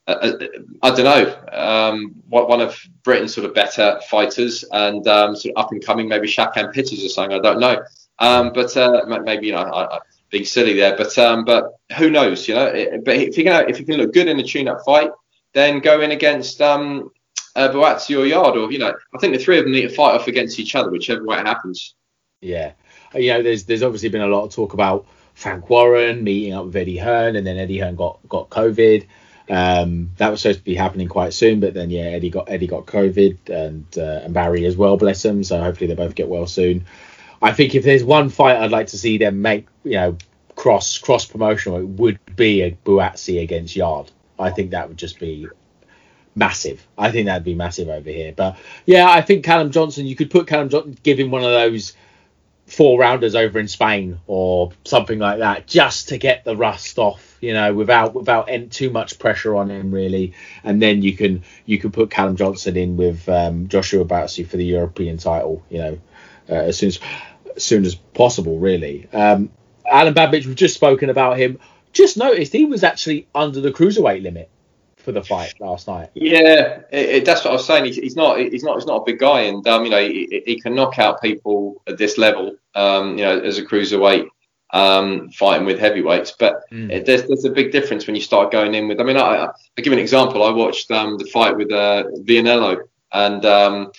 uh, 0.08 0.32
I 0.82 0.90
don't 0.90 1.04
know, 1.04 1.36
um, 1.52 2.14
one 2.28 2.62
of 2.62 2.80
Britain's 3.04 3.34
sort 3.34 3.44
of 3.44 3.54
better 3.54 4.00
fighters 4.08 4.64
and 4.72 5.06
um, 5.06 5.36
sort 5.36 5.54
of 5.54 5.64
up 5.64 5.72
and 5.72 5.84
coming, 5.84 6.08
maybe 6.08 6.26
Shakan 6.26 6.72
Pitters 6.72 7.04
or 7.04 7.10
something. 7.10 7.38
I 7.38 7.42
don't 7.42 7.60
know, 7.60 7.82
um, 8.18 8.52
but 8.54 8.74
uh, 8.76 9.02
maybe 9.22 9.48
you 9.48 9.52
know, 9.52 9.58
I, 9.58 9.96
I, 9.96 9.98
being 10.30 10.46
silly 10.46 10.74
there, 10.74 10.96
but 10.96 11.16
um, 11.18 11.44
but 11.44 11.74
who 11.98 12.10
knows, 12.10 12.48
you 12.48 12.54
know? 12.54 12.66
It, 12.66 13.04
but 13.04 13.16
if 13.16 13.36
you 13.36 13.44
can 13.44 13.68
if 13.68 13.78
you 13.78 13.84
can 13.84 13.96
look 13.96 14.14
good 14.14 14.28
in 14.28 14.40
a 14.40 14.42
tune-up 14.42 14.80
fight, 14.84 15.10
then 15.54 15.80
go 15.80 16.00
in 16.00 16.10
against 16.10 16.60
um, 16.60 17.10
uh, 17.56 17.68
Buatsi 17.68 18.18
or 18.18 18.26
Yarde, 18.26 18.56
or 18.56 18.72
you 18.72 18.78
know, 18.78 18.94
I 19.14 19.18
think 19.18 19.34
the 19.34 19.42
three 19.42 19.58
of 19.58 19.64
them 19.64 19.72
need 19.72 19.82
to 19.82 19.88
fight 19.88 20.14
off 20.14 20.28
against 20.28 20.58
each 20.58 20.74
other, 20.74 20.90
whichever 20.90 21.24
way 21.24 21.38
it 21.38 21.46
happens. 21.46 21.94
Yeah, 22.40 22.72
you 23.14 23.32
know, 23.32 23.42
there's 23.42 23.64
there's 23.64 23.82
obviously 23.82 24.08
been 24.10 24.22
a 24.22 24.26
lot 24.26 24.44
of 24.44 24.54
talk 24.54 24.74
about 24.74 25.06
Frank 25.34 25.68
Warren 25.70 26.24
meeting 26.24 26.52
up 26.52 26.66
with 26.66 26.76
Eddie 26.76 26.98
Hearn, 26.98 27.36
and 27.36 27.46
then 27.46 27.58
Eddie 27.58 27.78
Hearn 27.78 27.96
got 27.96 28.20
got 28.28 28.50
COVID. 28.50 29.06
Um, 29.50 30.10
that 30.18 30.30
was 30.30 30.42
supposed 30.42 30.58
to 30.58 30.64
be 30.64 30.74
happening 30.74 31.08
quite 31.08 31.32
soon, 31.32 31.60
but 31.60 31.72
then 31.74 31.90
yeah, 31.90 32.02
Eddie 32.02 32.30
got 32.30 32.50
Eddie 32.50 32.66
got 32.66 32.86
COVID 32.86 33.48
and 33.48 33.86
uh, 33.96 34.20
and 34.24 34.34
Barry 34.34 34.66
as 34.66 34.76
well, 34.76 34.96
bless 34.96 35.22
them. 35.22 35.42
So 35.42 35.60
hopefully 35.62 35.88
they 35.88 35.94
both 35.94 36.14
get 36.14 36.28
well 36.28 36.46
soon. 36.46 36.84
I 37.40 37.52
think 37.52 37.74
if 37.74 37.84
there's 37.84 38.04
one 38.04 38.28
fight 38.28 38.56
I'd 38.56 38.70
like 38.70 38.88
to 38.88 38.98
see 38.98 39.16
them 39.16 39.40
make, 39.40 39.66
you 39.84 39.92
know, 39.92 40.18
cross 40.54 40.98
cross 40.98 41.24
promotional, 41.24 41.78
it 41.78 41.86
would 41.86 42.18
be 42.36 42.62
a 42.62 42.72
Buatsi 42.72 43.42
against 43.42 43.74
Yarde. 43.74 44.10
I 44.38 44.50
think 44.50 44.70
that 44.70 44.88
would 44.88 44.98
just 44.98 45.18
be 45.18 45.48
massive. 46.34 46.86
I 46.96 47.10
think 47.10 47.26
that'd 47.26 47.44
be 47.44 47.54
massive 47.54 47.88
over 47.88 48.10
here. 48.10 48.32
But 48.34 48.56
yeah, 48.86 49.10
I 49.10 49.20
think 49.20 49.44
Callum 49.44 49.70
Johnson, 49.70 50.06
you 50.06 50.16
could 50.16 50.30
put 50.30 50.46
Callum 50.46 50.68
Johnson, 50.68 50.96
give 51.02 51.18
him 51.18 51.30
one 51.30 51.42
of 51.42 51.50
those 51.50 51.94
four 52.66 53.00
rounders 53.00 53.34
over 53.34 53.58
in 53.58 53.66
Spain 53.66 54.20
or 54.26 54.70
something 54.84 55.18
like 55.18 55.38
that, 55.38 55.66
just 55.66 56.10
to 56.10 56.18
get 56.18 56.44
the 56.44 56.54
rust 56.54 56.98
off, 56.98 57.36
you 57.40 57.54
know, 57.54 57.74
without 57.74 58.14
without 58.14 58.48
too 58.70 58.90
much 58.90 59.18
pressure 59.18 59.56
on 59.56 59.70
him 59.70 59.90
really. 59.90 60.34
And 60.62 60.80
then 60.80 61.02
you 61.02 61.16
can 61.16 61.42
you 61.66 61.78
can 61.78 61.90
put 61.90 62.10
Callum 62.10 62.36
Johnson 62.36 62.76
in 62.76 62.96
with 62.96 63.28
um, 63.28 63.68
Joshua 63.68 64.04
Buatsi 64.04 64.46
for 64.46 64.56
the 64.56 64.66
European 64.66 65.18
title, 65.18 65.64
you 65.70 65.78
know, 65.78 65.98
uh, 66.48 66.54
as 66.54 66.78
soon 66.78 66.88
as, 66.88 67.00
as 67.56 67.64
soon 67.64 67.84
as 67.84 67.94
possible, 67.94 68.58
really. 68.58 69.08
Um, 69.12 69.50
Alen 69.90 70.14
Babic, 70.14 70.46
we've 70.46 70.54
just 70.54 70.74
spoken 70.74 71.10
about 71.10 71.38
him. 71.38 71.58
Just 71.92 72.16
noticed 72.16 72.52
he 72.52 72.64
was 72.64 72.84
actually 72.84 73.26
under 73.34 73.60
the 73.60 73.70
cruiserweight 73.70 74.22
limit 74.22 74.50
for 74.96 75.12
the 75.12 75.22
fight 75.22 75.54
last 75.60 75.88
night. 75.88 76.10
Yeah, 76.14 76.80
it, 76.90 77.08
it, 77.08 77.24
that's 77.24 77.44
what 77.44 77.50
I 77.50 77.54
was 77.54 77.66
saying. 77.66 77.86
He's, 77.86 77.96
he's, 77.96 78.16
not 78.16 78.38
he's 78.38 78.62
not 78.62 78.76
he's 78.76 78.86
not 78.86 79.02
a 79.02 79.04
big 79.04 79.18
guy, 79.18 79.40
and 79.42 79.66
um, 79.66 79.84
you 79.84 79.90
know 79.90 80.00
he, 80.00 80.42
he, 80.44 80.60
can 80.60 80.74
knock 80.74 80.98
out 80.98 81.22
people 81.22 81.82
at 81.86 81.96
this 81.96 82.18
level. 82.18 82.56
Um, 82.74 83.16
you 83.16 83.24
know, 83.24 83.40
as 83.40 83.58
a 83.58 83.64
cruiserweight, 83.64 84.28
um, 84.74 85.30
fighting 85.30 85.66
with 85.66 85.78
heavyweights, 85.78 86.34
but 86.38 86.62
mm. 86.70 86.90
it, 86.90 87.06
there's 87.06 87.26
there's 87.26 87.46
a 87.46 87.50
big 87.50 87.72
difference 87.72 88.06
when 88.06 88.16
you 88.16 88.22
start 88.22 88.52
going 88.52 88.74
in 88.74 88.86
with. 88.86 89.00
I 89.00 89.04
mean, 89.04 89.16
I, 89.16 89.48
I 89.78 89.80
give 89.80 89.94
an 89.94 89.98
example. 89.98 90.42
I 90.42 90.50
watched 90.50 90.90
um, 90.90 91.16
the 91.16 91.24
fight 91.24 91.56
with 91.56 91.72
uh, 91.72 92.04
Vianello, 92.18 92.82
and 93.12 93.44
um, 93.46 93.92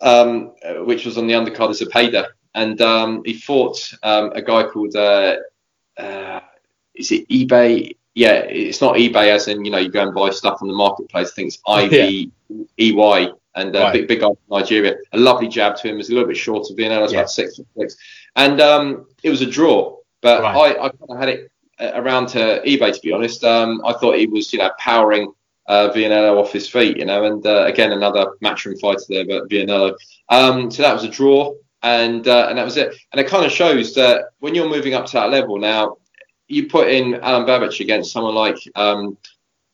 um, 0.00 0.52
which 0.86 1.04
was 1.04 1.18
on 1.18 1.26
the 1.26 1.34
undercard 1.34 1.70
of 1.70 1.88
Zepeda, 1.88 2.28
and 2.54 2.80
um, 2.80 3.22
he 3.24 3.34
fought 3.34 3.92
um, 4.02 4.32
a 4.34 4.40
guy 4.40 4.62
called 4.64 4.96
uh, 4.96 5.36
uh, 5.98 6.40
is 6.94 7.10
it 7.12 7.28
eBay? 7.28 7.96
Yeah, 8.14 8.32
it's 8.32 8.80
not 8.80 8.96
eBay 8.96 9.28
as 9.28 9.48
in 9.48 9.64
you 9.64 9.70
know 9.70 9.78
you 9.78 9.90
go 9.90 10.02
and 10.02 10.14
buy 10.14 10.30
stuff 10.30 10.58
on 10.62 10.68
the 10.68 10.74
marketplace. 10.74 11.30
I 11.32 11.34
think 11.34 11.48
it's 11.48 11.58
I 11.66 11.88
B 11.88 12.32
E 12.78 12.92
Y 12.92 13.28
and 13.56 13.74
uh, 13.74 13.80
right. 13.80 13.92
big 13.92 14.08
big 14.08 14.20
guy 14.20 14.28
from 14.28 14.38
Nigeria. 14.50 14.96
A 15.12 15.18
lovely 15.18 15.48
jab 15.48 15.76
to 15.76 15.88
him. 15.88 15.98
Is 15.98 16.10
a 16.10 16.12
little 16.12 16.28
bit 16.28 16.36
short 16.36 16.66
shorter. 16.66 16.80
Vianello's 16.80 17.12
yeah. 17.12 17.20
about 17.20 17.30
six 17.30 17.56
foot 17.56 17.66
six, 17.76 17.96
and 18.36 18.60
um, 18.60 19.06
it 19.22 19.30
was 19.30 19.42
a 19.42 19.46
draw. 19.46 19.96
But 20.20 20.42
right. 20.42 20.76
I, 20.76 20.84
I 20.84 20.88
kind 20.88 21.10
of 21.10 21.18
had 21.18 21.28
it 21.28 21.50
uh, 21.78 21.92
around 21.94 22.28
to 22.28 22.62
eBay 22.64 22.94
to 22.94 23.00
be 23.00 23.12
honest. 23.12 23.44
Um, 23.44 23.82
I 23.84 23.92
thought 23.94 24.16
he 24.16 24.26
was 24.26 24.52
you 24.52 24.58
know 24.58 24.70
powering 24.78 25.32
uh, 25.66 25.90
Vianello 25.94 26.40
off 26.40 26.52
his 26.52 26.68
feet, 26.68 26.96
you 26.96 27.04
know, 27.04 27.24
and 27.24 27.44
uh, 27.46 27.64
again 27.64 27.92
another 27.92 28.32
matchroom 28.42 28.78
fighter 28.80 29.04
there, 29.08 29.26
but 29.26 29.48
Vianello. 29.48 29.94
Um, 30.28 30.70
so 30.70 30.82
that 30.82 30.94
was 30.94 31.04
a 31.04 31.08
draw, 31.08 31.54
and 31.82 32.26
uh, 32.26 32.46
and 32.48 32.58
that 32.58 32.64
was 32.64 32.76
it. 32.76 32.94
And 33.12 33.20
it 33.20 33.28
kind 33.28 33.44
of 33.44 33.52
shows 33.52 33.94
that 33.94 34.26
when 34.38 34.54
you're 34.54 34.68
moving 34.68 34.94
up 34.94 35.06
to 35.06 35.12
that 35.14 35.30
level 35.30 35.58
now, 35.58 35.96
you 36.54 36.68
put 36.68 36.88
in 36.88 37.14
Alen 37.14 37.46
Babic 37.46 37.80
against 37.80 38.12
someone 38.12 38.34
like 38.34 38.58
um, 38.74 39.16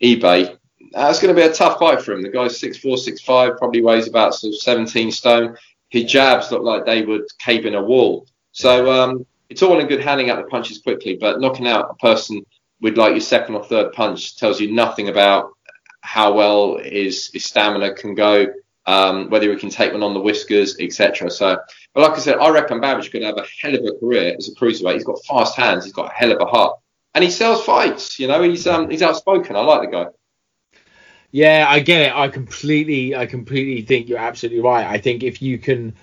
eBay. 0.02 0.56
That's 0.92 1.20
going 1.20 1.34
to 1.34 1.40
be 1.40 1.46
a 1.46 1.52
tough 1.52 1.78
fight 1.78 2.02
for 2.02 2.12
him. 2.12 2.22
The 2.22 2.30
guy's 2.30 2.58
six 2.58 2.78
four, 2.78 2.96
six 2.96 3.20
five, 3.20 3.58
probably 3.58 3.82
weighs 3.82 4.08
about 4.08 4.34
sort 4.34 4.54
of 4.54 4.60
17 4.60 5.12
stone. 5.12 5.56
His 5.90 6.10
jabs 6.10 6.50
look 6.50 6.62
like 6.62 6.86
they 6.86 7.02
would 7.02 7.26
cave 7.38 7.66
in 7.66 7.74
a 7.74 7.82
wall. 7.82 8.26
So 8.52 8.90
um, 8.90 9.26
it's 9.48 9.62
all 9.62 9.78
in 9.78 9.86
good 9.86 10.00
handing 10.00 10.30
out 10.30 10.42
the 10.42 10.48
punches 10.48 10.78
quickly, 10.78 11.16
but 11.20 11.40
knocking 11.40 11.68
out 11.68 11.90
a 11.90 11.94
person 11.94 12.44
with 12.80 12.96
like 12.96 13.12
your 13.12 13.20
second 13.20 13.54
or 13.54 13.64
third 13.64 13.92
punch 13.92 14.36
tells 14.36 14.60
you 14.60 14.72
nothing 14.72 15.08
about 15.08 15.52
how 16.00 16.32
well 16.32 16.78
his, 16.78 17.30
his 17.32 17.44
stamina 17.44 17.94
can 17.94 18.14
go, 18.14 18.46
um, 18.86 19.28
whether 19.28 19.50
he 19.50 19.58
can 19.58 19.68
take 19.68 19.92
one 19.92 20.02
on 20.02 20.14
the 20.14 20.20
whiskers, 20.20 20.76
etc. 20.80 21.30
So, 21.30 21.58
but 21.94 22.02
like 22.02 22.12
I 22.12 22.20
said, 22.20 22.38
I 22.38 22.50
reckon 22.50 22.80
Babic 22.80 23.10
could 23.10 23.22
have 23.22 23.36
a 23.36 23.46
hell 23.60 23.74
of 23.74 23.84
a 23.84 23.98
career 23.98 24.34
as 24.36 24.48
a 24.48 24.54
cruiserweight. 24.54 24.94
He's 24.94 25.04
got 25.04 25.24
fast 25.24 25.56
hands, 25.56 25.84
he's 25.84 25.92
got 25.92 26.10
a 26.10 26.14
hell 26.14 26.32
of 26.32 26.40
a 26.40 26.46
heart, 26.46 26.78
and 27.14 27.24
he 27.24 27.30
sells 27.30 27.64
fights. 27.64 28.18
You 28.18 28.28
know, 28.28 28.42
he's 28.42 28.66
um, 28.66 28.90
he's 28.90 29.02
outspoken. 29.02 29.56
I 29.56 29.60
like 29.60 29.90
the 29.90 29.96
guy. 29.96 30.06
Yeah, 31.32 31.66
I 31.68 31.80
get 31.80 32.02
it. 32.02 32.14
I 32.14 32.28
completely, 32.28 33.14
I 33.14 33.26
completely 33.26 33.82
think 33.82 34.08
you're 34.08 34.18
absolutely 34.18 34.60
right. 34.60 34.84
I 34.84 34.98
think 34.98 35.22
if 35.22 35.40
you 35.40 35.58
can, 35.58 35.94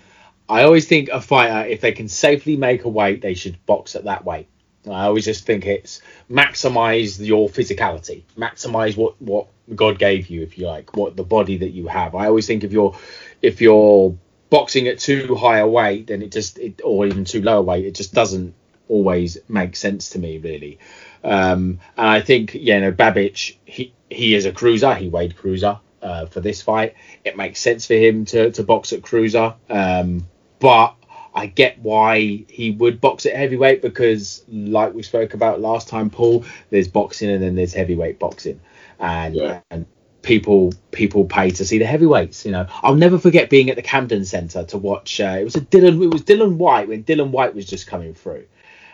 I 0.48 0.64
always 0.64 0.88
think 0.88 1.10
a 1.10 1.20
fighter, 1.20 1.68
if 1.68 1.82
they 1.82 1.92
can 1.92 2.08
safely 2.08 2.56
make 2.56 2.86
a 2.86 2.90
weight, 2.90 3.22
they 3.22 3.34
should 3.34 3.66
box 3.66 3.96
at 3.96 4.06
that 4.06 4.24
weight. 4.24 4.48
I 4.86 5.04
always 5.04 5.26
just 5.26 5.46
think 5.46 5.66
it's 5.66 6.02
maximize 6.32 7.26
your 7.26 7.50
physicality, 7.50 8.24
maximize 8.38 8.96
what 8.96 9.22
what 9.22 9.48
God 9.76 10.00
gave 10.00 10.30
you, 10.30 10.44
if 10.44 10.58
you 10.58 10.68
like, 10.68 10.96
what 10.96 11.18
the 11.18 11.24
body 11.24 11.58
that 11.58 11.72
you 11.72 11.88
have. 11.88 12.16
I 12.16 12.28
always 12.28 12.48
think 12.48 12.64
if 12.64 12.72
you're 12.72 12.98
if 13.42 13.60
you're 13.60 14.18
boxing 14.50 14.88
at 14.88 15.00
too 15.00 15.36
high 15.36 15.60
a 15.60 15.68
weight, 15.68 16.08
then 16.08 16.22
it 16.22 16.32
just 16.32 16.58
it, 16.60 16.82
or 16.84 17.06
even 17.06 17.26
too 17.26 17.42
low 17.42 17.60
a 17.60 17.62
weight, 17.62 17.86
it 17.86 17.96
just 17.96 18.14
doesn't 18.14 18.54
always 18.90 19.38
make 19.50 19.76
sense 19.76 20.10
to 20.12 20.20
me 20.20 20.38
really. 20.38 20.80
Um, 21.24 21.80
and 21.98 22.08
I 22.08 22.22
think 22.22 22.54
you 22.54 22.80
know 22.80 22.92
Babic, 22.92 23.58
he 23.66 23.94
he 24.10 24.36
is 24.36 24.46
a 24.46 24.52
cruiser. 24.52 24.94
He 24.96 25.10
weighed 25.10 25.36
cruiser 25.36 25.80
uh, 26.02 26.26
for 26.28 26.40
this 26.40 26.62
fight. 26.62 26.96
It 27.26 27.36
makes 27.38 27.60
sense 27.60 27.86
for 27.86 27.96
him 27.96 28.26
to 28.26 28.52
to 28.52 28.64
box 28.64 28.94
at 28.94 29.02
cruiser. 29.02 29.56
Um, 29.70 30.28
but 30.60 30.96
I 31.34 31.46
get 31.48 31.80
why 31.80 32.46
he 32.48 32.72
would 32.72 33.00
box 33.00 33.26
at 33.26 33.36
heavyweight 33.36 33.82
because, 33.82 34.44
like 34.50 34.94
we 34.94 35.04
spoke 35.04 35.34
about 35.34 35.62
last 35.62 35.88
time, 35.88 36.10
Paul, 36.10 36.46
there's 36.72 36.88
boxing 36.88 37.30
and 37.30 37.44
then 37.44 37.56
there's 37.56 37.74
heavyweight 37.74 38.20
boxing, 38.20 38.60
and 39.00 39.36
Yeah. 39.36 39.60
and 39.70 39.86
people 40.28 40.74
people 40.92 41.24
pay 41.24 41.50
to 41.50 41.66
see 41.66 41.78
the 41.80 41.86
heavyweights. 41.86 42.46
You 42.46 42.52
know, 42.52 42.68
I'll 42.84 42.96
never 42.96 43.18
forget 43.18 43.50
being 43.50 43.70
at 43.70 43.78
the 43.78 43.82
Camden 43.82 44.26
Centre 44.26 44.66
to 44.66 44.78
watch. 44.78 45.22
Uh, 45.22 45.38
it 45.40 45.46
was 45.46 45.56
a 45.56 45.62
Dylan. 45.62 46.04
It 46.04 46.12
was 46.12 46.22
Dylan 46.24 46.58
White 46.58 46.90
when 46.90 47.06
Dylan 47.06 47.32
White 47.32 47.56
was 47.56 47.66
just 47.66 47.88
coming 47.88 48.14
through. 48.14 48.46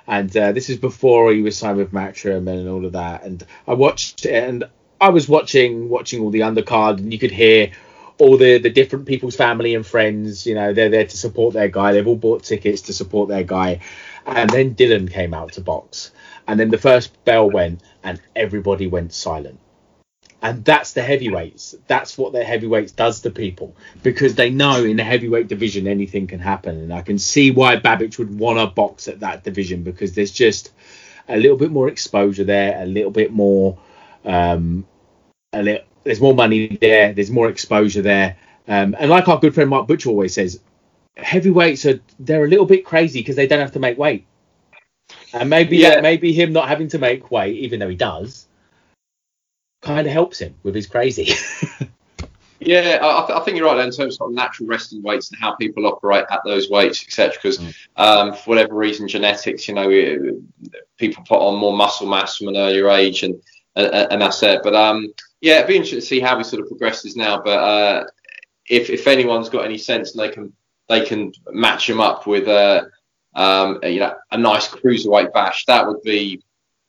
And 0.08 0.36
uh, 0.38 0.52
this 0.52 0.70
is 0.70 0.78
before 0.78 1.32
he 1.32 1.42
was 1.42 1.58
signed 1.58 1.78
with 1.78 1.92
Matchroom 1.92 2.48
and 2.48 2.70
all 2.70 2.86
of 2.86 2.92
that. 2.92 3.24
And 3.24 3.44
I 3.68 3.74
watched 3.74 4.26
and 4.28 4.66
I 5.02 5.10
was 5.10 5.28
watching 5.28 5.90
watching 5.90 6.22
all 6.22 6.30
the 6.30 6.42
undercard, 6.42 7.00
and 7.00 7.12
you 7.12 7.18
could 7.18 7.32
hear 7.32 7.72
all 8.20 8.38
the 8.38 8.60
the 8.60 8.70
different 8.70 9.08
people's 9.08 9.36
family 9.36 9.74
and 9.74 9.86
friends. 9.86 10.46
You 10.46 10.54
know, 10.54 10.72
they're 10.72 10.90
there 10.90 11.08
to 11.08 11.18
support 11.18 11.56
their 11.56 11.68
guy. 11.68 11.94
They've 11.94 12.08
all 12.08 12.16
bought 12.16 12.44
tickets 12.44 12.84
to 12.84 12.94
support 12.94 13.28
their 13.28 13.44
guy. 13.44 13.80
And 14.28 14.50
then 14.52 14.76
Dylan 14.76 15.12
came 15.12 15.34
out 15.34 15.54
to 15.54 15.62
box, 15.62 16.12
and 16.48 16.60
then 16.60 16.70
the 16.70 16.78
first 16.78 17.26
bell 17.26 17.50
went, 17.50 17.82
and 18.04 18.22
everybody 18.36 18.88
went 18.88 19.14
silent. 19.14 19.60
And 20.44 20.66
that's 20.66 20.92
the 20.92 21.02
heavyweights. 21.02 21.74
That's 21.88 22.18
what 22.18 22.34
the 22.34 22.44
heavyweights 22.44 22.92
does 22.92 23.22
to 23.22 23.32
people 23.32 23.76
because 24.04 24.36
they 24.36 24.50
know 24.50 24.84
in 24.84 24.98
the 24.98 25.04
heavyweight 25.04 25.48
division 25.48 25.88
anything 25.88 26.28
can 26.28 26.40
happen. 26.40 26.78
And 26.82 26.94
I 26.94 27.02
can 27.02 27.18
see 27.18 27.50
why 27.52 27.78
Babic 27.78 28.18
would 28.20 28.38
want 28.38 28.60
to 28.60 28.68
box 28.68 29.08
at 29.08 29.22
that 29.22 29.46
division 29.46 29.84
because 29.84 30.14
there's 30.16 30.32
just 30.34 30.72
a 31.30 31.38
little 31.38 31.56
bit 31.56 31.72
more 31.72 31.88
exposure 31.88 32.44
there, 32.44 32.84
a 32.84 32.86
little 32.86 33.10
bit 33.12 33.32
more, 33.32 33.80
um, 34.26 34.86
a 35.54 35.64
little, 35.64 35.86
there's 36.04 36.20
more 36.20 36.36
money 36.36 36.78
there, 36.82 37.14
there's 37.14 37.32
more 37.32 37.48
exposure 37.48 38.02
there. 38.02 38.36
Um, 38.68 38.98
and 39.00 39.10
like 39.10 39.30
our 39.30 39.40
good 39.40 39.56
friend 39.56 39.70
Mark 39.70 39.88
Butcher 39.88 40.10
always 40.10 40.34
says, 40.34 40.60
heavyweights 41.16 41.86
are 41.86 42.02
they're 42.20 42.44
a 42.44 42.50
little 42.50 42.66
bit 42.66 42.84
crazy 42.84 43.22
because 43.22 43.38
they 43.38 43.48
don't 43.48 43.62
have 43.62 43.74
to 43.74 43.80
make 43.80 43.98
weight. 43.98 44.26
And 45.34 45.50
maybe 45.50 45.78
Yeah. 45.78 46.02
maybe 46.02 46.34
him 46.34 46.52
not 46.54 46.68
having 46.68 46.90
to 46.90 47.00
make 47.00 47.32
weight, 47.32 47.56
even 47.58 47.80
though 47.80 47.90
he 47.90 47.96
does, 47.96 48.46
kind 49.84 50.08
of 50.08 50.14
helps 50.14 50.40
him 50.40 50.56
with 50.64 50.74
his 50.74 50.88
crazy. 50.88 51.34
Yeah, 52.66 53.00
I, 53.02 53.26
th- 53.26 53.40
I 53.40 53.44
think 53.44 53.58
you're 53.58 53.66
right 53.66 53.86
in 53.86 53.92
terms 53.92 54.18
of, 54.20 54.32
natural 54.32 54.68
resting 54.68 55.02
weights 55.02 55.32
and 55.32 55.40
how 55.40 55.56
people 55.56 55.86
operate 55.86 56.26
at 56.30 56.42
those 56.46 56.70
weights, 56.70 57.04
etc. 57.04 57.34
Because 57.36 57.60
um, 57.98 58.34
for 58.34 58.52
whatever 58.52 58.76
reason, 58.76 59.08
genetics, 59.08 59.68
you 59.68 59.74
know, 59.74 59.90
people 60.98 61.24
put 61.28 61.40
on 61.40 61.60
more 61.60 61.76
muscle 61.76 62.08
mass 62.08 62.38
from 62.38 62.50
an 62.50 62.58
earlier 62.58 62.90
age, 62.90 63.24
and 63.24 63.36
and, 63.76 63.88
and 63.88 64.22
that's 64.22 64.42
it. 64.44 64.62
But 64.64 64.76
um, 64.76 65.14
yeah, 65.42 65.56
it'd 65.56 65.68
be 65.68 65.76
interesting 65.76 66.00
to 66.00 66.06
see 66.06 66.20
how 66.20 66.38
he 66.38 66.44
sort 66.44 66.62
of 66.62 66.70
progresses 66.70 67.16
now. 67.16 67.42
But 67.42 67.60
uh, 67.60 68.06
if 68.68 68.90
if 68.90 69.08
anyone's 69.08 69.50
got 69.50 69.66
any 69.66 69.78
sense 69.78 70.16
and 70.16 70.24
they 70.24 70.34
can 70.34 70.54
they 70.90 71.06
can 71.06 71.34
match 71.52 71.90
him 71.90 72.00
up 72.00 72.28
with 72.28 72.48
a 72.48 72.90
um, 73.36 73.80
a, 73.84 73.90
you 73.90 74.00
know 74.00 74.16
a 74.32 74.38
nice 74.38 74.68
cruiserweight 74.68 75.34
bash, 75.34 75.66
that 75.66 75.86
would 75.88 76.02
be 76.04 76.42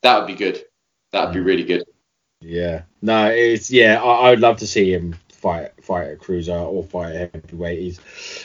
that 0.03 0.19
would 0.19 0.27
be 0.27 0.35
good. 0.35 0.65
That 1.13 1.25
would 1.27 1.35
be 1.35 1.41
really 1.41 1.65
good. 1.65 1.85
Yeah, 2.45 2.83
no, 3.01 3.31
it's 3.31 3.71
yeah. 3.71 4.03
I, 4.03 4.27
I 4.27 4.31
would 4.31 4.41
love 4.41 4.59
to 4.59 4.67
see 4.67 4.93
him 4.93 5.17
fight 5.31 5.73
fight 5.83 6.11
a 6.11 6.17
cruiser 6.17 6.53
or 6.53 6.85
fight 6.85 7.15
a 7.15 7.31
heavyweight. 7.33 7.79
He's, 7.79 8.01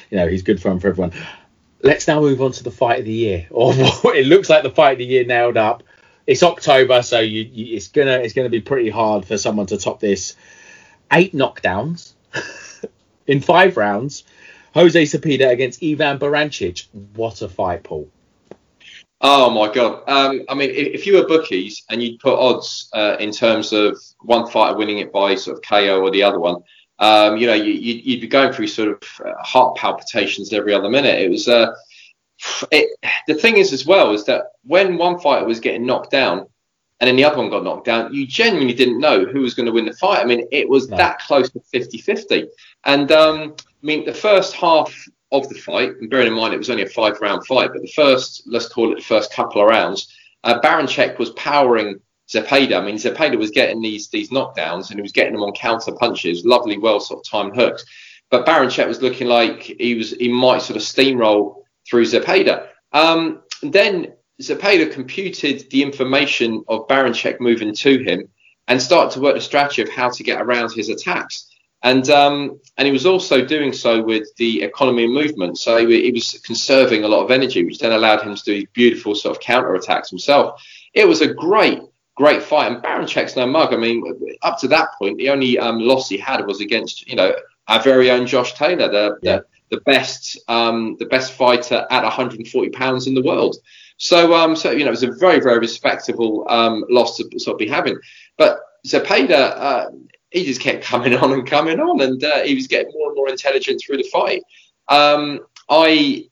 you 0.10 0.18
know, 0.18 0.28
he's 0.28 0.42
good 0.42 0.62
fun 0.62 0.80
for 0.80 0.88
everyone. 0.88 1.12
Let's 1.84 2.08
now 2.08 2.22
move 2.22 2.42
on 2.42 2.54
to 2.54 2.64
the 2.64 2.72
fight 2.72 3.00
of 3.00 3.06
the 3.06 3.12
year, 3.12 3.48
or 3.52 3.74
it 4.16 4.26
looks 4.26 4.50
like 4.50 4.64
the 4.64 4.70
fight 4.70 4.94
of 4.94 4.98
the 5.00 5.06
year 5.06 5.26
nailed 5.26 5.58
up. 5.58 5.84
It's 6.26 6.44
October, 6.44 7.02
so 7.02 7.20
you, 7.20 7.42
you 7.42 7.76
it's 7.76 7.90
gonna 7.90 8.20
it's 8.20 8.34
gonna 8.34 8.50
be 8.50 8.62
pretty 8.62 8.90
hard 8.90 9.26
for 9.26 9.38
someone 9.38 9.66
to 9.68 9.78
top 9.78 10.00
this. 10.00 10.36
Eight 11.12 11.34
knockdowns 11.34 12.14
in 13.28 13.42
five 13.42 13.76
rounds. 13.76 14.24
Jose 14.76 15.02
Zepeda 15.04 15.50
against 15.50 15.84
Ivan 15.84 16.20
Baranchyk. 16.20 16.86
What 17.16 17.42
a 17.42 17.50
fight, 17.50 17.84
Paul. 17.84 18.10
Oh 19.22 19.50
my 19.50 19.72
god! 19.74 20.04
Um, 20.08 20.46
I 20.48 20.54
mean, 20.54 20.70
if, 20.70 20.88
if 21.00 21.06
you 21.08 21.16
were 21.16 21.28
bookies 21.28 21.84
and 21.90 22.02
you'd 22.02 22.20
put 22.20 22.40
odds 22.40 22.90
uh, 22.94 23.18
in 23.20 23.32
terms 23.32 23.74
of 23.74 23.98
one 24.22 24.48
fighter 24.50 24.78
winning 24.78 25.00
it 25.00 25.12
by 25.12 25.36
sort 25.36 25.58
of 25.58 25.64
KO 25.64 26.02
or 26.02 26.10
the 26.12 26.24
other 26.24 26.40
one, 26.40 26.64
um, 27.00 27.36
you 27.38 27.46
know, 27.48 27.54
you, 27.54 27.74
you'd, 27.74 28.06
you'd 28.06 28.22
be 28.22 28.28
going 28.28 28.54
through 28.54 28.68
sort 28.68 28.90
of 28.90 29.02
uh, 29.26 29.34
heart 29.44 29.76
palpitations 29.76 30.54
every 30.54 30.74
other 30.74 30.90
minute. 30.90 31.20
It 31.20 31.30
was. 31.30 31.48
Uh, 31.48 31.74
it, 32.72 32.98
the 33.28 33.34
thing 33.34 33.58
is, 33.58 33.74
as 33.74 33.86
well, 33.86 34.14
is 34.14 34.24
that 34.26 34.44
when 34.64 34.98
one 34.98 35.20
fighter 35.20 35.46
was 35.46 35.60
getting 35.60 35.86
knocked 35.86 36.12
down, 36.12 36.48
and 37.02 37.08
then 37.08 37.18
the 37.18 37.24
other 37.26 37.38
one 37.38 37.50
got 37.50 37.66
knocked 37.66 37.86
down, 37.86 38.14
you 38.14 38.26
genuinely 38.26 38.74
didn't 38.74 39.00
know 39.00 39.26
who 39.26 39.42
was 39.42 39.54
going 39.54 39.66
to 39.66 39.72
win 39.74 39.86
the 39.86 39.94
fight. 39.94 40.20
I 40.22 40.26
mean, 40.26 40.48
it 40.52 40.68
was 40.68 40.88
No. 40.90 40.98
that 40.98 41.20
close 41.20 41.50
to 41.50 41.60
50-50. 41.74 42.48
And 42.86 43.12
um, 43.12 43.56
I 43.60 43.86
mean, 43.86 44.06
the 44.06 44.14
first 44.14 44.54
half 44.54 44.94
of 45.32 45.48
the 45.50 45.56
fight, 45.56 45.96
and 46.00 46.10
bearing 46.10 46.28
in 46.28 46.34
mind 46.34 46.54
it 46.54 46.58
was 46.58 46.70
only 46.70 46.84
a 46.84 46.90
five 46.90 47.20
round 47.22 47.46
fight, 47.46 47.72
but 47.74 47.82
the 47.82 47.92
first, 47.96 48.44
let's 48.46 48.68
call 48.68 48.92
it 48.92 48.96
the 48.96 49.04
first 49.04 49.32
couple 49.32 49.62
of 49.62 49.68
rounds, 49.68 50.14
uh, 50.44 50.60
Baranchyk 50.62 51.20
was 51.20 51.32
powering 51.32 52.00
Zepeda. 52.30 52.78
I 52.78 52.86
mean, 52.86 52.96
Zepeda 52.96 53.38
was 53.38 53.52
getting 53.52 53.82
these 53.82 54.10
these 54.10 54.30
knockdowns 54.30 54.90
and 54.90 55.00
he 55.00 55.02
was 55.02 55.12
getting 55.12 55.34
them 55.34 55.44
on 55.44 55.54
counter 55.54 55.92
punches, 55.94 56.46
lovely, 56.46 56.78
well 56.78 57.00
sort 57.00 57.20
of 57.20 57.30
timed 57.30 57.56
hooks. 57.56 57.86
But 58.30 58.46
Baranchyk 58.46 58.88
was 58.88 59.02
looking 59.02 59.28
like 59.28 59.64
he 59.64 59.96
was 59.96 60.12
he 60.12 60.32
might 60.32 60.62
sort 60.62 60.78
of 60.78 60.84
steamroll 60.84 61.64
through 61.90 62.06
Zepeda. 62.06 62.68
Um, 62.92 63.42
then 63.64 64.14
Zepeda 64.42 64.92
computed 64.92 65.70
the 65.72 65.82
information 65.82 66.64
of 66.68 66.88
Baranchyk 66.88 67.40
moving 67.40 67.74
to 67.76 67.98
him 67.98 68.30
and 68.68 68.82
started 68.82 69.12
to 69.14 69.22
work 69.22 69.36
the 69.36 69.42
strategy 69.42 69.82
of 69.82 69.90
how 69.90 70.10
to 70.10 70.24
get 70.24 70.42
around 70.42 70.72
his 70.72 70.90
attacks. 70.90 71.49
And 71.82 72.10
um, 72.10 72.60
and 72.78 72.86
he 72.86 72.92
was 72.92 73.06
also 73.06 73.46
doing 73.46 73.72
so 73.72 74.02
with 74.02 74.28
the 74.36 74.64
economy 74.64 75.06
and 75.06 75.14
movement. 75.14 75.58
So 75.58 75.86
he, 75.88 76.04
he 76.04 76.12
was 76.12 76.40
conserving 76.44 77.04
a 77.04 77.08
lot 77.08 77.24
of 77.24 77.32
energy, 77.32 77.64
which 77.64 77.80
then 77.80 77.94
allowed 77.94 78.22
him 78.22 78.36
to 78.36 78.44
do 78.44 78.68
beautiful 78.74 79.16
sort 79.16 79.36
of 79.36 79.42
counter 79.42 79.74
attacks 79.76 80.10
himself. 80.10 80.62
It 80.94 81.08
was 81.08 81.22
a 81.22 81.34
great, 81.34 81.80
great 82.16 82.44
fight. 82.44 82.72
And 82.72 82.84
Baranchyk's 82.84 83.38
no 83.38 83.48
mug. 83.48 83.74
I 83.74 83.78
mean, 83.78 84.04
up 84.42 84.60
to 84.60 84.68
that 84.70 84.90
point, 85.00 85.18
the 85.18 85.30
only 85.30 85.58
um, 85.58 85.80
loss 85.80 86.10
he 86.10 86.18
had 86.18 86.46
was 86.46 86.60
against 86.60 87.08
you 87.08 87.16
know 87.16 87.34
our 87.70 87.82
very 87.82 88.12
own 88.12 88.28
Josh 88.28 88.54
Taylor, 88.56 88.90
the 88.90 89.18
the, 89.22 89.46
the 89.70 89.82
best 89.82 90.38
um, 90.50 90.98
the 91.00 91.06
best 91.06 91.34
fighter 91.34 91.88
at 91.90 92.04
140 92.04 92.70
pounds 92.72 93.08
in 93.08 93.14
the 93.14 93.24
world. 93.24 93.56
So 93.96 94.34
um, 94.34 94.58
so 94.58 94.72
you 94.72 94.80
know 94.80 94.88
it 94.88 94.92
was 94.92 95.04
a 95.04 95.12
very 95.12 95.40
very 95.40 95.60
respectable 95.60 96.46
um, 96.50 96.84
loss 96.90 97.16
to 97.18 97.40
sort 97.40 97.56
of 97.56 97.60
be 97.60 97.70
having. 97.70 97.98
But 98.38 98.60
Zepeda, 98.86 99.54
uh, 99.56 99.86
he 100.32 100.46
just 100.46 100.62
kept 100.62 100.84
coming 100.84 101.16
on 101.16 101.34
and 101.34 101.48
coming 101.48 101.80
on, 101.80 102.02
and 102.02 102.24
uh, 102.24 102.44
he 102.44 102.56
was 102.56 102.68
getting 102.68 102.92
more 102.94 103.08
and 103.08 103.16
more 103.16 103.30
intelligent 103.30 103.82
through 103.82 103.98
the 103.98 104.10
fight. 104.12 104.44
Um, 104.88 105.42
I, 105.70 106.26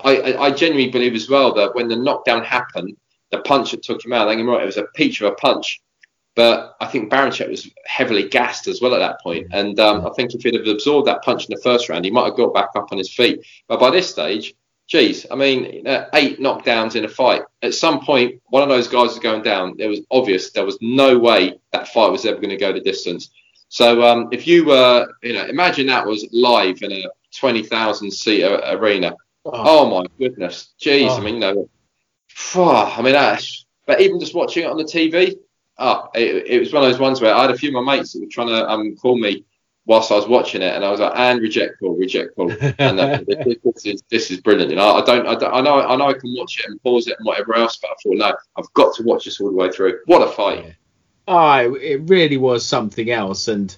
I, 0.00 0.34
I 0.34 0.50
genuinely 0.50 0.90
believe 0.90 1.14
as 1.14 1.28
well 1.28 1.52
that 1.54 1.74
when 1.74 1.88
the 1.88 1.96
knockdown 1.96 2.44
happened, 2.44 2.96
the 3.30 3.40
punch 3.40 3.72
that 3.72 3.82
took 3.82 4.04
him 4.04 4.12
out, 4.12 4.28
I 4.28 4.34
think 4.34 4.48
right, 4.48 4.62
it 4.62 4.66
was 4.66 4.78
a 4.78 4.86
peach 4.94 5.20
of 5.20 5.30
a 5.32 5.34
punch. 5.34 5.80
But 6.34 6.76
I 6.80 6.86
think 6.86 7.10
Baranchyk 7.10 7.50
was 7.50 7.68
heavily 7.84 8.28
gassed 8.28 8.68
as 8.68 8.80
well 8.80 8.94
at 8.94 9.00
that 9.00 9.20
point. 9.20 9.48
And 9.50 9.78
um, 9.80 10.06
I 10.06 10.10
think 10.10 10.34
if 10.34 10.42
he'd 10.42 10.54
have 10.54 10.68
absorbed 10.68 11.08
that 11.08 11.22
punch 11.22 11.48
in 11.48 11.54
the 11.54 11.60
first 11.62 11.88
round, 11.88 12.04
he 12.04 12.12
might 12.12 12.26
have 12.26 12.36
got 12.36 12.54
back 12.54 12.68
up 12.76 12.92
on 12.92 12.98
his 12.98 13.12
feet. 13.12 13.44
But 13.66 13.80
by 13.80 13.90
this 13.90 14.08
stage, 14.08 14.54
geez, 14.88 15.26
I 15.30 15.34
mean, 15.36 15.86
uh, 15.86 16.08
eight 16.14 16.40
knockdowns 16.40 16.96
in 16.96 17.04
a 17.04 17.08
fight. 17.08 17.42
At 17.62 17.74
some 17.74 18.00
point, 18.00 18.40
one 18.46 18.62
of 18.62 18.68
those 18.68 18.88
guys 18.88 19.10
was 19.10 19.18
going 19.18 19.42
down. 19.42 19.76
It 19.78 19.86
was 19.86 20.00
obvious 20.10 20.50
there 20.50 20.64
was 20.64 20.78
no 20.80 21.18
way 21.18 21.58
that 21.72 21.88
fight 21.88 22.10
was 22.10 22.24
ever 22.24 22.36
going 22.36 22.50
to 22.50 22.56
go 22.56 22.72
the 22.72 22.80
distance. 22.80 23.30
So 23.68 24.02
um, 24.02 24.28
if 24.32 24.46
you 24.46 24.64
were, 24.64 25.06
you 25.22 25.34
know, 25.34 25.44
imagine 25.44 25.86
that 25.88 26.06
was 26.06 26.26
live 26.32 26.82
in 26.82 26.90
a 26.92 27.04
20,000 27.36 28.10
seat 28.10 28.42
arena. 28.44 29.14
Oh, 29.44 29.88
my 29.90 30.06
goodness. 30.18 30.72
Jeez. 30.80 31.08
I 31.10 31.18
Oh. 31.18 31.20
mean, 31.20 31.34
you 31.34 31.40
know, 31.40 31.68
I 32.96 33.02
mean, 33.02 33.14
uh, 33.14 33.38
but 33.86 34.00
even 34.00 34.18
just 34.20 34.34
watching 34.34 34.64
it 34.64 34.70
on 34.70 34.76
the 34.78 34.84
TV, 34.84 35.34
oh, 35.78 36.08
it, 36.14 36.46
it 36.46 36.60
was 36.60 36.72
one 36.72 36.84
of 36.84 36.90
those 36.90 37.00
ones 37.00 37.20
where 37.20 37.34
I 37.34 37.42
had 37.42 37.50
a 37.50 37.56
few 37.58 37.68
of 37.76 37.84
my 37.84 37.96
mates 37.96 38.12
that 38.12 38.20
were 38.20 38.26
trying 38.26 38.48
to 38.48 38.68
um, 38.68 38.96
call 38.96 39.18
me 39.18 39.44
whilst 39.88 40.12
I 40.12 40.16
was 40.16 40.28
watching 40.28 40.62
it, 40.62 40.74
and 40.74 40.84
I 40.84 40.90
was 40.90 41.00
like, 41.00 41.12
"And 41.16 41.40
reject 41.40 41.80
call, 41.80 41.96
reject 41.96 42.36
call." 42.36 42.52
And 42.78 43.00
uh, 43.00 43.20
this 43.26 43.84
is 43.84 44.02
this 44.10 44.30
is 44.30 44.40
brilliant. 44.40 44.70
You 44.70 44.76
know, 44.76 44.94
I 44.94 45.04
don't, 45.04 45.26
I 45.26 45.34
don't, 45.34 45.52
I 45.52 45.60
know, 45.60 45.80
I 45.80 45.96
know, 45.96 46.06
I 46.06 46.12
can 46.12 46.32
watch 46.36 46.60
it 46.60 46.66
and 46.68 46.80
pause 46.82 47.08
it 47.08 47.16
and 47.18 47.26
whatever 47.26 47.56
else, 47.56 47.78
but 47.78 47.90
I 47.90 47.94
thought, 48.02 48.16
no, 48.16 48.36
I've 48.56 48.72
got 48.74 48.94
to 48.96 49.02
watch 49.02 49.24
this 49.24 49.40
all 49.40 49.50
the 49.50 49.56
way 49.56 49.70
through. 49.70 49.98
What 50.04 50.22
a 50.22 50.30
fight! 50.30 50.76
Oh, 51.26 51.74
it 51.74 52.02
really 52.08 52.36
was 52.36 52.64
something 52.64 53.10
else, 53.10 53.48
and 53.48 53.74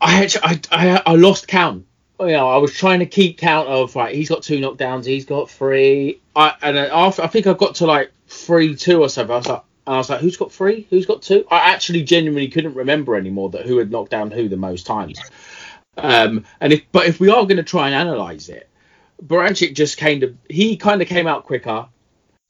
I 0.00 0.24
actually, 0.24 0.42
I, 0.44 0.60
I, 0.72 1.02
I 1.06 1.14
lost 1.14 1.46
count. 1.46 1.86
You 2.18 2.28
know, 2.28 2.48
I 2.48 2.58
was 2.58 2.74
trying 2.74 2.98
to 2.98 3.06
keep 3.06 3.38
count 3.38 3.68
of 3.68 3.94
right. 3.94 4.14
He's 4.14 4.28
got 4.28 4.42
two 4.42 4.58
knockdowns. 4.58 5.06
He's 5.06 5.24
got 5.24 5.50
three. 5.50 6.20
I 6.34 6.54
and 6.62 6.76
after 6.76 7.22
I 7.22 7.28
think 7.28 7.46
I 7.46 7.52
got 7.54 7.76
to 7.76 7.86
like 7.86 8.10
three 8.26 8.74
two 8.74 9.02
or 9.02 9.08
something. 9.08 9.32
I 9.32 9.38
was 9.38 9.46
like, 9.46 9.62
and 9.86 9.94
I 9.94 9.98
was 9.98 10.10
like, 10.10 10.20
who's 10.20 10.36
got 10.36 10.52
three? 10.52 10.86
Who's 10.90 11.06
got 11.06 11.22
two? 11.22 11.44
I 11.50 11.72
actually 11.72 12.02
genuinely 12.02 12.48
couldn't 12.48 12.74
remember 12.74 13.16
anymore 13.16 13.50
that 13.50 13.66
who 13.66 13.78
had 13.78 13.90
knocked 13.90 14.10
down 14.10 14.30
who 14.30 14.48
the 14.48 14.56
most 14.56 14.86
times. 14.86 15.20
Um, 15.96 16.44
and 16.60 16.72
if 16.72 16.82
but 16.92 17.06
if 17.06 17.20
we 17.20 17.28
are 17.28 17.44
going 17.44 17.56
to 17.56 17.62
try 17.62 17.86
and 17.86 17.94
analyze 17.94 18.48
it, 18.48 18.68
Baranchyk 19.24 19.74
just 19.74 19.98
kind 19.98 20.22
of 20.22 20.36
he 20.48 20.76
kind 20.76 21.02
of 21.02 21.08
came 21.08 21.26
out 21.26 21.44
quicker. 21.44 21.86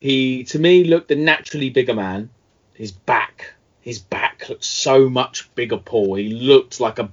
He 0.00 0.44
to 0.44 0.58
me 0.58 0.84
looked 0.84 1.10
a 1.10 1.16
naturally 1.16 1.70
bigger 1.70 1.94
man. 1.94 2.30
His 2.74 2.92
back, 2.92 3.52
his 3.80 3.98
back 3.98 4.48
looked 4.48 4.64
so 4.64 5.08
much 5.08 5.52
bigger. 5.54 5.78
Paul, 5.78 6.14
he 6.14 6.30
looked 6.30 6.80
like 6.80 6.98
a 6.98 7.10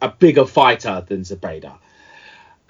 a 0.00 0.08
bigger 0.08 0.46
fighter 0.46 1.04
than 1.06 1.22
Zepeda. 1.22 1.78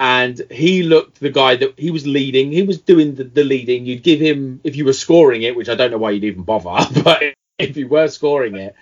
And 0.05 0.43
he 0.51 0.83
looked 0.83 1.21
the 1.21 1.31
guy 1.31 1.55
that 1.55 1.79
he 1.79 1.93
was 1.93 2.05
leading. 2.05 2.51
He 2.51 2.63
was 2.63 2.81
doing 2.81 3.15
the, 3.15 3.23
the 3.23 3.45
leading. 3.45 3.87
You'd 3.87 4.03
give 4.03 4.19
him 4.19 4.61
if 4.65 4.75
you 4.75 4.85
were 4.85 4.93
scoring 4.93 5.43
it, 5.43 5.55
which 5.55 5.69
I 5.69 5.77
don't 5.77 5.93
know 5.93 5.99
why 5.99 6.11
you'd 6.11 6.25
even 6.25 6.43
bother, 6.43 6.85
but 7.05 7.23
if 7.57 7.77
you 7.77 7.87
were 7.87 8.09
scoring 8.09 8.57
it, 8.57 8.75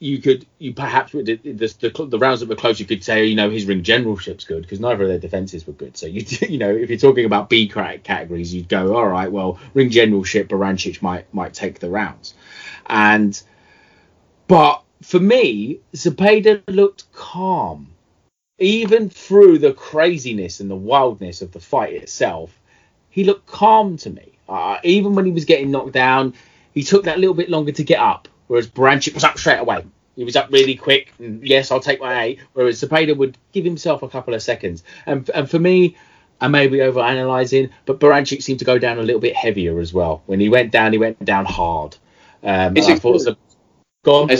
you 0.00 0.18
could 0.18 0.44
you 0.58 0.74
perhaps 0.74 1.12
the, 1.12 1.22
the, 1.22 2.06
the 2.10 2.18
rounds 2.18 2.40
that 2.40 2.50
were 2.50 2.56
close, 2.56 2.78
you 2.78 2.84
could 2.84 3.02
say 3.02 3.24
you 3.24 3.36
know 3.36 3.48
his 3.48 3.64
ring 3.64 3.82
generalship's 3.82 4.44
good 4.44 4.60
because 4.60 4.80
neither 4.80 5.04
of 5.04 5.08
their 5.08 5.18
defenses 5.18 5.66
were 5.66 5.72
good. 5.72 5.96
So 5.96 6.06
you 6.06 6.26
you 6.46 6.58
know 6.58 6.76
if 6.76 6.90
you're 6.90 6.98
talking 6.98 7.24
about 7.24 7.48
B 7.48 7.66
categories, 7.66 8.52
you'd 8.52 8.68
go 8.68 8.96
all 8.96 9.08
right. 9.08 9.32
Well, 9.32 9.58
ring 9.72 9.88
generalship, 9.88 10.48
Baranchyk 10.48 11.00
might 11.00 11.32
might 11.32 11.54
take 11.54 11.78
the 11.78 11.88
rounds, 11.88 12.34
and 12.84 13.42
but 14.46 14.82
for 15.00 15.20
me, 15.20 15.80
Zepeda 15.94 16.62
looked 16.68 17.10
calm. 17.14 17.93
Even 18.58 19.10
through 19.10 19.58
the 19.58 19.72
craziness 19.72 20.60
and 20.60 20.70
the 20.70 20.76
wildness 20.76 21.42
of 21.42 21.52
the 21.52 21.60
fight 21.60 21.94
itself, 21.94 22.56
he 23.10 23.24
looked 23.24 23.46
calm 23.46 23.96
to 23.98 24.10
me. 24.10 24.32
Uh, 24.48 24.78
even 24.84 25.14
when 25.14 25.24
he 25.24 25.32
was 25.32 25.44
getting 25.44 25.70
knocked 25.70 25.92
down, 25.92 26.34
he 26.72 26.82
took 26.82 27.04
that 27.04 27.18
little 27.18 27.34
bit 27.34 27.50
longer 27.50 27.72
to 27.72 27.84
get 27.84 27.98
up, 27.98 28.28
whereas 28.46 28.68
Baranchyk 28.68 29.14
was 29.14 29.24
up 29.24 29.38
straight 29.38 29.58
away. 29.58 29.84
He 30.16 30.24
was 30.24 30.36
up 30.36 30.52
really 30.52 30.76
quick. 30.76 31.12
And 31.18 31.46
yes, 31.46 31.70
I'll 31.70 31.80
take 31.80 32.00
my 32.00 32.22
eight. 32.22 32.38
Whereas 32.52 32.80
Zepeda 32.80 33.16
would 33.16 33.36
give 33.52 33.64
himself 33.64 34.02
a 34.02 34.08
couple 34.08 34.34
of 34.34 34.42
seconds. 34.42 34.84
And 35.06 35.28
and 35.30 35.50
for 35.50 35.58
me, 35.58 35.96
I 36.40 36.48
may 36.48 36.68
be 36.68 36.82
over 36.82 37.00
analysing, 37.00 37.70
but 37.86 37.98
Baranchyk 38.00 38.42
seemed 38.42 38.60
to 38.60 38.64
go 38.64 38.78
down 38.78 38.98
a 38.98 39.02
little 39.02 39.20
bit 39.20 39.34
heavier 39.34 39.80
as 39.80 39.92
well. 39.92 40.22
When 40.26 40.40
he 40.40 40.48
went 40.48 40.70
down, 40.70 40.92
he 40.92 40.98
went 40.98 41.24
down 41.24 41.44
hard. 41.46 41.96
Um, 42.42 42.76
it's 42.76 42.86
I 42.86 42.96
thought 42.96 43.38
Go 44.04 44.22
on. 44.22 44.30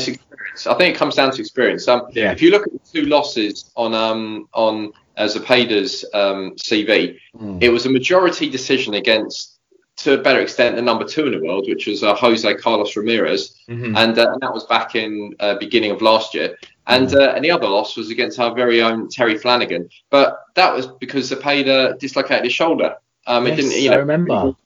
I 0.67 0.75
think 0.75 0.95
it 0.95 0.99
comes 0.99 1.15
down 1.15 1.31
to 1.33 1.41
experience. 1.41 1.87
Um, 1.89 2.07
yeah. 2.13 2.33
If 2.33 2.41
you 2.43 2.51
look 2.51 2.67
at 2.67 2.73
the 2.73 2.81
two 2.93 3.07
losses 3.07 3.71
on 3.77 3.95
um, 3.95 4.49
on 4.53 4.93
uh, 5.17 5.27
Zepeda's 5.27 6.05
um, 6.15 6.55
CV, 6.57 7.19
Hmm. 7.37 7.59
mm. 7.59 7.63
it 7.63 7.71
was 7.71 7.87
a 7.87 7.91
majority 7.91 8.49
decision 8.49 8.95
against, 8.95 9.59
to 9.97 10.15
a 10.15 10.19
better 10.19 10.41
extent, 10.41 10.77
the 10.77 10.83
number 10.83 11.05
two 11.05 11.27
in 11.27 11.33
the 11.33 11.45
world, 11.47 11.67
which 11.69 11.87
was 11.87 12.03
uh, 12.03 12.15
Jose 12.15 12.55
Carlos 12.55 12.97
Ramirez, 12.97 13.61
mm-hmm. 13.69 13.97
and, 13.97 14.19
uh, 14.19 14.33
and 14.33 14.41
that 14.41 14.53
was 14.53 14.65
back 14.65 14.95
in 14.95 15.35
uh, 15.41 15.57
beginning 15.59 15.91
of 15.91 16.03
last 16.03 16.35
year. 16.35 16.57
And 16.87 17.09
mm. 17.09 17.37
and 17.37 17.45
the 17.45 17.51
other 17.51 17.69
loss 17.69 17.97
was 17.97 18.11
against 18.11 18.39
our 18.39 18.55
very 18.55 18.83
own 18.83 19.09
Terry 19.09 19.39
Flanagan, 19.39 19.89
but 20.11 20.39
that 20.55 20.75
was 20.75 20.87
because 20.87 21.31
Zepeda 21.31 21.99
dislocated 21.99 22.45
his 22.45 22.53
shoulder. 22.53 22.97
Um, 23.27 23.47
yes, 23.47 23.53
it 23.59 23.63
didn't, 23.63 23.83
you 23.83 23.89
know, 23.91 23.97
I 23.97 23.99
remember. 23.99 24.57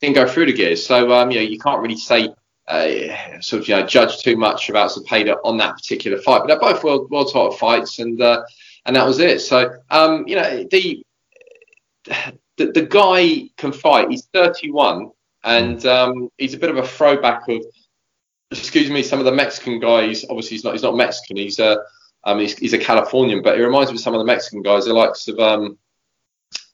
Didn't 0.00 0.16
go 0.16 0.28
through 0.28 0.46
the 0.46 0.52
gears, 0.52 0.84
so 0.84 1.12
um, 1.12 1.30
you 1.30 1.38
know, 1.38 1.46
you 1.46 1.58
can't 1.58 1.80
really 1.80 1.96
say 1.96 2.28
uh, 2.68 3.40
sort 3.40 3.62
of 3.62 3.68
you 3.68 3.76
know 3.76 3.86
judge 3.86 4.22
too 4.22 4.36
much 4.36 4.68
about 4.68 4.90
Zepeda 4.90 5.36
on 5.44 5.56
that 5.58 5.76
particular 5.76 6.18
fight. 6.18 6.40
But 6.40 6.48
they're 6.48 6.58
both 6.58 6.82
world 6.82 7.10
world 7.10 7.32
title 7.32 7.52
fights, 7.52 7.98
and 7.98 8.20
uh, 8.20 8.42
and 8.84 8.96
that 8.96 9.06
was 9.06 9.18
it. 9.18 9.40
So 9.40 9.76
um, 9.90 10.26
you 10.26 10.36
know 10.36 10.64
the, 10.70 11.04
the 12.56 12.72
the 12.72 12.86
guy 12.88 13.50
can 13.56 13.72
fight. 13.72 14.10
He's 14.10 14.26
31, 14.32 15.10
and 15.44 15.84
um, 15.86 16.28
he's 16.38 16.54
a 16.54 16.58
bit 16.58 16.70
of 16.70 16.76
a 16.78 16.86
throwback 16.86 17.48
of 17.48 17.64
excuse 18.50 18.90
me 18.90 19.02
some 19.02 19.18
of 19.18 19.24
the 19.24 19.32
Mexican 19.32 19.78
guys. 19.78 20.24
Obviously, 20.28 20.56
he's 20.56 20.64
not 20.64 20.72
he's 20.72 20.82
not 20.82 20.96
Mexican. 20.96 21.36
He's 21.36 21.58
a 21.58 21.82
um, 22.24 22.40
he's, 22.40 22.58
he's 22.58 22.72
a 22.72 22.78
Californian, 22.78 23.42
but 23.42 23.56
he 23.56 23.62
reminds 23.62 23.92
me 23.92 23.96
of 23.96 24.00
some 24.00 24.14
of 24.14 24.18
the 24.18 24.24
Mexican 24.24 24.62
guys. 24.62 24.86
The 24.86 24.92
likes 24.92 25.28
of 25.28 25.38
um, 25.38 25.78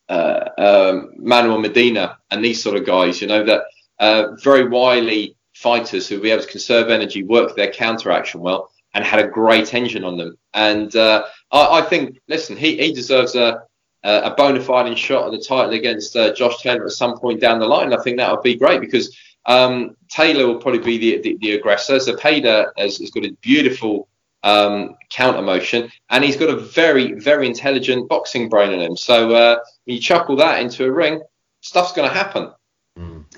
uh, 0.09 0.49
um, 0.57 1.13
Manuel 1.17 1.59
Medina 1.59 2.17
and 2.31 2.43
these 2.43 2.61
sort 2.61 2.75
of 2.75 2.85
guys. 2.85 3.21
You 3.21 3.27
know 3.27 3.43
that 3.43 3.63
uh, 3.99 4.35
very 4.43 4.67
wily 4.67 5.37
fighters 5.63 6.07
who 6.07 6.15
will 6.15 6.23
be 6.23 6.31
able 6.31 6.43
to 6.43 6.49
conserve 6.49 6.89
energy, 6.89 7.23
work 7.23 7.55
their 7.55 7.71
counter 7.71 8.11
action 8.11 8.41
well, 8.41 8.69
and 8.93 9.03
had 9.03 9.25
a 9.25 9.27
great 9.27 9.73
engine 9.73 10.03
on 10.03 10.17
them. 10.17 10.37
And 10.53 10.95
uh, 10.95 11.23
I, 11.51 11.79
I, 11.79 11.81
think, 11.81 12.19
listen, 12.27 12.57
he, 12.57 12.77
he 12.77 12.93
deserves 12.93 13.35
a, 13.35 13.63
a 14.03 14.31
bona 14.35 14.61
fide 14.61 14.97
shot 14.99 15.25
at 15.25 15.31
the 15.31 15.43
title 15.43 15.73
against 15.73 16.15
uh, 16.15 16.33
Josh 16.33 16.61
Taylor 16.61 16.85
at 16.85 16.91
some 16.91 17.17
point 17.17 17.39
down 17.39 17.59
the 17.59 17.65
line. 17.65 17.93
I 17.93 18.03
think 18.03 18.17
that 18.17 18.29
would 18.29 18.43
be 18.43 18.55
great 18.55 18.81
because 18.81 19.17
um, 19.45 19.95
Taylor 20.09 20.45
will 20.47 20.59
probably 20.59 20.79
be 20.79 20.97
the, 20.97 21.21
the, 21.21 21.37
the 21.41 21.51
aggressor. 21.53 21.95
Zepeda 21.95 22.71
has, 22.77 22.97
has 22.97 23.09
got 23.09 23.25
a 23.25 23.31
beautiful 23.41 24.07
um, 24.43 24.95
counter 25.09 25.41
motion, 25.41 25.89
and 26.09 26.23
he's 26.23 26.37
got 26.37 26.49
a 26.49 26.57
very, 26.57 27.13
very 27.13 27.47
intelligent 27.47 28.09
boxing 28.09 28.49
brain 28.49 28.71
in 28.71 28.81
him. 28.81 28.97
So 28.97 29.33
uh, 29.33 29.59
you 29.85 29.99
chuckle 29.99 30.35
that 30.37 30.61
into 30.61 30.85
a 30.85 30.91
ring, 30.91 31.21
stuff's 31.61 31.93
going 31.93 32.07
to 32.07 32.13
happen. 32.13 32.51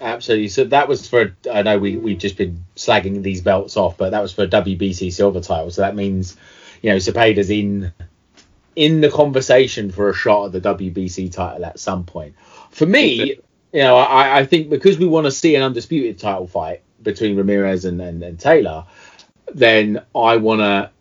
Absolutely. 0.02 0.50
So 0.50 0.66
that 0.66 0.88
was 0.88 1.08
for 1.08 1.36
I 1.52 1.62
know 1.62 1.78
we 1.78 1.98
we've 1.98 2.18
just 2.18 2.38
been 2.38 2.66
slagging 2.76 3.24
these 3.24 3.42
belts 3.42 3.78
off, 3.78 3.98
but 3.98 4.12
that 4.12 4.22
was 4.22 4.34
for 4.34 4.44
a 4.44 4.48
WBC 4.48 5.12
silver 5.14 5.40
title. 5.40 5.72
So 5.72 5.82
that 5.82 5.96
means 5.96 6.36
you 6.82 6.90
know 6.90 6.98
Zepeda's 6.98 7.50
in 7.50 7.94
in 8.76 9.02
the 9.02 9.10
conversation 9.10 9.92
for 9.92 10.10
a 10.10 10.14
shot 10.14 10.48
at 10.48 10.64
the 10.64 10.76
WBC 10.76 11.32
title 11.32 11.66
at 11.66 11.80
some 11.80 12.04
point. 12.04 12.36
For 12.72 12.86
me, 12.86 13.36
you 13.72 13.82
know, 13.82 13.96
I, 13.96 14.40
I 14.40 14.46
think 14.46 14.70
because 14.70 14.98
we 14.98 15.08
want 15.08 15.26
to 15.26 15.32
see 15.32 15.56
an 15.56 15.64
undisputed 15.64 16.20
title 16.20 16.48
fight 16.48 16.82
between 17.02 17.38
Ramirez 17.38 17.86
and, 17.86 18.02
and, 18.02 18.22
and 18.22 18.40
Taylor, 18.40 18.86
then 19.54 20.02
I 20.14 20.38
wanna 20.38 20.92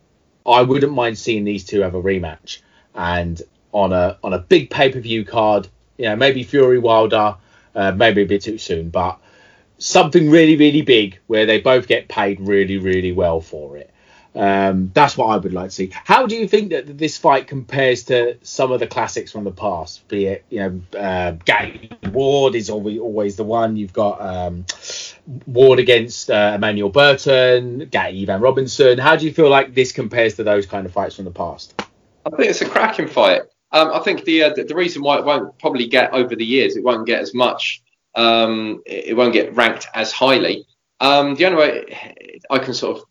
I 0.47 0.63
wouldn't 0.63 0.93
mind 0.93 1.19
seeing 1.19 1.45
these 1.45 1.65
two 1.65 1.81
have 1.81 1.95
a 1.95 2.03
rematch 2.03 2.61
and 2.95 3.41
on 3.73 3.93
a 3.93 4.19
on 4.23 4.33
a 4.33 4.39
big 4.39 4.71
pay 4.71 4.93
per 4.93 5.01
view 5.01 5.25
card. 5.25 5.69
You 5.99 6.07
know, 6.07 6.17
maybe 6.17 6.43
Fury 6.43 6.79
Wilder 6.79 7.37
uh, 7.75 7.93
maybe 7.93 8.23
a 8.23 8.27
bit 8.27 8.43
too 8.43 8.59
soon, 8.59 8.91
but 8.91 9.19
something 9.79 10.31
really, 10.31 10.57
really 10.57 10.83
big 10.83 11.19
where 11.27 11.47
they 11.47 11.61
both 11.61 11.87
get 11.87 12.09
paid 12.09 12.41
really, 12.41 12.79
really 12.79 13.13
well 13.13 13.41
for 13.41 13.77
it. 13.77 13.91
Um, 14.37 14.91
that's 14.95 15.17
what 15.17 15.27
I 15.27 15.37
would 15.37 15.53
like 15.53 15.71
to 15.71 15.75
see. 15.75 15.91
How 15.93 16.27
do 16.27 16.35
you 16.35 16.49
think 16.49 16.71
that 16.71 16.99
this 16.99 17.17
fight 17.17 17.47
compares 17.47 18.05
to 18.05 18.37
some 18.43 18.73
of 18.73 18.81
the 18.81 18.87
classics 18.87 19.31
from 19.31 19.45
the 19.45 19.53
past? 19.53 20.07
Be 20.09 20.27
it, 20.27 20.45
you 20.51 20.59
know, 20.59 20.99
uh, 20.99 21.37
Ward 22.11 22.57
is 22.57 22.69
always, 22.69 22.99
always 22.99 23.37
the 23.37 23.45
one. 23.45 23.77
You've 23.77 23.93
got 23.93 24.21
um, 24.21 24.67
Ward 25.47 25.79
against 25.79 26.31
uh, 26.31 26.53
Emmanuel 26.57 26.89
Burton, 26.89 27.89
Gatti 27.91 28.23
Ivan 28.23 28.41
Robinson. 28.41 28.99
How 28.99 29.15
do 29.15 29.25
you 29.25 29.33
feel 29.33 29.49
like 29.49 29.73
this 29.73 29.93
compares 29.93 30.35
to 30.35 30.43
those 30.43 30.67
kind 30.67 30.85
of 30.85 30.93
fights 30.93 31.15
from 31.15 31.27
the 31.27 31.31
past? 31.31 31.81
I 32.27 32.31
think 32.31 32.51
it's 32.51 32.63
a 32.63 32.69
cracking 32.69 33.09
fight. 33.09 33.43
Um, 33.75 33.91
I 33.93 33.99
think 33.99 34.25
the, 34.25 34.45
uh, 34.45 34.55
the, 34.55 34.63
the 34.63 34.75
reason 34.75 35.03
why 35.03 35.19
it 35.19 35.25
won't 35.25 35.59
probably 35.59 35.89
get 35.89 36.13
over 36.15 36.37
the 36.37 36.45
years, 36.45 36.77
it 36.77 36.85
won't 36.85 37.07
get 37.07 37.21
as 37.21 37.35
much, 37.35 37.83
um, 38.15 38.81
it 38.87 39.17
won't 39.17 39.33
get 39.33 39.55
ranked 39.57 39.89
as 39.95 40.13
highly. 40.13 40.65
Um, 41.01 41.35
the 41.35 41.47
only 41.47 41.59
way 41.59 42.35
I 42.51 42.59
can 42.61 42.73
sort 42.73 42.99
of 42.99 43.05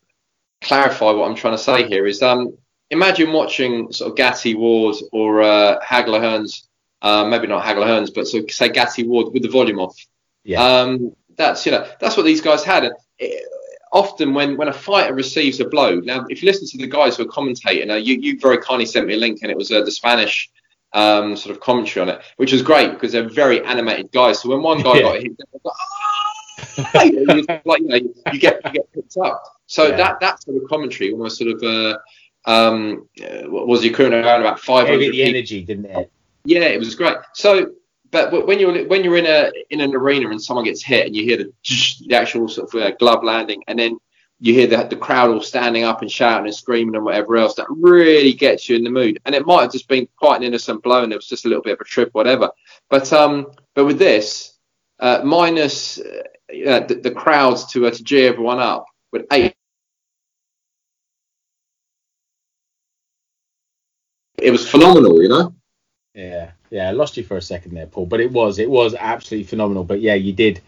clarify 0.61 1.11
what 1.11 1.29
I'm 1.29 1.35
trying 1.35 1.55
to 1.55 1.61
say 1.61 1.85
here 1.85 2.07
is 2.07 2.21
um, 2.21 2.57
imagine 2.89 3.33
watching 3.33 3.91
sort 3.91 4.11
of 4.11 4.17
Gatti 4.17 4.55
Ward 4.55 4.95
or 5.11 5.41
uh, 5.41 5.81
Hagler 5.81 6.21
Hearns, 6.21 6.63
uh, 7.01 7.25
maybe 7.25 7.47
not 7.47 7.65
Hagler 7.65 7.85
Hearns, 7.85 8.13
but 8.15 8.25
so 8.25 8.41
say 8.47 8.69
Gatti 8.69 9.05
Ward 9.05 9.33
with 9.33 9.43
the 9.43 9.49
volume 9.49 9.79
off. 9.79 9.97
Yeah. 10.45 10.63
Um, 10.63 11.13
that's 11.35 11.65
you 11.65 11.73
know 11.73 11.89
that's 11.99 12.15
what 12.15 12.25
these 12.25 12.39
guys 12.39 12.63
had. 12.63 12.89
It, 13.19 13.47
often 13.93 14.33
when, 14.33 14.57
when 14.57 14.67
a 14.67 14.73
fighter 14.73 15.13
receives 15.13 15.59
a 15.59 15.65
blow, 15.65 15.99
now 15.99 16.25
if 16.27 16.41
you 16.41 16.47
listen 16.47 16.67
to 16.67 16.77
the 16.77 16.87
guys 16.87 17.15
who 17.15 17.23
are 17.23 17.27
commentating, 17.27 17.91
uh, 17.91 17.95
you, 17.95 18.15
you 18.15 18.39
very 18.39 18.57
kindly 18.57 18.85
sent 18.85 19.07
me 19.07 19.13
a 19.13 19.17
link 19.17 19.39
and 19.41 19.51
it 19.51 19.55
was 19.55 19.71
uh, 19.71 19.83
the 19.83 19.91
Spanish 19.91 20.49
um, 20.93 21.35
sort 21.35 21.55
of 21.55 21.61
commentary 21.61 22.01
on 22.01 22.09
it, 22.09 22.21
which 22.37 22.51
was 22.51 22.61
great 22.61 22.91
because 22.91 23.11
they're 23.11 23.29
very 23.29 23.63
animated 23.65 24.11
guys. 24.11 24.41
So 24.41 24.49
when 24.49 24.61
one 24.61 24.81
guy 24.81 24.97
Yeah. 24.97 25.03
got 25.03 25.21
hit, 25.21 25.31
like, 25.63 25.73
"Ah!" 26.97 27.03
You 27.03 27.25
know, 27.25 27.61
like 27.65 27.81
you 27.81 27.87
know, 27.87 28.13
you 28.31 28.39
get 28.39 28.61
you 28.65 28.71
get 28.71 28.91
picked 28.93 29.17
up. 29.17 29.43
So 29.67 29.87
Yeah. 29.87 29.97
that 29.97 30.19
that 30.21 30.43
sort 30.43 30.61
of 30.61 30.69
commentary 30.69 31.11
almost 31.11 31.37
sort 31.37 31.51
of 31.51 31.63
uh, 31.63 31.97
um, 32.45 33.07
uh, 33.21 33.49
what 33.49 33.67
was 33.67 33.81
the 33.81 33.89
current 33.89 34.13
around 34.13 34.41
about 34.41 34.59
five 34.59 34.89
it 34.89 35.11
the 35.11 35.23
energy, 35.23 35.63
didn't 35.63 35.85
it? 35.85 36.11
yeah, 36.45 36.65
it 36.65 36.79
was 36.79 36.93
great. 36.95 37.17
So 37.33 37.71
but 38.13 38.45
when 38.45 38.59
you're 38.59 38.85
when 38.85 39.03
you're 39.03 39.17
in 39.17 39.25
a 39.25 39.51
in 39.71 39.81
an 39.81 39.95
arena 39.95 40.29
and 40.29 40.41
someone 40.41 40.65
gets 40.65 40.83
hit 40.83 41.07
and 41.07 41.15
you 41.15 41.23
hear 41.23 41.37
the 41.37 41.51
the 42.07 42.15
actual 42.15 42.47
sort 42.47 42.73
of 42.73 42.81
uh, 42.81 42.91
glove 42.97 43.23
landing 43.23 43.63
and 43.67 43.77
then 43.79 43.97
you 44.43 44.53
hear 44.53 44.67
the, 44.67 44.83
the 44.83 44.97
crowd 44.97 45.29
all 45.31 45.41
standing 45.41 45.85
up 45.85 46.01
and 46.01 46.11
shouting 46.11 46.47
and 46.47 46.55
screaming 46.55 46.95
and 46.95 47.05
whatever 47.05 47.37
else 47.37 47.55
that 47.55 47.67
really 47.69 48.33
gets 48.33 48.69
you 48.69 48.75
in 48.75 48.83
the 48.83 48.89
mood 48.89 49.19
and 49.25 49.33
it 49.35 49.45
might 49.45 49.63
have 49.63 49.71
just 49.71 49.87
been 49.87 50.07
quite 50.17 50.37
an 50.37 50.43
innocent 50.43 50.83
blow 50.83 51.03
and 51.03 51.13
it 51.13 51.15
was 51.15 51.27
just 51.27 51.45
a 51.45 51.47
little 51.47 51.63
bit 51.63 51.73
of 51.73 51.81
a 51.81 51.85
trip 51.85 52.09
whatever 52.13 52.49
but 52.89 53.11
um 53.13 53.47
but 53.75 53.85
with 53.85 53.99
this 53.99 54.59
uh, 54.99 55.21
minus 55.23 55.99
uh, 55.99 56.81
the, 56.81 56.99
the 57.03 57.11
crowds 57.11 57.65
to 57.71 57.87
uh, 57.87 57.91
to 57.91 58.03
cheer 58.03 58.29
everyone 58.31 58.59
up 58.59 58.85
with 59.13 59.25
eight 59.31 59.55
it 64.41 64.51
was 64.51 64.69
phenomenal 64.69 65.21
you 65.23 65.29
know 65.29 65.53
Yeah, 66.15 66.51
yeah, 66.69 66.89
I 66.89 66.91
lost 66.91 67.17
you 67.17 67.23
for 67.23 67.37
a 67.37 67.41
second 67.41 67.73
there, 67.75 67.87
Paul, 67.87 68.05
but 68.05 68.19
it 68.19 68.31
was 68.31 68.59
it 68.59 68.69
was 68.69 68.95
absolutely 68.95 69.45
phenomenal. 69.47 69.83
But 69.83 70.01
yeah, 70.01 70.15
you 70.15 70.33
did 70.33 70.61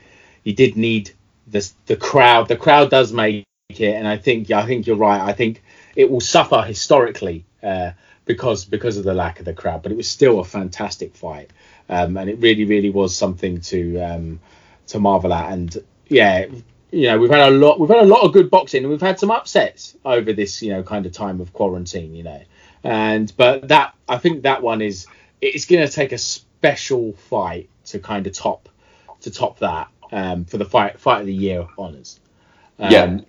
you 0.43 0.53
did 0.53 0.75
need 0.77 1.11
the 1.47 1.69
the 1.85 1.95
crowd. 1.97 2.47
The 2.47 2.57
crowd 2.57 2.89
does 2.89 3.13
make 3.13 3.45
it, 3.69 3.95
and 3.95 4.07
I 4.07 4.17
think 4.17 4.51
I 4.51 4.65
think 4.65 4.87
you're 4.87 4.95
right. 4.95 5.21
I 5.21 5.33
think 5.33 5.63
it 5.95 6.09
will 6.09 6.21
suffer 6.21 6.61
historically 6.61 7.45
uh, 7.63 7.91
because 8.25 8.65
because 8.65 8.97
of 8.97 9.03
the 9.03 9.13
lack 9.13 9.39
of 9.39 9.45
the 9.45 9.53
crowd, 9.53 9.83
but 9.83 9.91
it 9.91 9.95
was 9.95 10.07
still 10.07 10.39
a 10.39 10.45
fantastic 10.45 11.15
fight, 11.15 11.51
um, 11.89 12.17
and 12.17 12.29
it 12.29 12.39
really 12.39 12.65
really 12.65 12.89
was 12.89 13.15
something 13.15 13.61
to 13.61 13.99
um, 13.99 14.39
to 14.87 14.99
marvel 14.99 15.33
at. 15.33 15.51
And 15.51 15.75
yeah, 16.07 16.45
you 16.91 17.07
know 17.07 17.17
we've 17.17 17.29
had 17.29 17.47
a 17.47 17.51
lot 17.51 17.79
we've 17.79 17.89
had 17.89 17.99
a 17.99 18.05
lot 18.05 18.21
of 18.21 18.33
good 18.33 18.49
boxing, 18.49 18.83
and 18.83 18.91
we've 18.91 19.01
had 19.01 19.19
some 19.19 19.31
upsets 19.31 19.95
over 20.05 20.33
this 20.33 20.61
you 20.61 20.71
know 20.71 20.83
kind 20.83 21.05
of 21.05 21.11
time 21.11 21.41
of 21.41 21.53
quarantine. 21.53 22.13
You 22.15 22.23
know, 22.23 22.41
and 22.83 23.31
but 23.37 23.67
that 23.69 23.95
I 24.07 24.17
think 24.17 24.43
that 24.43 24.61
one 24.61 24.81
is 24.81 25.07
it's 25.41 25.65
going 25.65 25.85
to 25.85 25.91
take 25.91 26.11
a 26.11 26.17
special 26.17 27.13
fight 27.13 27.69
to 27.85 27.99
kind 27.99 28.25
of 28.25 28.33
top 28.33 28.69
to 29.21 29.31
top 29.31 29.59
that 29.59 29.89
um, 30.11 30.45
for 30.45 30.57
the 30.57 30.65
fight 30.65 30.99
fight 30.99 31.21
of 31.21 31.25
the 31.25 31.33
year 31.33 31.67
honors. 31.77 32.19
Um, 32.77 32.91
Yeah. 32.91 33.19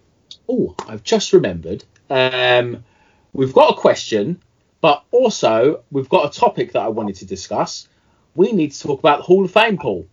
Oh, 0.48 0.74
I've 0.86 1.02
just 1.02 1.32
remembered. 1.32 1.84
Um, 2.10 2.84
we've 3.32 3.52
got 3.52 3.72
a 3.76 3.80
question, 3.80 4.40
but 4.80 5.04
also 5.10 5.82
we've 5.90 6.08
got 6.08 6.34
a 6.34 6.38
topic 6.38 6.72
that 6.72 6.82
I 6.82 6.88
wanted 6.88 7.16
to 7.16 7.26
discuss. 7.26 7.88
We 8.34 8.52
need 8.52 8.72
to 8.72 8.80
talk 8.80 8.98
about 9.00 9.18
the 9.18 9.22
Hall 9.24 9.44
of 9.44 9.50
Fame, 9.50 9.78
Paul. 9.78 10.06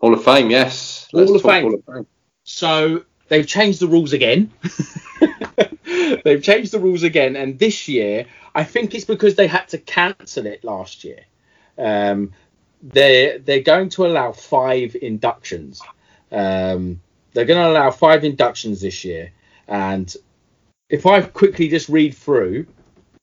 hall 0.00 0.14
of 0.14 0.24
fame 0.24 0.50
yes 0.50 1.08
Hall 1.12 1.34
of 1.34 1.42
talk 1.42 1.50
Fame. 1.50 1.62
hall 1.62 1.74
of 1.74 1.84
fame 1.84 2.06
So 2.44 3.04
they've 3.28 3.46
changed 3.46 3.80
the 3.80 3.88
rules 3.88 4.12
again. 4.12 4.50
they've 6.24 6.42
changed 6.42 6.72
the 6.72 6.78
rules 6.78 7.02
again, 7.02 7.36
and 7.36 7.58
this 7.58 7.88
year 7.88 8.26
I 8.54 8.64
think 8.64 8.94
it's 8.94 9.04
because 9.04 9.34
they 9.34 9.46
had 9.46 9.68
to 9.68 9.78
cancel 9.78 10.46
it 10.46 10.62
last 10.64 11.04
year. 11.04 11.20
Um, 11.78 12.32
they're 12.82 13.38
they're 13.38 13.60
going 13.62 13.88
to 13.90 14.06
allow 14.06 14.32
five 14.32 14.96
inductions. 15.00 15.82
Um, 16.32 17.00
they're 17.32 17.44
going 17.44 17.62
to 17.62 17.70
allow 17.70 17.90
five 17.90 18.24
inductions 18.24 18.80
this 18.80 19.04
year, 19.04 19.32
and 19.68 20.14
if 20.88 21.06
I 21.06 21.22
quickly 21.22 21.68
just 21.68 21.88
read 21.88 22.14
through 22.14 22.66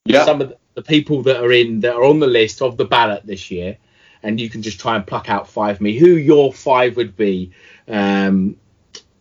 yeah 0.05 0.25
some 0.25 0.41
of 0.41 0.49
the- 0.49 0.57
people 0.83 1.23
that 1.23 1.43
are 1.43 1.51
in 1.51 1.79
that 1.79 1.95
are 1.95 2.03
on 2.03 2.19
the 2.19 2.27
list 2.27 2.61
of 2.61 2.77
the 2.77 2.85
ballot 2.85 3.25
this 3.25 3.49
year, 3.49 3.77
and 4.21 4.39
you 4.39 4.47
can 4.47 4.61
just 4.61 4.79
try 4.79 4.95
and 4.95 5.07
pluck 5.07 5.27
out 5.27 5.49
five 5.49 5.81
me 5.81 5.97
who 5.97 6.09
your 6.09 6.53
five 6.53 6.95
would 6.97 7.15
be. 7.17 7.51
Um, 7.87 8.57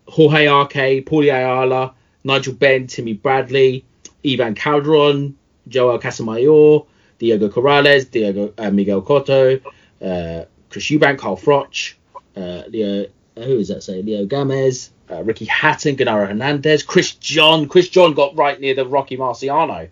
Jorge 0.07 0.47
Arce, 0.47 1.03
Paulie 1.05 1.35
Ayala, 1.35 1.95
Nigel 2.25 2.53
Benn, 2.53 2.87
Timmy 2.87 3.15
Bradley, 3.15 3.85
Ivan 4.25 4.55
Calderon, 4.55 5.35
Joel 5.69 5.99
Casamayor, 5.99 6.87
Diego 7.19 7.49
Corrales, 7.49 8.11
Diego 8.11 8.53
uh, 8.59 8.71
Miguel 8.71 9.03
Cotto, 9.03 9.61
uh, 10.03 10.45
Chris 10.71 10.85
Eubank, 10.91 11.19
Carl 11.19 11.37
Froch, 11.37 11.95
uh, 12.37 12.63
Leo, 12.69 13.07
who 13.37 13.59
is 13.59 13.69
that 13.69 13.83
say? 13.83 14.03
Leo 14.03 14.27
Gomez, 14.27 14.91
uh, 15.11 15.23
Ricky 15.23 15.45
Hatton, 15.45 15.97
Genaro 15.97 16.27
Hernandez, 16.27 16.83
Chris 16.83 17.13
John. 17.15 17.69
Chris 17.69 17.89
John 17.89 18.15
got 18.15 18.37
right 18.37 18.61
near 18.61 18.75
the 18.75 18.87
Rocky 18.87 19.17
Marciano. 19.17 19.89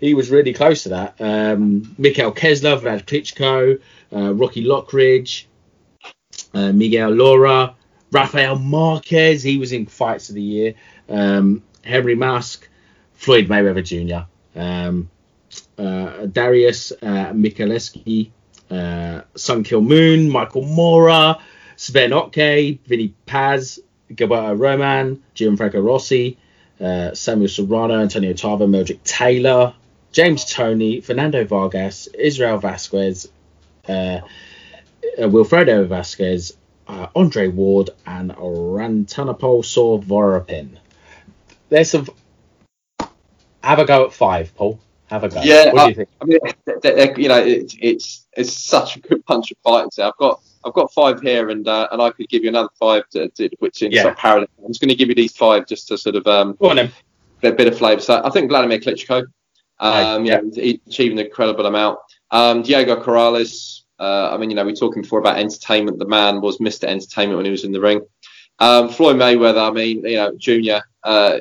He 0.00 0.14
was 0.14 0.30
really 0.30 0.52
close 0.52 0.82
to 0.84 0.90
that. 0.90 1.20
Um, 1.20 1.94
Mikhail 1.98 2.32
Kessler, 2.32 2.76
Vlad 2.76 3.04
Klitschko, 3.04 3.80
uh, 4.12 4.34
Rocky 4.34 4.64
Lockridge, 4.64 5.44
uh, 6.54 6.72
Miguel 6.72 7.10
Lora, 7.10 7.74
Rafael 8.10 8.58
Marquez. 8.58 9.42
He 9.42 9.58
was 9.58 9.72
in 9.72 9.86
fights 9.86 10.28
of 10.28 10.34
the 10.34 10.42
year. 10.42 10.74
Um, 11.08 11.62
Henry 11.84 12.16
Maske, 12.16 12.66
Floyd 13.14 13.48
Mayweather 13.48 13.84
Jr., 13.84 14.26
um, 14.58 15.10
uh, 15.78 16.26
Darius 16.26 16.92
uh, 16.92 17.32
Michalczewski, 17.32 18.30
uh, 18.70 19.22
Sung-Kil 19.34 19.80
Moon, 19.80 20.28
Michael 20.28 20.62
Moorer, 20.62 21.36
Sven 21.78 22.10
Ottke, 22.10 22.80
Vinny 22.86 23.14
Paz, 23.24 23.78
Gilberto 24.10 24.58
Roman, 24.58 25.22
Gianfranco 25.36 25.82
Rossi, 25.82 26.36
uh, 26.80 27.14
Samuel 27.14 27.48
Serrano, 27.48 28.00
Antonio 28.00 28.32
Tarver, 28.32 28.66
Meldrick 28.66 29.00
Taylor, 29.04 29.74
James 30.10 30.44
Toney, 30.44 31.00
Fernando 31.00 31.44
Vargas, 31.44 32.08
Israel 32.08 32.58
Vasquez, 32.58 33.28
uh, 33.88 33.92
uh, 33.92 34.20
Wilfredo 35.18 35.86
Vasquez, 35.86 36.56
uh, 36.88 37.06
Andre 37.14 37.46
Ward, 37.46 37.90
and 38.04 38.32
Rantanapol 38.32 39.62
Sorvorapin. 39.62 40.78
There's 41.68 41.90
some. 41.90 42.08
Have 43.62 43.78
a 43.78 43.84
go 43.84 44.06
at 44.06 44.12
five, 44.12 44.52
Paul. 44.56 44.80
Have 45.06 45.22
a 45.22 45.28
go. 45.28 45.40
Yeah, 45.42 45.72
What 45.72 45.84
do 45.84 45.88
you 45.90 45.94
think? 45.94 46.08
I 46.20 46.24
mean, 46.24 47.16
you 47.22 47.28
know, 47.28 47.38
it's 47.38 47.76
it's 47.80 48.26
it's 48.32 48.52
such 48.52 48.96
a 48.96 49.00
good 49.00 49.24
bunch 49.26 49.52
of 49.52 49.58
fighters. 49.58 50.00
I've 50.00 50.16
got 50.16 50.40
I've 50.68 50.74
got 50.74 50.92
five 50.92 51.20
here, 51.20 51.50
and 51.50 51.66
uh, 51.66 51.88
and 51.90 52.00
I 52.00 52.10
could 52.10 52.28
give 52.28 52.42
you 52.42 52.48
another 52.50 52.68
five 52.78 53.08
to, 53.10 53.28
to 53.28 53.48
which 53.58 53.82
in 53.82 53.90
Yeah. 53.92 54.02
sort 54.02 54.12
of 54.14 54.18
parallel. 54.18 54.48
I'm 54.64 54.68
just 54.68 54.80
going 54.80 54.90
to 54.90 54.94
give 54.94 55.08
you 55.08 55.14
these 55.14 55.36
five 55.36 55.66
just 55.66 55.88
to 55.88 55.98
sort 55.98 56.16
of 56.16 56.26
um 56.26 56.56
Go 56.60 56.70
on 56.70 56.76
then. 56.76 56.92
a 57.42 57.52
bit 57.52 57.66
of 57.68 57.76
flavour. 57.78 58.00
So 58.00 58.20
I 58.24 58.30
think 58.30 58.48
Vladimir 58.50 58.78
Klitschko, 58.78 59.22
um, 59.80 60.22
Right, 60.22 60.24
yeah, 60.24 60.40
he's 60.54 60.78
achieving 60.86 61.18
an 61.18 61.26
incredible 61.26 61.66
amount. 61.66 61.98
Um, 62.30 62.62
Diego 62.62 63.02
Corrales. 63.02 63.82
Uh, 64.00 64.30
I 64.32 64.36
mean, 64.36 64.50
you 64.50 64.54
know, 64.56 64.64
we're 64.64 64.74
talking 64.76 65.02
before 65.02 65.18
about 65.18 65.38
entertainment. 65.38 65.98
The 65.98 66.06
man 66.06 66.40
was 66.40 66.58
Mr. 66.58 66.84
Entertainment 66.84 67.36
when 67.36 67.44
he 67.46 67.50
was 67.50 67.64
in 67.64 67.72
the 67.72 67.80
ring. 67.80 68.00
Um, 68.60 68.88
Floyd 68.90 69.16
Mayweather. 69.16 69.68
I 69.70 69.72
mean, 69.72 70.04
you 70.04 70.16
know, 70.16 70.32
Junior. 70.36 70.82
Uh, 71.02 71.38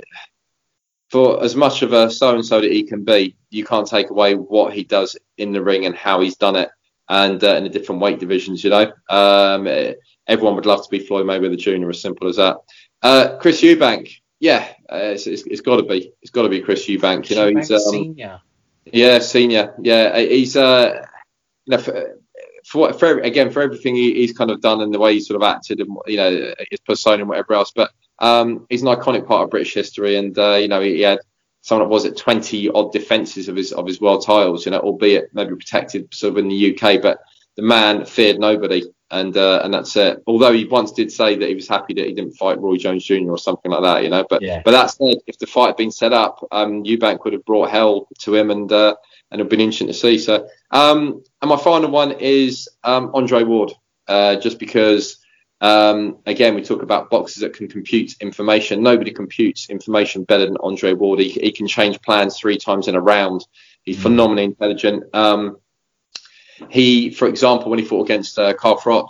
for 1.10 1.44
as 1.44 1.56
much 1.56 1.84
of 1.84 1.94
a 1.94 2.10
so 2.12 2.36
and 2.36 2.46
so 2.46 2.60
that 2.62 2.72
he 2.72 2.84
can 2.84 3.04
be, 3.04 3.36
you 3.50 3.64
can't 3.64 3.88
take 3.88 4.10
away 4.10 4.36
what 4.36 4.74
he 4.74 4.84
does 4.84 5.16
in 5.38 5.52
the 5.54 5.62
ring 5.62 5.86
and 5.86 5.96
how 5.96 6.20
he's 6.20 6.36
done 6.36 6.56
it, 6.56 6.70
and 7.10 7.44
uh, 7.44 7.56
in 7.56 7.64
the 7.64 7.70
different 7.70 8.02
weight 8.02 8.20
divisions. 8.20 8.64
You 8.64 8.72
know, 8.72 8.92
um, 9.10 9.68
eh, 9.68 9.94
everyone 10.28 10.56
would 10.56 10.66
love 10.66 10.84
to 10.84 10.90
be 10.90 11.00
Floyd 11.00 11.26
Mayweather 11.26 11.58
Jr. 11.58 11.90
As 11.90 12.02
simple 12.02 12.28
as 12.28 12.38
that. 12.38 12.58
Uh, 13.02 13.38
Chris 13.40 13.62
Eubank, 13.62 14.20
yeah, 14.40 14.68
uh, 14.92 14.98
it's, 14.98 15.28
it's, 15.28 15.44
it's 15.44 15.62
got 15.62 15.78
to 15.78 15.84
be, 15.84 16.12
it's 16.22 16.32
got 16.32 16.44
to 16.44 16.50
be 16.50 16.62
Chris 16.62 16.88
Eubank. 16.88 17.30
You 17.30 17.36
know, 17.36 17.48
he's 17.48 17.72
um, 17.72 17.80
senior. 17.80 18.42
yeah, 18.86 19.20
senior. 19.20 19.76
Yeah, 19.82 20.18
he's 20.20 20.56
uh, 20.56 21.06
you 21.66 21.78
know, 21.78 21.84
for, 21.84 22.18
for, 22.66 22.94
for 22.94 23.20
again 23.20 23.50
for 23.52 23.62
everything 23.62 23.96
he, 23.96 24.14
he's 24.14 24.34
kind 24.34 24.52
of 24.52 24.62
done 24.62 24.82
and 24.82 24.94
the 24.94 25.00
way 25.00 25.14
he's 25.14 25.28
sort 25.28 25.42
of 25.42 25.48
acted 25.48 25.80
and 25.80 25.98
you 26.06 26.18
know 26.18 26.54
his 26.70 26.80
persona 26.82 27.22
and 27.22 27.30
whatever 27.30 27.54
else. 27.54 27.72
But 27.76 27.92
um, 28.20 28.66
he's 28.70 28.82
an 28.82 28.90
iconic 28.90 29.28
part 29.28 29.44
of 29.44 29.50
British 29.52 29.74
history, 29.74 30.18
and 30.18 30.38
uh, 30.38 30.56
you 30.56 30.68
know 30.68 30.82
he, 30.82 30.96
he 30.96 31.02
had 31.02 31.20
something 31.68 31.88
that 31.88 31.94
was 31.94 32.06
it 32.06 32.18
twenty 32.18 32.70
odd 32.70 32.92
defences 32.94 33.50
of 33.50 33.56
his 33.56 33.74
of 33.74 33.86
his 33.86 34.00
world 34.00 34.26
titles. 34.26 34.66
You 34.66 34.72
know, 34.72 34.80
albeit 34.80 35.34
maybe 35.34 35.56
protected 35.56 36.14
sort 36.14 36.32
of 36.32 36.38
in 36.38 36.48
the 36.48 36.74
UK, 36.74 37.02
but 37.02 37.20
the 37.56 37.62
man 37.62 38.06
feared 38.06 38.40
nobody. 38.40 38.84
And 39.10 39.38
uh, 39.38 39.62
and 39.64 39.74
that's 39.74 39.96
it. 39.96 40.22
Although 40.28 40.52
he 40.52 40.66
once 40.66 40.92
did 40.92 41.10
say 41.14 41.38
that 41.38 41.48
he 41.48 41.56
was 41.56 41.68
happy 41.70 41.94
that 41.94 42.08
he 42.08 42.14
didn't 42.14 42.34
fight 42.34 42.60
Roy 42.60 42.76
Jones 42.76 43.06
Jr. 43.06 43.30
or 43.30 43.38
something 43.38 43.72
like 43.72 43.82
that, 43.84 44.04
you 44.04 44.10
know. 44.10 44.26
But 44.30 44.42
Yeah. 44.42 44.62
but 44.66 44.72
that 44.72 44.88
said, 44.88 45.20
if 45.28 45.40
the 45.40 45.48
fight 45.48 45.68
had 45.68 45.78
been 45.78 45.92
set 45.92 46.12
up, 46.12 46.46
um, 46.52 46.84
Eubank 46.84 47.24
would 47.24 47.32
have 47.32 47.46
brought 47.46 47.70
hell 47.70 48.10
to 48.20 48.36
him, 48.36 48.52
and 48.52 48.70
uh, 48.70 48.96
and 49.32 49.40
it'd 49.40 49.50
been 49.50 49.62
interesting 49.62 49.88
to 49.88 49.94
see. 49.94 50.18
So, 50.18 50.50
um, 50.72 51.24
and 51.42 51.50
my 51.50 51.56
final 51.56 51.90
one 51.90 52.12
is 52.20 52.68
um, 52.84 53.12
Andre 53.14 53.44
Ward, 53.44 53.72
uh, 54.10 54.36
just 54.36 54.60
because, 54.60 55.20
um, 55.60 56.18
again, 56.26 56.54
we 56.54 56.64
talk 56.64 56.84
about 56.84 57.10
boxes 57.10 57.42
that 57.42 57.54
can 57.54 57.68
compute 57.68 58.16
information. 58.22 58.84
Nobody 58.84 59.12
computes 59.12 59.70
information 59.70 60.24
better 60.24 60.46
than 60.46 60.58
Andre 60.62 60.94
Ward. 60.94 61.20
He, 61.20 61.30
he 61.30 61.52
can 61.52 61.68
change 61.68 62.02
plans 62.02 62.38
three 62.38 62.58
times 62.58 62.88
in 62.88 62.96
a 62.96 63.02
round. 63.02 63.46
He's 63.84 64.02
phenomenally 64.02 64.44
intelligent. 64.44 65.04
Um, 65.14 65.58
he, 66.70 67.10
for 67.10 67.28
example, 67.28 67.70
when 67.70 67.80
he 67.80 67.86
fought 67.86 68.04
against 68.04 68.38
uh, 68.38 68.54
Carl 68.54 68.78
Froch, 68.78 69.10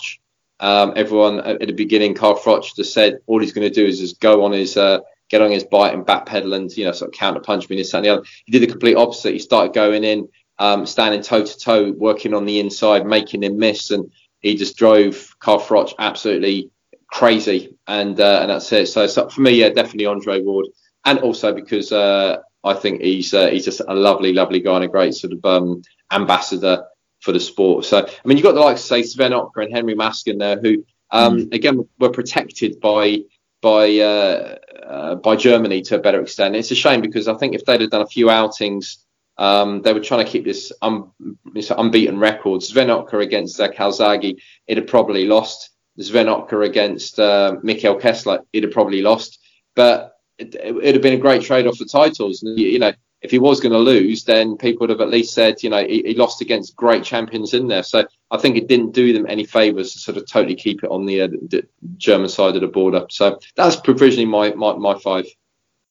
um, 0.59 0.93
everyone 0.95 1.39
at, 1.39 1.61
at 1.61 1.67
the 1.67 1.73
beginning, 1.73 2.13
Carl 2.13 2.37
Froch 2.37 2.75
just 2.75 2.93
said 2.93 3.19
all 3.25 3.39
he's 3.39 3.53
going 3.53 3.67
to 3.67 3.73
do 3.73 3.85
is 3.85 3.99
just 3.99 4.19
go 4.19 4.43
on 4.43 4.51
his 4.51 4.77
uh, 4.77 4.99
get 5.29 5.41
on 5.41 5.51
his 5.51 5.63
bite 5.63 5.93
and 5.93 6.05
backpedal 6.05 6.55
and 6.55 6.75
you 6.75 6.85
know 6.85 6.91
sort 6.91 7.13
of 7.13 7.17
counter 7.17 7.39
punch 7.39 7.69
me 7.69 7.75
this 7.75 7.93
and 7.93 8.05
the 8.05 8.09
other. 8.09 8.23
He 8.45 8.51
did 8.51 8.61
the 8.61 8.67
complete 8.67 8.95
opposite. 8.95 9.33
He 9.33 9.39
started 9.39 9.73
going 9.73 10.03
in, 10.03 10.29
um, 10.59 10.85
standing 10.85 11.21
toe 11.21 11.45
to 11.45 11.59
toe, 11.59 11.91
working 11.91 12.33
on 12.33 12.45
the 12.45 12.59
inside, 12.59 13.05
making 13.05 13.43
him 13.43 13.57
miss, 13.57 13.91
and 13.91 14.11
he 14.41 14.55
just 14.55 14.77
drove 14.77 15.35
Carl 15.39 15.59
Froch 15.59 15.93
absolutely 15.99 16.69
crazy. 17.07 17.75
And 17.88 18.19
uh, 18.19 18.39
and 18.41 18.49
that's 18.51 18.71
it. 18.71 18.88
So, 18.88 19.07
so 19.07 19.29
for 19.29 19.41
me, 19.41 19.51
yeah, 19.51 19.69
definitely 19.69 20.05
Andre 20.05 20.41
Ward, 20.41 20.67
and 21.05 21.19
also 21.19 21.53
because 21.53 21.91
uh, 21.91 22.38
I 22.63 22.73
think 22.73 23.01
he's 23.01 23.33
uh, 23.33 23.47
he's 23.47 23.65
just 23.65 23.81
a 23.88 23.93
lovely, 23.93 24.33
lovely 24.33 24.59
guy 24.59 24.75
and 24.75 24.85
a 24.85 24.88
great 24.89 25.13
sort 25.15 25.33
of 25.33 25.45
um, 25.45 25.81
ambassador 26.11 26.85
for 27.21 27.31
the 27.31 27.39
sport. 27.39 27.85
So 27.85 28.05
I 28.05 28.27
mean, 28.27 28.38
you've 28.38 28.43
got 28.43 28.53
the 28.55 28.61
likes 28.61 28.81
of 28.81 28.88
say 28.88 29.03
Sven 29.03 29.31
Ottke 29.31 29.63
and 29.63 29.73
Henry 29.73 29.95
Maskin 29.95 30.38
there, 30.38 30.59
who 30.59 30.85
um, 31.11 31.38
Mm. 31.38 31.53
again 31.53 31.89
were 31.99 32.09
protected 32.09 32.79
by 32.81 33.19
by 33.61 33.97
uh, 33.99 34.57
uh, 34.85 35.15
by 35.15 35.35
Germany 35.35 35.81
to 35.83 35.95
a 35.95 35.99
better 35.99 36.21
extent. 36.21 36.55
It's 36.55 36.71
a 36.71 36.75
shame 36.75 37.01
because 37.01 37.27
I 37.27 37.35
think 37.35 37.55
if 37.55 37.65
they'd 37.65 37.81
have 37.81 37.89
done 37.89 38.01
a 38.01 38.07
few 38.07 38.29
outings, 38.29 39.05
um, 39.38 39.81
they 39.81 39.93
were 39.93 39.99
trying 39.99 40.25
to 40.25 40.31
keep 40.31 40.45
this, 40.45 40.71
um, 40.81 41.13
this 41.53 41.71
unbeaten 41.71 42.17
record. 42.19 42.63
Sven 42.63 42.89
against 42.89 43.59
uh, 43.59 43.69
Calzaghe, 43.69 44.38
it 44.67 44.77
had 44.77 44.88
probably 44.88 45.25
lost. 45.25 45.71
Sven 45.99 46.27
against 46.27 47.19
uh, 47.19 47.55
Mikhail 47.63 47.95
Kessler, 47.95 48.39
it 48.53 48.63
had 48.63 48.71
probably 48.71 49.01
lost. 49.01 49.39
But 49.75 50.13
it, 50.38 50.55
it'd 50.55 50.95
have 50.95 51.01
been 51.01 51.13
a 51.13 51.17
great 51.17 51.43
trade 51.43 51.67
off 51.67 51.77
for 51.77 51.85
titles. 51.85 52.43
And, 52.43 52.57
you, 52.57 52.67
you 52.67 52.79
know, 52.79 52.93
if 53.21 53.31
he 53.31 53.39
was 53.39 53.59
going 53.59 53.73
to 53.73 53.79
lose, 53.79 54.23
then 54.23 54.57
people 54.57 54.81
would 54.81 54.91
have 54.91 55.01
at 55.01 55.09
least 55.09 55.33
said, 55.33 55.63
you 55.63 55.69
know, 55.69 55.83
he, 55.83 56.03
he 56.03 56.13
lost 56.13 56.41
against 56.41 56.75
great 56.75 57.03
champions 57.03 57.53
in 57.53 57.67
there. 57.67 57.83
So 57.83 58.05
I 58.29 58.38
think 58.38 58.57
it 58.57 58.67
didn't 58.67 58.93
do 58.93 59.11
them 59.13 59.25
any 59.27 59.43
favours 59.43 59.93
to 59.93 59.99
sort 59.99 60.17
of 60.17 60.27
totally 60.27 60.55
keep 60.55 60.83
it 60.83 60.91
on 60.91 61.05
the, 61.05 61.21
uh, 61.21 61.27
the 61.27 61.67
German 61.97 62.29
side 62.29 62.55
of 62.55 62.61
the 62.61 62.67
border. 62.67 63.05
So 63.09 63.39
that's 63.55 63.75
provisionally 63.75 64.25
my, 64.25 64.53
my, 64.53 64.75
my 64.75 64.99
five. 64.99 65.25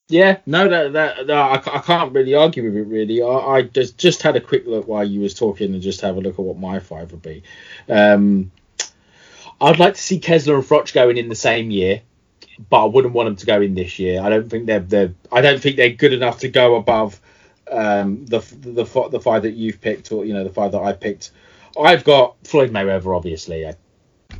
Yeah, 0.09 0.39
no, 0.47 0.69
that, 0.69 0.93
that, 0.93 1.27
that 1.27 1.37
I, 1.37 1.79
I 1.79 1.81
can't 1.81 2.13
really 2.13 2.35
argue 2.35 2.63
with 2.65 2.77
it. 2.77 2.87
Really, 2.87 3.23
I, 3.23 3.29
I 3.29 3.63
just 3.63 3.99
just 3.99 4.23
had 4.23 4.37
a 4.37 4.41
quick 4.41 4.65
look 4.67 4.87
while 4.87 5.05
you 5.05 5.21
was 5.21 5.35
talking 5.35 5.73
and 5.75 5.83
just 5.83 6.01
have 6.03 6.17
a 6.17 6.21
look 6.21 6.35
at 6.35 6.45
what 6.45 6.59
my 6.59 6.79
five 6.79 7.11
would 7.11 7.23
be. 7.23 7.43
Um, 7.89 8.53
I'd 9.61 9.81
like 9.81 9.95
to 9.95 10.03
see 10.03 10.21
Kessler 10.21 10.55
and 10.55 10.65
Froch 10.65 10.93
going 10.93 11.17
in 11.17 11.29
the 11.29 11.35
same 11.35 11.73
year, 11.73 12.03
but 12.71 12.85
I 12.85 12.87
wouldn't 12.87 13.15
want 13.15 13.27
them 13.29 13.37
to 13.37 13.47
go 13.47 13.61
in 13.61 13.75
this 13.75 13.99
year. 13.99 14.23
I 14.23 14.29
don't 14.29 14.49
think 14.49 14.67
they're 14.67 14.79
they're 14.79 15.15
I 15.33 15.41
don't 15.41 15.61
think 15.61 15.77
they're 15.77 15.91
good 15.91 16.13
enough 16.13 16.39
to 16.41 16.49
go 16.49 16.77
above 16.77 17.21
um, 17.71 18.27
the 18.27 18.39
the 18.61 18.85
the 19.11 19.21
five 19.21 19.43
that 19.43 19.55
you've 19.55 19.81
picked 19.81 20.13
or 20.13 20.25
you 20.25 20.35
know 20.35 20.45
the 20.45 20.51
five 20.51 20.71
that 20.71 20.83
I 20.83 20.93
picked. 20.93 21.33
I've 21.79 22.05
got 22.05 22.37
Floyd 22.45 22.71
Mayweather, 22.71 23.15
obviously. 23.15 23.67
I, 23.67 23.75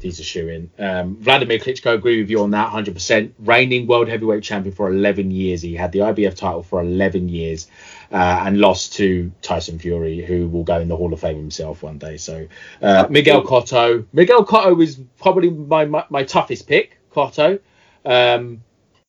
he's 0.03 0.21
a 0.21 0.23
shoe 0.23 0.49
in. 0.49 0.71
Um, 0.79 1.17
Vladimir 1.17 1.59
Klitschko, 1.59 1.95
agree 1.95 2.21
with 2.21 2.31
you 2.31 2.43
on 2.43 2.51
that 2.51 2.73
100%. 2.73 3.33
Reigning 3.39 3.87
world 3.87 4.09
heavyweight 4.09 4.43
champion 4.43 4.75
for 4.75 4.89
11 4.89 5.31
years. 5.31 5.63
He 5.63 5.75
had 5.75 5.93
the 5.93 6.01
IBF 6.01 6.35
title 6.37 6.63
for 6.63 6.81
11 6.81 7.29
years 7.29 7.69
uh, 8.13 8.43
and 8.47 8.59
lost 8.59 8.95
to 8.95 9.33
Tyson 9.43 9.79
Fury, 9.79 10.25
who 10.25 10.49
will 10.49 10.65
go 10.65 10.79
in 10.81 10.89
the 10.89 10.97
Hall 10.97 11.13
of 11.13 11.21
Fame 11.21 11.37
himself 11.37 11.83
one 11.83 11.99
day. 11.99 12.17
So 12.17 12.47
uh, 12.83 13.07
Miguel 13.11 13.43
Cotto. 13.43 14.07
Miguel 14.13 14.45
Cotto 14.45 14.83
is 14.83 15.01
probably 15.19 15.51
my, 15.51 15.85
my, 15.85 16.05
my 16.11 16.25
toughest 16.25 16.67
pick, 16.67 16.99
Cotto. 17.13 17.61
Um, 18.05 18.63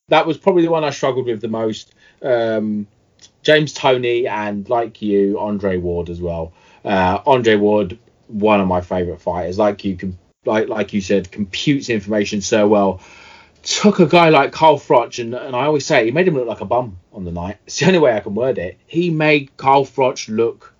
that 0.09 0.25
was 0.25 0.37
probably 0.37 0.63
the 0.63 0.71
one 0.71 0.83
I 0.83 0.89
struggled 0.89 1.27
with 1.27 1.41
the 1.41 1.47
most. 1.47 1.93
Um, 2.21 2.87
James 3.43 3.73
Toney 3.73 4.27
and 4.27 4.67
like 4.69 5.01
you, 5.01 5.39
Andre 5.39 5.77
Ward 5.77 6.09
as 6.09 6.21
well. 6.21 6.53
Uh, 6.83 7.19
Andre 7.25 7.55
Ward, 7.55 7.97
one 8.27 8.59
of 8.59 8.67
my 8.67 8.81
favourite 8.81 9.21
fighters. 9.21 9.57
Like 9.57 9.83
you 9.85 9.95
can, 9.95 10.17
like 10.47 10.67
like 10.69 10.93
you 10.93 11.01
said, 11.01 11.31
computes 11.31 11.89
information 11.89 12.41
so 12.41 12.67
well. 12.67 13.01
Took 13.63 13.99
a 13.99 14.05
guy 14.05 14.29
like 14.29 14.53
Carl 14.53 14.79
Froch, 14.79 15.19
and, 15.19 15.35
and 15.35 15.55
I 15.55 15.65
always 15.65 15.85
say 15.85 16.05
he 16.05 16.11
made 16.11 16.27
him 16.27 16.35
look 16.35 16.47
like 16.47 16.61
a 16.61 16.65
bum 16.65 16.99
on 17.11 17.25
the 17.25 17.31
night. 17.31 17.57
It's 17.65 17.79
the 17.79 17.87
only 17.87 17.99
way 17.99 18.13
I 18.13 18.21
can 18.21 18.33
word 18.33 18.57
it. 18.57 18.79
He 18.87 19.09
made 19.09 19.55
Carl 19.57 19.85
Froch 19.85 20.27
look 20.29 20.73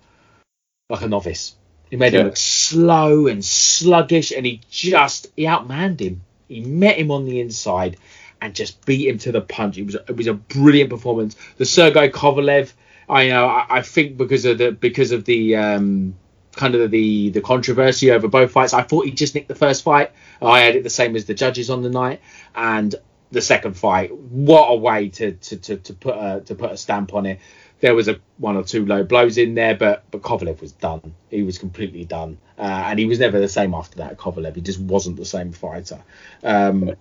like 0.88 1.02
a 1.02 1.08
novice. 1.08 1.54
He 1.90 1.96
made 1.96 2.14
him 2.14 2.26
look 2.26 2.36
slow 2.36 3.26
and 3.26 3.44
sluggish, 3.44 4.32
and 4.32 4.44
he 4.44 4.60
just 4.70 5.28
he 5.36 5.44
outmanned 5.44 6.00
him. 6.00 6.22
He 6.48 6.60
met 6.60 6.96
him 6.96 7.10
on 7.10 7.26
the 7.26 7.40
inside 7.40 7.98
and 8.40 8.54
just 8.54 8.84
beat 8.86 9.08
him 9.08 9.18
to 9.18 9.32
the 9.32 9.40
punch. 9.40 9.78
It 9.78 9.84
was 9.84 9.94
it 9.94 10.16
was 10.16 10.26
a 10.26 10.34
brilliant 10.34 10.90
performance. 10.90 11.36
The 11.56 11.66
Sergei 11.66 12.08
Kovalev, 12.08 12.72
I 13.08 13.28
know 13.28 13.46
I, 13.46 13.66
I 13.78 13.82
think 13.82 14.16
because 14.16 14.44
of 14.44 14.58
the 14.58 14.72
because 14.72 15.12
of 15.12 15.24
the 15.24 15.56
um, 15.56 16.14
kind 16.58 16.74
of 16.74 16.90
the 16.90 17.30
the 17.30 17.40
controversy 17.40 18.10
over 18.10 18.28
both 18.28 18.50
fights, 18.50 18.74
I 18.74 18.82
thought 18.82 19.06
he 19.06 19.12
just 19.12 19.34
nicked 19.34 19.48
the 19.48 19.54
first 19.54 19.82
fight. 19.82 20.10
I 20.42 20.60
had 20.60 20.76
it 20.76 20.82
the 20.82 20.90
same 20.90 21.16
as 21.16 21.24
the 21.24 21.34
judges 21.34 21.70
on 21.70 21.82
the 21.82 21.88
night, 21.88 22.20
and 22.54 22.94
the 23.30 23.40
second 23.40 23.76
fight. 23.76 24.14
What 24.14 24.66
a 24.66 24.74
way 24.74 25.08
to 25.08 25.32
to, 25.32 25.56
to, 25.56 25.76
to 25.76 25.94
put 25.94 26.16
a 26.16 26.42
to 26.46 26.54
put 26.54 26.72
a 26.72 26.76
stamp 26.76 27.14
on 27.14 27.24
it. 27.26 27.40
There 27.80 27.94
was 27.94 28.08
a 28.08 28.18
one 28.38 28.56
or 28.56 28.64
two 28.64 28.84
low 28.84 29.04
blows 29.04 29.38
in 29.38 29.54
there, 29.54 29.76
but 29.76 30.04
but 30.10 30.22
Kovalev 30.22 30.60
was 30.60 30.72
done. 30.72 31.14
He 31.30 31.42
was 31.42 31.58
completely 31.58 32.04
done, 32.04 32.38
uh, 32.58 32.62
and 32.62 32.98
he 32.98 33.06
was 33.06 33.20
never 33.20 33.40
the 33.40 33.48
same 33.48 33.72
after 33.72 33.98
that. 33.98 34.18
Kovalev, 34.18 34.56
he 34.56 34.60
just 34.60 34.80
wasn't 34.80 35.16
the 35.16 35.24
same 35.24 35.52
fighter. 35.52 36.02
Um, 36.42 36.96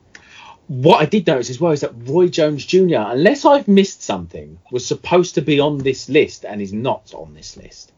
what 0.68 1.01
I 1.01 1.05
did 1.05 1.26
notice 1.26 1.49
as 1.49 1.62
well 1.62 1.72
is 1.72 1.82
that 1.82 1.93
Roy 1.95 2.28
Jones 2.28 2.66
Jr., 2.66 2.97
unless 2.97 3.45
I've 3.45 3.70
missed 3.70 4.03
something, 4.03 4.60
was 4.70 4.86
supposed 4.86 5.36
to 5.36 5.41
be 5.41 5.62
on 5.62 5.78
this 5.78 6.10
list 6.10 6.43
and 6.43 6.62
is 6.62 6.74
not 6.74 7.14
on 7.14 7.34
this 7.34 7.55
list. 7.55 7.93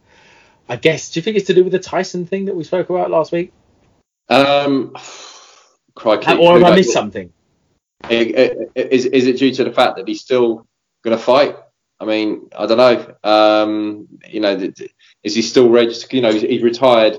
I 0.70 0.76
guess. 0.76 1.11
Do 1.11 1.20
you 1.20 1.24
think 1.24 1.36
it's 1.36 1.47
to 1.47 1.53
do 1.53 1.63
with 1.63 1.74
the 1.74 1.80
Tyson 1.80 2.26
thing 2.26 2.45
that 2.45 2.55
we 2.55 2.63
spoke 2.63 2.89
about 2.89 3.09
last 3.09 3.32
week, 3.32 3.51
Um, 4.30 4.95
crikey. 5.95 6.38
or 6.38 6.53
have 6.59 6.63
I 6.63 6.76
missed 6.76 6.93
something? 6.93 7.34
Is, 8.09 9.05
is 9.05 9.28
it 9.28 9.38
due 9.38 9.51
to 9.55 9.63
the 9.63 9.74
fact 9.74 9.97
that 9.97 10.07
he's 10.07 10.22
still 10.22 10.67
going 11.03 11.17
to 11.17 11.22
fight? 11.22 11.55
I 11.99 12.05
mean, 12.05 12.49
I 12.57 12.65
don't 12.65 12.78
know. 12.78 13.15
Um, 13.30 14.07
you 14.30 14.39
know, 14.39 14.72
is 15.24 15.36
he 15.36 15.41
still 15.41 15.70
registered? 15.70 16.13
You 16.13 16.22
know, 16.22 16.32
he's 16.32 16.63
retired 16.63 17.17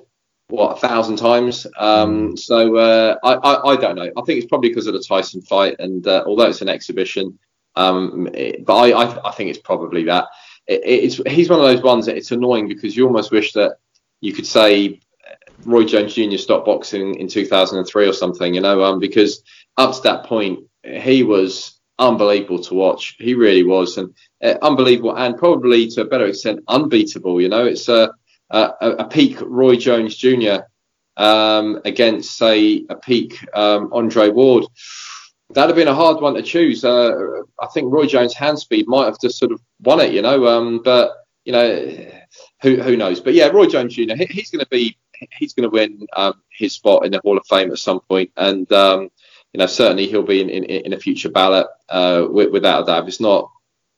what 0.49 0.77
a 0.79 0.81
thousand 0.81 1.17
times. 1.17 1.67
Um, 1.77 2.37
so 2.37 2.77
uh, 2.77 3.17
I, 3.23 3.35
I, 3.35 3.73
I 3.73 3.77
don't 3.77 3.97
know. 3.97 4.11
I 4.17 4.23
think 4.23 4.39
it's 4.39 4.47
probably 4.47 4.71
because 4.71 4.87
of 4.87 4.95
the 4.95 5.03
Tyson 5.07 5.43
fight, 5.43 5.77
and 5.81 6.07
uh, 6.07 6.25
although 6.27 6.49
it's 6.49 6.63
an 6.63 6.69
exhibition, 6.69 7.39
um, 7.77 8.29
it- 8.33 8.65
but 8.65 8.75
I, 8.77 8.91
I, 8.91 9.29
I 9.29 9.33
think 9.33 9.51
it's 9.51 9.59
probably 9.59 10.05
that. 10.05 10.27
It, 10.67 10.81
it's 10.85 11.17
he's 11.27 11.49
one 11.49 11.61
of 11.61 11.67
those 11.67 11.83
ones 11.83 12.07
that 12.07 12.17
it's 12.17 12.33
annoying 12.33 12.69
because 12.69 12.97
you 12.97 13.07
almost 13.07 13.33
wish 13.33 13.53
that 13.55 13.77
you 14.21 14.33
could 14.33 14.47
say 14.47 15.01
Roy 15.65 15.85
Jones 15.85 16.15
Jr. 16.15 16.37
stopped 16.37 16.67
boxing 16.67 17.17
in 17.17 17.29
2003 17.29 18.09
or 18.09 18.13
something, 18.13 18.55
you 18.55 18.61
know, 18.61 18.83
um, 18.83 18.99
because 18.99 19.43
up 19.77 19.95
to 19.95 20.03
that 20.03 20.25
point 20.25 20.61
he 20.83 21.23
was 21.23 21.81
unbelievable 21.99 22.63
to 22.65 22.75
watch. 22.75 23.17
He 23.19 23.35
really 23.35 23.63
was, 23.63 23.99
and 23.99 24.15
uh, 24.43 24.55
unbelievable, 24.63 25.17
and 25.17 25.37
probably 25.37 25.89
to 25.89 26.03
a 26.03 26.07
better 26.07 26.27
extent 26.27 26.61
unbeatable. 26.69 27.41
You 27.41 27.49
know, 27.49 27.67
it's 27.67 27.89
a 27.89 28.13
a, 28.51 28.73
a 28.81 29.09
peak 29.09 29.39
Roy 29.41 29.77
Jones 29.77 30.17
Jr. 30.17 30.63
Um, 31.17 31.81
against 31.85 32.37
say 32.37 32.85
a 32.89 32.97
peak 32.97 33.39
um, 33.55 33.91
Andre 33.93 34.31
Ward. 34.31 34.65
That'd 35.53 35.71
have 35.71 35.77
been 35.77 35.89
a 35.89 35.95
hard 35.95 36.21
one 36.21 36.35
to 36.35 36.43
choose. 36.43 36.85
Uh, 36.85 37.43
I 37.61 37.67
think 37.75 37.93
Roy 37.93 38.07
Jones' 38.07 38.35
hand 38.35 38.59
speed 38.59 38.87
might 38.87 39.07
have 39.07 39.21
just 39.21 39.39
sort 39.39 39.53
of 39.53 39.61
won 39.81 40.01
it, 40.01 40.13
you 40.13 40.23
know. 40.23 40.47
Um, 40.47 40.83
but 40.83 41.13
you 41.45 41.53
know, 41.53 42.07
who 42.63 42.81
who 42.81 42.97
knows? 42.97 43.21
But 43.21 43.35
yeah, 43.35 43.49
Roy 43.49 43.67
Jones 43.67 43.95
Jr. 43.95 44.15
He, 44.15 44.27
he's 44.27 44.51
going 44.51 44.65
to 44.65 44.69
be 44.71 44.97
he's 45.33 45.53
going 45.53 45.69
to 45.69 45.73
win 45.73 46.07
um, 46.15 46.35
his 46.51 46.75
spot 46.75 47.05
in 47.05 47.13
the 47.13 47.21
Hall 47.21 47.37
of 47.37 47.47
Fame 47.47 47.71
at 47.71 47.79
some 47.79 48.01
point, 48.01 48.31
and 48.37 48.71
um, 48.73 49.11
you 49.53 49.59
know 49.59 49.67
certainly 49.67 50.07
he'll 50.07 50.23
be 50.23 50.41
in 50.41 50.51
in, 50.51 50.65
in 50.65 50.93
a 50.93 50.99
future 50.99 51.31
ballot 51.31 51.67
uh, 51.89 52.27
without 52.31 52.83
a 52.83 52.87
doubt. 52.87 53.03
If 53.03 53.09
it's 53.09 53.21
not 53.21 53.51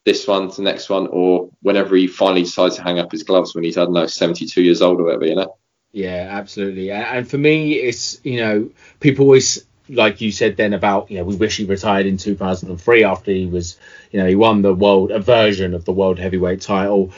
this 0.05 0.27
one, 0.27 0.49
the 0.49 0.63
next 0.63 0.89
one, 0.89 1.07
or 1.09 1.51
whenever 1.61 1.97
he 1.97 2.07
finally 2.07 2.43
decides 2.43 2.77
to 2.77 2.83
hang 2.83 2.99
up 2.99 3.13
his 3.13 3.23
gloves 3.23 3.55
when 3.55 3.65
he's 3.65 3.77
I 3.77 3.85
don't 3.85 3.95
know 3.95 4.07
72 4.07 4.63
years 4.63 4.83
old 4.83 5.01
or 5.01 5.05
whatever, 5.05 5.27
you 5.27 5.37
know. 5.37 5.57
Yeah, 5.93 6.29
absolutely. 6.31 6.91
And 6.91 7.29
for 7.29 7.39
me, 7.39 7.75
it's 7.75 8.21
you 8.25 8.39
know 8.39 8.71
people 9.01 9.27
always 9.27 9.65
like 9.93 10.21
you 10.21 10.33
said 10.33 10.57
then 10.57 10.73
about 10.73 11.11
you 11.11 11.19
know 11.19 11.25
we 11.25 11.37
wish 11.37 11.57
he 11.57 11.65
retired 11.65 12.07
in 12.07 12.17
2003 12.17 13.05
after 13.05 13.31
he 13.31 13.47
was 13.47 13.77
you 14.11 14.19
know 14.19 14.27
he 14.27 14.35
won 14.35 14.63
the 14.63 14.75
world 14.75 15.11
a 15.11 15.19
version 15.19 15.75
of 15.75 15.85
the 15.85 15.93
world 15.93 16.19
heavyweight 16.19 16.61
title. 16.61 17.13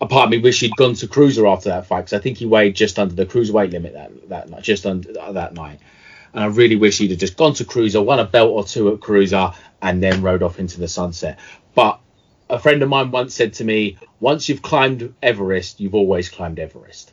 A 0.00 0.06
part 0.06 0.24
of 0.24 0.30
me 0.30 0.38
wish 0.38 0.60
he'd 0.60 0.74
gone 0.76 0.94
to 0.94 1.06
cruiser 1.06 1.46
after 1.46 1.68
that 1.68 1.86
fight 1.86 2.02
because 2.02 2.14
I 2.14 2.20
think 2.20 2.38
he 2.38 2.46
weighed 2.46 2.74
just 2.74 2.98
under 2.98 3.14
the 3.14 3.26
cruiserweight 3.26 3.72
limit 3.72 3.92
that 3.92 4.28
that 4.30 4.48
night, 4.48 4.62
just 4.62 4.86
under 4.86 5.10
uh, 5.20 5.32
that 5.32 5.52
night. 5.52 5.78
And 6.32 6.44
I 6.44 6.46
really 6.46 6.76
wish 6.76 6.98
he'd 6.98 7.10
have 7.10 7.18
just 7.18 7.36
gone 7.36 7.54
to 7.54 7.64
cruiser, 7.64 8.00
won 8.00 8.18
a 8.18 8.24
belt 8.24 8.50
or 8.50 8.64
two 8.64 8.92
at 8.94 9.00
cruiser, 9.00 9.52
and 9.82 10.02
then 10.02 10.22
rode 10.22 10.42
off 10.42 10.58
into 10.58 10.80
the 10.80 10.88
sunset. 10.88 11.38
But 11.74 12.00
a 12.48 12.58
friend 12.58 12.82
of 12.82 12.88
mine 12.88 13.10
once 13.10 13.34
said 13.34 13.54
to 13.54 13.64
me, 13.64 13.98
once 14.20 14.48
you've 14.48 14.62
climbed 14.62 15.14
Everest, 15.22 15.80
you've 15.80 15.94
always 15.94 16.28
climbed 16.28 16.58
Everest. 16.58 17.12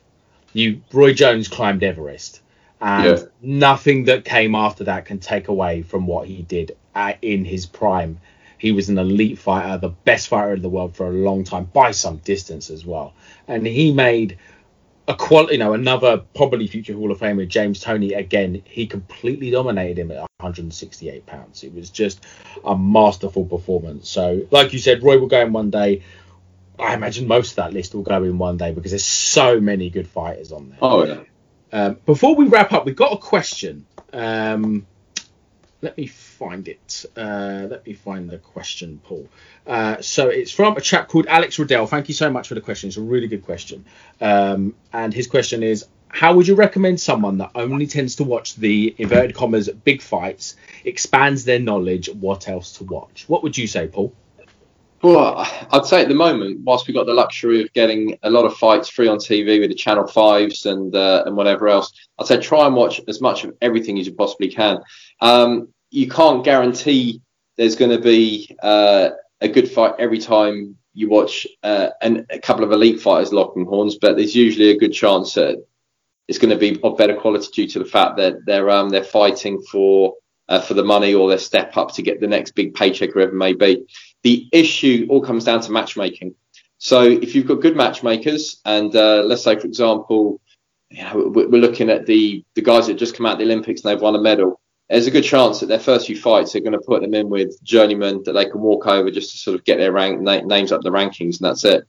You 0.52 0.82
Roy 0.92 1.12
Jones 1.12 1.48
climbed 1.48 1.82
Everest, 1.82 2.40
and 2.80 3.18
Yeah. 3.18 3.24
nothing 3.42 4.04
that 4.04 4.24
came 4.24 4.54
after 4.54 4.84
that 4.84 5.04
can 5.06 5.18
take 5.18 5.48
away 5.48 5.82
from 5.82 6.06
what 6.06 6.28
he 6.28 6.42
did 6.42 6.76
at, 6.94 7.18
in 7.22 7.44
his 7.44 7.66
prime. 7.66 8.20
He 8.58 8.72
was 8.72 8.88
an 8.88 8.98
elite 8.98 9.38
fighter, 9.38 9.78
the 9.78 9.88
best 9.88 10.28
fighter 10.28 10.54
in 10.54 10.62
the 10.62 10.68
world 10.68 10.96
for 10.96 11.06
a 11.06 11.12
long 11.12 11.44
time 11.44 11.68
by 11.72 11.92
some 11.92 12.16
distance 12.18 12.70
as 12.70 12.84
well, 12.84 13.14
and 13.46 13.66
he 13.66 13.92
made 13.92 14.38
a 15.06 15.14
qual, 15.14 15.50
you 15.50 15.56
know, 15.56 15.72
another 15.72 16.18
probably 16.34 16.66
future 16.66 16.92
Hall 16.92 17.10
of 17.10 17.18
Famer, 17.18 17.48
James 17.48 17.80
Toney. 17.80 18.12
Again, 18.12 18.62
he 18.66 18.86
completely 18.86 19.50
dominated 19.50 19.98
him 19.98 20.10
at 20.10 20.18
168 20.40 21.24
pounds. 21.24 21.64
It 21.64 21.72
was 21.72 21.88
just 21.88 22.26
a 22.62 22.76
masterful 22.76 23.46
performance. 23.46 24.10
So, 24.10 24.46
like 24.50 24.74
you 24.74 24.78
said, 24.78 25.02
Roy 25.02 25.18
will 25.18 25.26
go 25.28 25.40
in 25.40 25.52
one 25.54 25.70
day. 25.70 26.02
I 26.78 26.94
imagine 26.94 27.26
most 27.26 27.52
of 27.52 27.56
that 27.56 27.72
list 27.72 27.94
will 27.94 28.02
go 28.02 28.22
in 28.22 28.36
one 28.38 28.58
day 28.58 28.72
because 28.72 28.92
there's 28.92 29.04
so 29.04 29.60
many 29.60 29.88
good 29.88 30.06
fighters 30.06 30.52
on 30.52 30.68
there. 30.68 30.78
Oh 30.82 31.04
yeah. 31.04 31.20
Um, 31.72 31.98
before 32.06 32.34
we 32.34 32.46
wrap 32.46 32.72
up, 32.72 32.86
we've 32.86 32.96
got 32.96 33.12
a 33.12 33.18
question. 33.18 33.86
Um, 34.12 34.86
let 35.80 35.96
me 35.96 36.06
find 36.06 36.66
it. 36.66 37.04
Uh, 37.16 37.66
let 37.70 37.86
me 37.86 37.92
find 37.92 38.28
the 38.28 38.38
question, 38.38 39.00
Paul. 39.04 39.28
Uh, 39.66 40.00
so 40.00 40.28
it's 40.28 40.50
from 40.50 40.76
a 40.76 40.80
chap 40.80 41.08
called 41.08 41.26
Alex 41.26 41.58
Riddell. 41.58 41.86
Thank 41.86 42.08
you 42.08 42.14
so 42.14 42.30
much 42.30 42.48
for 42.48 42.54
the 42.54 42.60
question. 42.60 42.88
It's 42.88 42.96
a 42.96 43.02
really 43.02 43.28
good 43.28 43.44
question. 43.44 43.84
Um, 44.20 44.74
and 44.92 45.14
his 45.14 45.26
question 45.26 45.62
is 45.62 45.86
how 46.08 46.34
would 46.34 46.48
you 46.48 46.54
recommend 46.54 47.00
someone 47.00 47.38
that 47.38 47.50
only 47.54 47.86
tends 47.86 48.16
to 48.16 48.24
watch 48.24 48.56
the 48.56 48.94
inverted 48.98 49.34
commas 49.36 49.68
big 49.68 50.00
fights 50.00 50.56
expands 50.84 51.44
their 51.44 51.58
knowledge 51.58 52.08
what 52.08 52.48
else 52.48 52.72
to 52.78 52.84
watch? 52.84 53.24
What 53.28 53.42
would 53.42 53.56
you 53.56 53.66
say, 53.66 53.88
Paul? 53.88 54.12
Well, 55.00 55.46
I'd 55.70 55.86
say 55.86 56.02
at 56.02 56.08
the 56.08 56.14
moment, 56.14 56.60
whilst 56.64 56.88
we've 56.88 56.96
got 56.96 57.06
the 57.06 57.14
luxury 57.14 57.62
of 57.62 57.72
getting 57.72 58.18
a 58.24 58.30
lot 58.30 58.44
of 58.44 58.56
fights 58.56 58.88
free 58.88 59.06
on 59.06 59.18
TV 59.18 59.60
with 59.60 59.70
the 59.70 59.76
Channel 59.76 60.08
Fives 60.08 60.66
and 60.66 60.94
uh, 60.94 61.22
and 61.24 61.36
whatever 61.36 61.68
else, 61.68 61.92
I'd 62.18 62.26
say 62.26 62.40
try 62.40 62.66
and 62.66 62.74
watch 62.74 63.00
as 63.06 63.20
much 63.20 63.44
of 63.44 63.54
everything 63.60 63.98
as 63.98 64.06
you 64.06 64.14
possibly 64.14 64.48
can. 64.48 64.78
Um, 65.20 65.68
you 65.90 66.08
can't 66.08 66.44
guarantee 66.44 67.22
there's 67.56 67.76
going 67.76 67.92
to 67.92 68.02
be 68.02 68.56
uh, 68.60 69.10
a 69.40 69.48
good 69.48 69.70
fight 69.70 69.94
every 70.00 70.18
time 70.18 70.76
you 70.94 71.08
watch 71.08 71.46
uh, 71.62 71.90
an, 72.02 72.26
a 72.30 72.40
couple 72.40 72.64
of 72.64 72.72
elite 72.72 73.00
fighters 73.00 73.32
locking 73.32 73.66
horns, 73.66 73.98
but 74.00 74.16
there's 74.16 74.34
usually 74.34 74.70
a 74.70 74.78
good 74.78 74.92
chance 74.92 75.34
that 75.34 75.64
it's 76.26 76.38
going 76.38 76.50
to 76.50 76.56
be 76.56 76.80
of 76.82 76.98
better 76.98 77.14
quality 77.14 77.48
due 77.52 77.68
to 77.68 77.78
the 77.78 77.84
fact 77.84 78.16
that 78.16 78.44
they're 78.46 78.68
um, 78.68 78.88
they're 78.88 79.04
fighting 79.04 79.62
for 79.70 80.14
uh, 80.48 80.60
for 80.60 80.74
the 80.74 80.84
money 80.84 81.14
or 81.14 81.28
their 81.28 81.38
step 81.38 81.76
up 81.76 81.92
to 81.94 82.02
get 82.02 82.20
the 82.20 82.26
next 82.26 82.52
big 82.52 82.74
paycheck, 82.74 83.14
whatever 83.14 83.32
it 83.32 83.36
may 83.36 83.52
be. 83.52 83.86
The 84.28 84.46
issue 84.52 85.06
all 85.08 85.22
comes 85.22 85.44
down 85.44 85.62
to 85.62 85.72
matchmaking. 85.72 86.34
So 86.76 87.00
if 87.00 87.34
you've 87.34 87.46
got 87.46 87.62
good 87.62 87.74
matchmakers, 87.74 88.60
and 88.66 88.94
uh, 88.94 89.22
let's 89.24 89.42
say, 89.42 89.58
for 89.58 89.66
example, 89.66 90.42
you 90.90 91.02
know, 91.02 91.32
we're 91.34 91.62
looking 91.62 91.88
at 91.88 92.04
the 92.04 92.44
the 92.54 92.60
guys 92.60 92.88
that 92.88 92.98
just 92.98 93.16
come 93.16 93.24
out 93.24 93.32
of 93.32 93.38
the 93.38 93.46
Olympics 93.46 93.80
and 93.80 93.90
they've 93.90 94.02
won 94.02 94.16
a 94.16 94.20
medal. 94.20 94.60
There's 94.90 95.06
a 95.06 95.10
good 95.10 95.24
chance 95.24 95.60
that 95.60 95.68
their 95.70 95.78
first 95.78 96.08
few 96.08 96.20
fights 96.20 96.54
are 96.54 96.60
going 96.60 96.78
to 96.78 96.86
put 96.90 97.00
them 97.00 97.14
in 97.14 97.30
with 97.30 97.58
journeymen 97.62 98.22
that 98.26 98.34
they 98.34 98.44
can 98.44 98.60
walk 98.60 98.86
over 98.86 99.10
just 99.10 99.30
to 99.30 99.38
sort 99.38 99.54
of 99.58 99.64
get 99.64 99.78
their 99.78 99.92
rank 99.92 100.20
na- 100.20 100.42
names 100.42 100.72
up 100.72 100.82
the 100.82 100.90
rankings, 100.90 101.40
and 101.40 101.48
that's 101.48 101.64
it. 101.64 101.88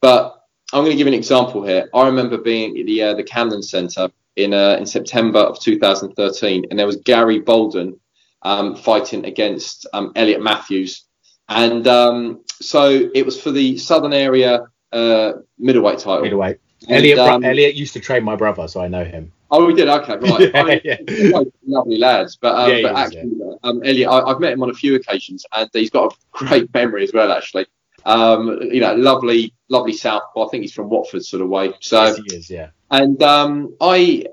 But 0.00 0.42
I'm 0.72 0.84
going 0.84 0.92
to 0.92 0.96
give 0.96 1.06
an 1.06 1.12
example 1.12 1.62
here. 1.66 1.90
I 1.92 2.06
remember 2.06 2.38
being 2.38 2.78
at 2.78 2.86
the 2.86 3.02
uh, 3.02 3.14
the 3.14 3.24
Camden 3.24 3.62
Centre 3.62 4.08
in 4.36 4.54
uh, 4.54 4.76
in 4.78 4.86
September 4.86 5.40
of 5.40 5.60
2013, 5.60 6.64
and 6.70 6.78
there 6.78 6.86
was 6.86 6.96
Gary 7.04 7.40
Bolden 7.40 8.00
um, 8.40 8.74
fighting 8.74 9.26
against 9.26 9.86
um, 9.92 10.12
Elliot 10.16 10.42
Matthews, 10.42 11.04
and 11.48 11.86
um, 11.86 12.40
so 12.60 13.10
it 13.14 13.24
was 13.24 13.40
for 13.40 13.50
the 13.50 13.76
Southern 13.76 14.12
Area 14.12 14.66
uh, 14.92 15.32
middleweight 15.58 15.98
title. 15.98 16.22
Middleweight. 16.22 16.58
Elliot, 16.88 17.18
um, 17.18 17.44
Elliot 17.44 17.74
used 17.74 17.94
to 17.94 18.00
train 18.00 18.24
my 18.24 18.36
brother, 18.36 18.68
so 18.68 18.80
I 18.80 18.88
know 18.88 19.04
him. 19.04 19.32
Oh, 19.50 19.66
we 19.66 19.74
did. 19.74 19.88
Okay, 19.88 20.16
right. 20.16 20.40
Yeah, 20.40 20.50
I 20.54 20.64
mean, 20.64 20.80
yeah. 20.84 21.40
lovely 21.64 21.98
lads, 21.98 22.36
but 22.36 22.54
um, 22.56 22.70
Yeah, 22.70 22.82
but 22.82 22.96
actually, 22.96 23.32
um, 23.62 23.82
Elliot, 23.84 24.08
I, 24.08 24.20
I've 24.20 24.40
met 24.40 24.52
him 24.52 24.62
on 24.62 24.70
a 24.70 24.74
few 24.74 24.94
occasions, 24.96 25.46
and 25.52 25.68
he's 25.72 25.90
got 25.90 26.12
a 26.12 26.16
great 26.32 26.72
memory 26.74 27.04
as 27.04 27.12
well. 27.12 27.32
Actually, 27.32 27.66
um, 28.04 28.58
you 28.62 28.80
know, 28.80 28.94
lovely, 28.94 29.54
lovely 29.68 29.92
southpaw. 29.92 30.46
I 30.46 30.50
think 30.50 30.62
he's 30.62 30.74
from 30.74 30.90
Watford 30.90 31.24
sort 31.24 31.42
of 31.42 31.48
way. 31.48 31.72
So 31.80 32.02
Yes, 32.04 32.16
he 32.16 32.36
is, 32.36 32.50
yeah. 32.50 32.70
and 32.90 33.22
um, 33.22 33.76
I 33.80 34.26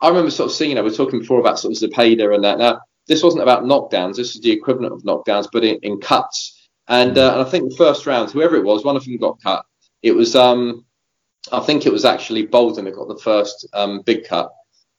I 0.00 0.08
remember 0.08 0.30
sort 0.30 0.50
of 0.50 0.56
seeing, 0.56 0.70
you 0.70 0.76
know, 0.76 0.82
we 0.82 0.90
are 0.90 0.94
talking 0.94 1.20
before 1.20 1.40
about 1.40 1.58
sort 1.58 1.72
of 1.72 1.90
Zepeda 1.90 2.34
and 2.34 2.44
that. 2.44 2.58
Now, 2.58 2.80
this 3.06 3.22
wasn't 3.22 3.42
about 3.42 3.64
knockdowns. 3.64 4.16
This 4.16 4.34
was 4.34 4.42
the 4.42 4.50
equivalent 4.50 4.92
of 4.92 5.02
knockdowns, 5.02 5.48
but 5.52 5.64
in, 5.64 5.76
in 5.82 6.00
cuts. 6.00 6.68
And, 6.88 7.16
uh, 7.18 7.32
and 7.32 7.42
I 7.42 7.44
think 7.44 7.70
the 7.70 7.76
first 7.76 8.06
round, 8.06 8.30
whoever 8.30 8.56
it 8.56 8.64
was, 8.64 8.84
one 8.84 8.96
of 8.96 9.04
them 9.04 9.16
got 9.16 9.42
cut. 9.42 9.64
It 10.02 10.12
was, 10.12 10.36
um, 10.36 10.84
I 11.52 11.60
think 11.60 11.86
it 11.86 11.92
was 11.92 12.04
actually 12.04 12.46
Bolden 12.46 12.84
that 12.84 12.94
got 12.94 13.08
the 13.08 13.18
first 13.18 13.66
um, 13.72 14.02
big 14.02 14.24
cut. 14.24 14.52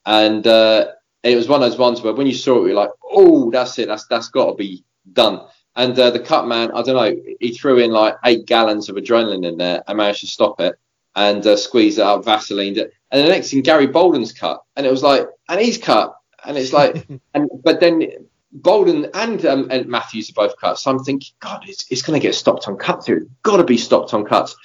And 0.06 0.46
uh, 0.48 0.92
it 1.24 1.36
was 1.36 1.48
one 1.48 1.62
of 1.62 1.70
those 1.70 1.80
ones 1.80 2.02
where 2.02 2.14
when 2.14 2.28
you 2.28 2.34
saw 2.34 2.64
it, 2.64 2.68
you're 2.68 2.76
like, 2.76 2.92
oh, 3.04 3.52
that's 3.52 3.78
it. 3.80 3.88
That's 3.88 4.08
that's 4.08 4.30
got 4.30 4.52
to 4.52 4.56
be 4.56 4.84
done. 5.14 5.42
And 5.76 5.98
uh, 6.00 6.10
the 6.10 6.20
cut 6.20 6.48
man, 6.48 6.72
I 6.72 6.82
don't 6.82 6.96
know, 6.96 7.22
he 7.40 7.54
threw 7.54 7.78
in 7.78 7.92
like 7.92 8.16
eight 8.26 8.46
gallons 8.46 8.90
of 8.90 8.96
adrenaline 8.96 9.46
in 9.46 9.58
there 9.58 9.84
and 9.88 9.98
managed 9.98 10.22
to 10.22 10.28
stop 10.28 10.60
it 10.60 10.76
and 11.16 11.46
uh, 11.46 11.56
squeeze 11.56 12.00
it 12.00 12.04
out, 12.04 12.26
Vaseline 12.26 12.78
it. 12.78 12.94
And 13.12 13.24
the 13.24 13.30
next 13.30 13.52
thing, 13.52 13.62
Gary 13.62 13.88
Bolden's 13.88 14.34
cut, 14.34 14.64
and 14.76 14.86
it 14.86 14.92
was 14.92 15.04
like, 15.04 15.28
and 15.50 15.62
he's 15.62 15.78
cut, 15.78 16.17
and 16.48 16.58
it's 16.58 16.74
like, 16.74 17.08
and 17.34 17.50
but 17.64 17.80
then 17.80 18.04
Bolden 18.52 19.10
and 19.14 19.46
um, 19.46 19.68
and 19.70 19.88
Matthews 19.88 20.30
are 20.30 20.34
both 20.34 20.58
cut. 20.58 20.80
So 20.80 20.90
I'm 20.90 21.04
thinking, 21.04 21.34
God, 21.40 21.64
it's, 21.68 21.86
it's 21.92 22.02
going 22.02 22.20
to 22.20 22.26
get 22.26 22.36
stopped 22.36 22.68
on 22.68 22.78
cuts 22.78 23.06
here. 23.06 23.18
It's 23.18 23.30
got 23.44 23.58
to 23.58 23.64
be 23.64 23.78
stopped 23.78 24.14
on 24.14 24.26
cuts. 24.26 24.56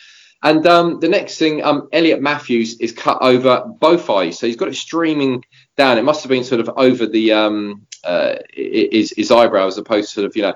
And 0.44 0.66
um, 0.66 0.98
the 0.98 1.08
next 1.08 1.38
thing, 1.38 1.62
um, 1.62 1.88
Elliot 1.92 2.20
Matthews 2.20 2.78
is 2.80 2.90
cut 2.90 3.18
over 3.20 3.64
both 3.78 4.10
eyes, 4.10 4.38
so 4.38 4.46
he's 4.46 4.56
got 4.56 4.68
it 4.68 4.74
streaming 4.74 5.44
down. 5.76 5.98
It 5.98 6.04
must 6.04 6.22
have 6.22 6.30
been 6.30 6.42
sort 6.42 6.60
of 6.60 6.70
over 6.76 7.06
the 7.06 7.32
um, 7.32 7.86
uh, 8.02 8.36
his, 8.52 9.12
his 9.16 9.30
eyebrow 9.30 9.68
as 9.68 9.78
opposed 9.78 10.08
to 10.08 10.14
sort 10.14 10.26
of 10.26 10.36
you 10.36 10.42
know 10.42 10.54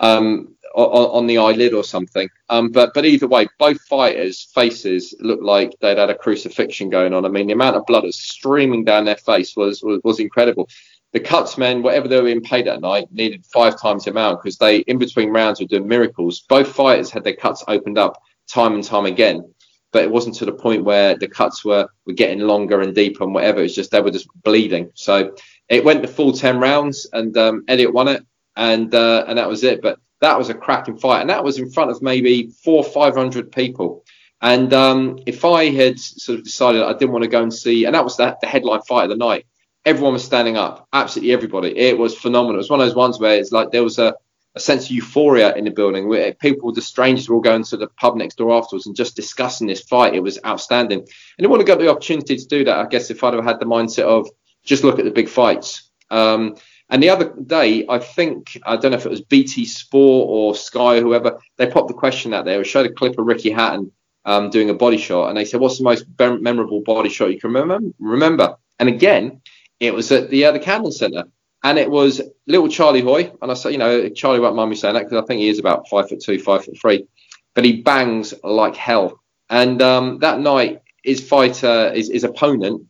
um, 0.00 0.54
on, 0.86 1.10
on 1.10 1.26
the 1.26 1.38
eyelid 1.38 1.74
or 1.74 1.84
something. 1.84 2.28
Um, 2.48 2.70
but 2.70 2.94
but 2.94 3.04
either 3.04 3.26
way, 3.26 3.48
both 3.58 3.80
fighters' 3.82 4.48
faces 4.54 5.14
looked 5.20 5.42
like 5.42 5.74
they'd 5.80 5.98
had 5.98 6.10
a 6.10 6.14
crucifixion 6.14 6.90
going 6.90 7.12
on. 7.14 7.24
I 7.24 7.28
mean, 7.28 7.48
the 7.48 7.52
amount 7.52 7.76
of 7.76 7.86
blood 7.86 8.04
that's 8.04 8.20
streaming 8.20 8.84
down 8.84 9.04
their 9.04 9.16
face 9.16 9.56
was 9.56 9.82
was, 9.82 10.00
was 10.04 10.20
incredible. 10.20 10.68
The 11.12 11.20
cutsmen, 11.20 11.82
whatever 11.82 12.06
they 12.06 12.16
were 12.16 12.24
being 12.24 12.42
paid 12.42 12.66
that 12.66 12.82
night, 12.82 13.10
needed 13.10 13.46
five 13.46 13.80
times 13.80 14.04
the 14.04 14.10
amount 14.10 14.42
because 14.42 14.58
they, 14.58 14.78
in 14.80 14.98
between 14.98 15.30
rounds, 15.30 15.58
were 15.58 15.66
doing 15.66 15.88
miracles. 15.88 16.40
Both 16.48 16.72
fighters 16.72 17.10
had 17.10 17.24
their 17.24 17.34
cuts 17.34 17.64
opened 17.66 17.96
up 17.96 18.22
time 18.46 18.74
and 18.74 18.84
time 18.84 19.06
again, 19.06 19.52
but 19.90 20.04
it 20.04 20.10
wasn't 20.10 20.36
to 20.36 20.44
the 20.44 20.52
point 20.52 20.84
where 20.84 21.16
the 21.16 21.28
cuts 21.28 21.64
were 21.64 21.88
were 22.06 22.12
getting 22.12 22.40
longer 22.40 22.80
and 22.80 22.94
deeper 22.94 23.24
and 23.24 23.34
whatever. 23.34 23.62
It's 23.62 23.74
just 23.74 23.90
they 23.90 24.00
were 24.00 24.10
just 24.10 24.28
bleeding. 24.42 24.90
So 24.94 25.34
it 25.68 25.84
went 25.84 26.02
the 26.02 26.08
full 26.08 26.32
ten 26.32 26.60
rounds, 26.60 27.08
and 27.12 27.36
um, 27.36 27.64
Elliot 27.68 27.92
won 27.92 28.08
it, 28.08 28.22
and 28.54 28.94
uh, 28.94 29.24
and 29.26 29.38
that 29.38 29.48
was 29.48 29.64
it. 29.64 29.82
But 29.82 29.98
that 30.20 30.38
was 30.38 30.48
a 30.48 30.54
cracking 30.54 30.98
fight, 30.98 31.20
and 31.20 31.30
that 31.30 31.44
was 31.44 31.58
in 31.58 31.70
front 31.70 31.90
of 31.90 32.02
maybe 32.02 32.50
four, 32.64 32.82
five 32.82 33.14
hundred 33.14 33.52
people. 33.52 34.04
And 34.40 34.72
um, 34.72 35.18
if 35.26 35.44
I 35.44 35.70
had 35.70 35.98
sort 35.98 36.38
of 36.38 36.44
decided 36.44 36.82
I 36.82 36.92
didn't 36.92 37.12
want 37.12 37.24
to 37.24 37.30
go 37.30 37.42
and 37.42 37.52
see, 37.52 37.84
and 37.84 37.94
that 37.94 38.04
was 38.04 38.16
the, 38.16 38.36
the 38.40 38.46
headline 38.46 38.82
fight 38.82 39.04
of 39.04 39.10
the 39.10 39.16
night, 39.16 39.46
everyone 39.84 40.12
was 40.12 40.24
standing 40.24 40.56
up, 40.56 40.86
absolutely 40.92 41.32
everybody. 41.32 41.76
It 41.76 41.98
was 41.98 42.16
phenomenal. 42.16 42.54
It 42.54 42.58
was 42.58 42.70
one 42.70 42.80
of 42.80 42.86
those 42.86 42.94
ones 42.94 43.18
where 43.18 43.36
it's 43.36 43.52
like 43.52 43.72
there 43.72 43.82
was 43.82 43.98
a, 43.98 44.14
a 44.54 44.60
sense 44.60 44.84
of 44.84 44.92
euphoria 44.92 45.54
in 45.56 45.64
the 45.64 45.70
building 45.70 46.08
where 46.08 46.34
people, 46.34 46.72
the 46.72 46.82
strangers, 46.82 47.28
were 47.28 47.36
all 47.36 47.40
going 47.40 47.64
to 47.64 47.76
the 47.76 47.88
pub 47.88 48.16
next 48.16 48.36
door 48.36 48.56
afterwards 48.56 48.86
and 48.86 48.94
just 48.94 49.16
discussing 49.16 49.66
this 49.66 49.80
fight. 49.82 50.14
It 50.14 50.22
was 50.22 50.38
outstanding. 50.44 51.06
And 51.36 51.46
I 51.46 51.50
would 51.50 51.60
have 51.60 51.66
got 51.66 51.78
the 51.78 51.90
opportunity 51.90 52.36
to 52.36 52.46
do 52.46 52.64
that, 52.64 52.78
I 52.78 52.86
guess, 52.86 53.10
if 53.10 53.24
I'd 53.24 53.34
have 53.34 53.44
had 53.44 53.60
the 53.60 53.66
mindset 53.66 54.04
of 54.04 54.28
just 54.64 54.84
look 54.84 54.98
at 54.98 55.04
the 55.04 55.10
big 55.10 55.28
fights. 55.28 55.90
Um, 56.10 56.56
and 56.90 57.02
the 57.02 57.10
other 57.10 57.32
day, 57.34 57.84
I 57.88 57.98
think, 57.98 58.58
I 58.64 58.76
don't 58.76 58.92
know 58.92 58.96
if 58.96 59.04
it 59.04 59.10
was 59.10 59.20
BT 59.20 59.66
Sport 59.66 60.26
or 60.28 60.54
Sky 60.54 60.96
or 60.96 61.02
whoever, 61.02 61.38
they 61.56 61.66
popped 61.66 61.88
the 61.88 61.94
question 61.94 62.32
out 62.32 62.46
there. 62.46 62.60
It 62.60 62.66
showed 62.66 62.86
a 62.86 62.92
clip 62.92 63.18
of 63.18 63.26
Ricky 63.26 63.50
Hatton 63.50 63.92
um, 64.24 64.48
doing 64.50 64.70
a 64.70 64.74
body 64.74 64.96
shot. 64.96 65.28
And 65.28 65.36
they 65.36 65.44
said, 65.44 65.60
What's 65.60 65.78
the 65.78 65.84
most 65.84 66.06
memorable 66.18 66.80
body 66.80 67.10
shot 67.10 67.30
you 67.30 67.40
can 67.40 67.52
remember? 67.98 68.56
And 68.78 68.88
again, 68.88 69.42
it 69.80 69.92
was 69.92 70.10
at 70.12 70.30
the, 70.30 70.46
uh, 70.46 70.52
the 70.52 70.58
Camden 70.58 70.92
Centre. 70.92 71.24
And 71.62 71.78
it 71.78 71.90
was 71.90 72.22
little 72.46 72.68
Charlie 72.68 73.00
Hoy. 73.00 73.32
And 73.42 73.50
I 73.50 73.54
say, 73.54 73.72
you 73.72 73.78
know, 73.78 74.08
Charlie 74.10 74.40
won't 74.40 74.56
mind 74.56 74.70
me 74.70 74.76
saying 74.76 74.94
that 74.94 75.04
because 75.04 75.22
I 75.22 75.26
think 75.26 75.40
he 75.40 75.48
is 75.48 75.58
about 75.58 75.88
five 75.88 76.08
foot 76.08 76.20
two, 76.20 76.38
five 76.38 76.64
foot 76.64 76.78
three. 76.80 77.06
But 77.54 77.64
he 77.64 77.82
bangs 77.82 78.32
like 78.44 78.76
hell. 78.76 79.20
And 79.50 79.82
um, 79.82 80.18
that 80.20 80.38
night, 80.40 80.82
his 81.02 81.26
fighter, 81.26 81.92
his, 81.92 82.08
his 82.08 82.24
opponent, 82.24 82.86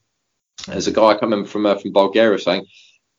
as 0.68 0.86
a 0.86 0.92
guy 0.92 1.06
I 1.06 1.12
can't 1.12 1.22
remember 1.22 1.48
from 1.48 1.66
uh, 1.66 1.76
from 1.76 1.92
Bulgaria 1.92 2.38
saying, 2.38 2.66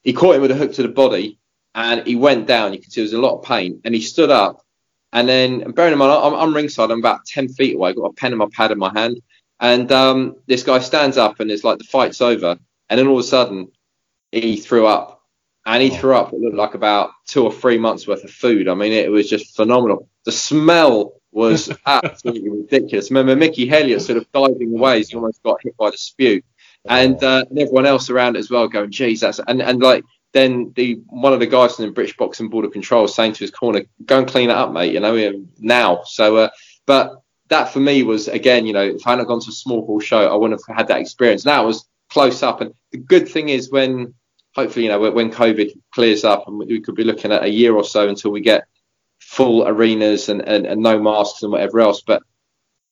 he 0.04 0.14
caught 0.14 0.36
him 0.36 0.42
with 0.42 0.52
a 0.52 0.56
hook 0.56 0.74
to 0.74 0.84
the 0.84 0.90
body 0.90 1.40
and 1.76 2.06
he 2.06 2.16
went 2.16 2.48
down. 2.48 2.74
You 2.74 2.80
can 2.80 2.90
see 2.90 3.02
there 3.02 3.06
was 3.06 3.14
a 3.14 3.20
lot 3.20 3.38
of 3.38 3.46
pain. 3.46 3.82
And 3.84 3.94
he 3.94 4.02
stood 4.02 4.32
up. 4.32 4.66
And 5.12 5.28
then, 5.28 5.62
and 5.62 5.74
bearing 5.74 5.94
in 5.94 6.00
mind, 6.00 6.12
I'm, 6.12 6.36
I'm 6.36 6.56
ringside, 6.56 6.92
I'm 6.92 7.00
about 7.00 7.26
10 7.26 7.50
feet 7.50 7.76
away. 7.76 7.90
I've 7.90 7.96
got 7.96 8.06
a 8.06 8.14
pen 8.14 8.32
and 8.32 8.40
my 8.40 8.48
pad 8.52 8.72
in 8.72 8.78
my 8.78 8.92
hand. 8.94 9.22
And 9.60 9.92
um, 9.92 10.38
this 10.46 10.64
guy 10.64 10.80
stands 10.80 11.18
up 11.18 11.40
and 11.40 11.52
it's 11.52 11.64
like 11.64 11.80
the 11.80 11.84
fight's 11.84 12.22
over. 12.22 12.58
And 12.90 13.00
then 13.00 13.08
all 13.08 13.20
of 13.20 13.26
a 13.26 13.28
sudden, 13.28 13.72
he 14.32 14.58
threw 14.58 14.86
up. 14.88 15.22
And 15.66 15.84
he 15.84 15.90
threw 15.90 16.16
up, 16.16 16.34
it 16.34 16.40
looked 16.40 16.56
like 16.56 16.74
about 16.74 17.12
two 17.28 17.44
or 17.44 17.52
three 17.52 17.78
months 17.78 18.08
worth 18.08 18.24
of 18.24 18.32
food. 18.32 18.68
I 18.68 18.74
mean, 18.74 18.92
it 18.92 19.12
was 19.12 19.30
just 19.30 19.56
phenomenal. 19.56 20.08
The 20.26 20.32
smell 20.32 21.14
was 21.32 21.72
absolutely 21.86 22.50
ridiculous. 22.50 23.12
Remember, 23.12 23.36
Mickey 23.36 23.68
Helliet 23.68 24.02
sort 24.02 24.18
of 24.18 24.32
diving 24.32 24.74
away, 24.74 25.04
he 25.04 25.16
almost 25.16 25.44
got 25.44 25.62
hit 25.62 25.78
by 25.78 25.92
the 25.92 25.98
spew 25.98 26.42
and 26.88 27.22
uh, 27.24 27.46
and 27.50 27.60
everyone 27.60 27.86
else 27.86 28.10
around 28.10 28.38
as 28.38 28.50
well 28.50 28.68
going, 28.68 28.92
geez, 28.92 29.22
that's 29.22 29.40
and 29.48 29.62
and 29.62 29.82
like 29.82 30.04
then 30.34 30.72
the 30.76 31.02
one 31.08 31.34
of 31.34 31.40
the 31.40 31.48
guys 31.48 31.76
from 31.76 31.86
the 31.86 31.92
British 31.92 32.16
Boxing 32.16 32.50
Board 32.50 32.66
of 32.66 32.72
Control 32.72 33.08
saying 33.08 33.34
to 33.34 33.40
his 33.40 33.52
corner, 33.52 33.84
go 34.06 34.20
and 34.20 34.28
clean 34.28 34.50
it 34.50 34.56
up, 34.56 34.72
mate. 34.72 34.94
You 34.94 35.00
know, 35.00 35.46
now. 35.58 36.02
So, 36.06 36.38
uh, 36.38 36.50
but 36.86 37.22
that 37.50 37.74
for 37.74 37.80
me 37.80 38.04
was 38.04 38.28
again, 38.28 38.66
you 38.66 38.74
know, 38.74 38.84
if 38.84 39.06
I 39.06 39.12
hadn't 39.12 39.28
gone 39.28 39.42
to 39.42 39.50
a 39.50 39.54
small 39.54 39.86
hall 39.86 40.00
show, 40.00 40.28
I 40.32 40.36
wouldn't 40.36 40.62
have 40.68 40.78
had 40.78 40.88
that 40.88 41.02
experience. 41.02 41.46
Now 41.46 41.64
it 41.64 41.68
was 41.68 41.86
close 42.10 42.44
up, 42.44 42.62
and 42.62 42.74
the 42.92 43.00
good 43.00 43.28
thing 43.28 43.50
is 43.50 43.72
when 43.72 44.14
hopefully 44.56 44.86
you 44.86 44.92
know 44.92 45.12
when 45.12 45.32
COVID 45.32 45.72
clears 45.94 46.24
up, 46.24 46.48
and 46.48 46.58
we 46.58 46.82
could 46.82 46.96
be 46.96 47.04
looking 47.04 47.32
at 47.32 47.44
a 47.44 47.50
year 47.50 47.76
or 47.76 47.84
so 47.84 48.08
until 48.08 48.32
we 48.32 48.42
get 48.42 48.66
full 49.20 49.68
arenas 49.68 50.30
and, 50.30 50.42
and, 50.48 50.66
and 50.66 50.82
no 50.82 51.00
masks 51.00 51.44
and 51.44 51.52
whatever 51.52 51.80
else. 51.80 52.02
But 52.02 52.24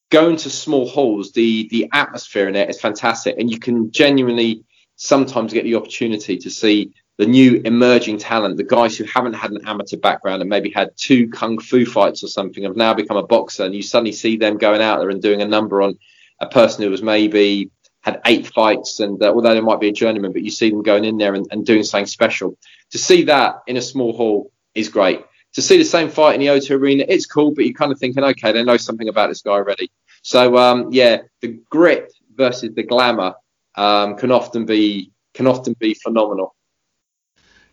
going 0.10 0.38
to 0.38 0.50
small 0.50 0.88
halls, 0.88 1.32
the 1.32 1.68
the 1.70 1.90
atmosphere 1.94 2.48
in 2.48 2.56
it 2.56 2.70
is 2.70 2.80
fantastic, 2.80 3.36
and 3.38 3.50
you 3.50 3.60
can 3.60 3.92
genuinely 3.92 4.64
sometimes 4.96 5.54
get 5.54 5.64
the 5.64 5.76
opportunity 5.76 6.38
to 6.38 6.50
see 6.50 6.92
the 7.18 7.26
new 7.26 7.62
emerging 7.66 8.20
talent, 8.20 8.58
the 8.58 8.64
guys 8.64 8.96
who 8.96 9.04
haven't 9.06 9.34
had 9.34 9.52
an 9.52 9.68
amateur 9.68 9.98
background 9.98 10.42
and 10.42 10.50
maybe 10.50 10.70
had 10.70 10.90
two 10.96 11.28
kung 11.30 11.58
fu 11.58 11.86
fights 11.86 12.24
or 12.24 12.28
something, 12.28 12.64
have 12.64 12.76
now 12.76 12.94
become 12.94 13.18
a 13.18 13.26
boxer, 13.26 13.66
and 13.66 13.76
you 13.76 13.82
suddenly 13.82 14.12
see 14.12 14.38
them 14.38 14.58
going 14.58 14.82
out 14.82 15.00
there 15.00 15.10
and 15.10 15.22
doing 15.22 15.42
a 15.42 15.48
number 15.48 15.82
on 15.82 15.98
a 16.40 16.48
person 16.48 16.84
who 16.84 16.92
was 16.92 17.02
maybe 17.02 17.72
had 18.02 18.22
eight 18.26 18.48
fights, 18.48 19.00
and 19.00 19.22
uh, 19.22 19.34
although 19.34 19.54
they 19.54 19.62
might 19.62 19.80
be 19.80 19.90
a 19.90 19.94
journeyman, 19.94 20.32
but 20.32 20.44
you 20.44 20.52
see 20.52 20.70
them 20.70 20.84
going 20.84 21.04
in 21.04 21.18
there 21.18 21.34
and, 21.34 21.48
and 21.52 21.66
doing 21.66 21.84
something 21.84 22.06
special. 22.06 22.58
To 22.92 22.98
see 22.98 23.24
that 23.24 23.56
in 23.68 23.76
a 23.76 23.82
small 23.82 24.16
hall 24.16 24.52
is 24.74 24.90
great. 24.90 25.26
To 25.58 25.64
see 25.64 25.80
the 25.80 25.84
same 25.84 26.10
fight 26.10 26.36
in 26.36 26.42
the 26.42 26.46
O2 26.46 26.80
Arena, 26.80 27.04
it's 27.10 27.26
cool, 27.26 27.52
but 27.52 27.66
you're 27.66 27.74
kind 27.74 27.92
of 27.92 27.98
thinking, 27.98 28.24
okay, 28.24 28.52
they 28.52 28.64
know 28.64 28.78
something 28.78 29.10
about 29.10 29.30
this 29.30 29.42
guy 29.42 29.54
already. 29.54 29.90
So 30.22 30.56
um, 30.56 30.90
yeah, 30.92 31.24
the 31.42 31.60
grit 31.72 32.14
versus 32.36 32.76
the 32.76 32.84
glamour 32.84 33.34
um, 33.74 34.18
can 34.18 34.32
often 34.32 34.68
be 34.68 35.12
can 35.34 35.48
often 35.48 35.74
be 35.80 35.96
phenomenal. 35.96 36.56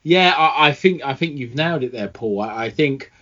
Yeah, 0.03 0.33
I, 0.35 0.69
I, 0.69 0.73
think 0.73 1.05
I 1.05 1.13
think 1.13 1.37
you've 1.37 1.55
nailed 1.55 1.83
it 1.83 1.93
there, 1.93 2.09
Paul. 2.09 2.41
I, 2.41 2.65
I 2.65 2.71
think 2.71 3.13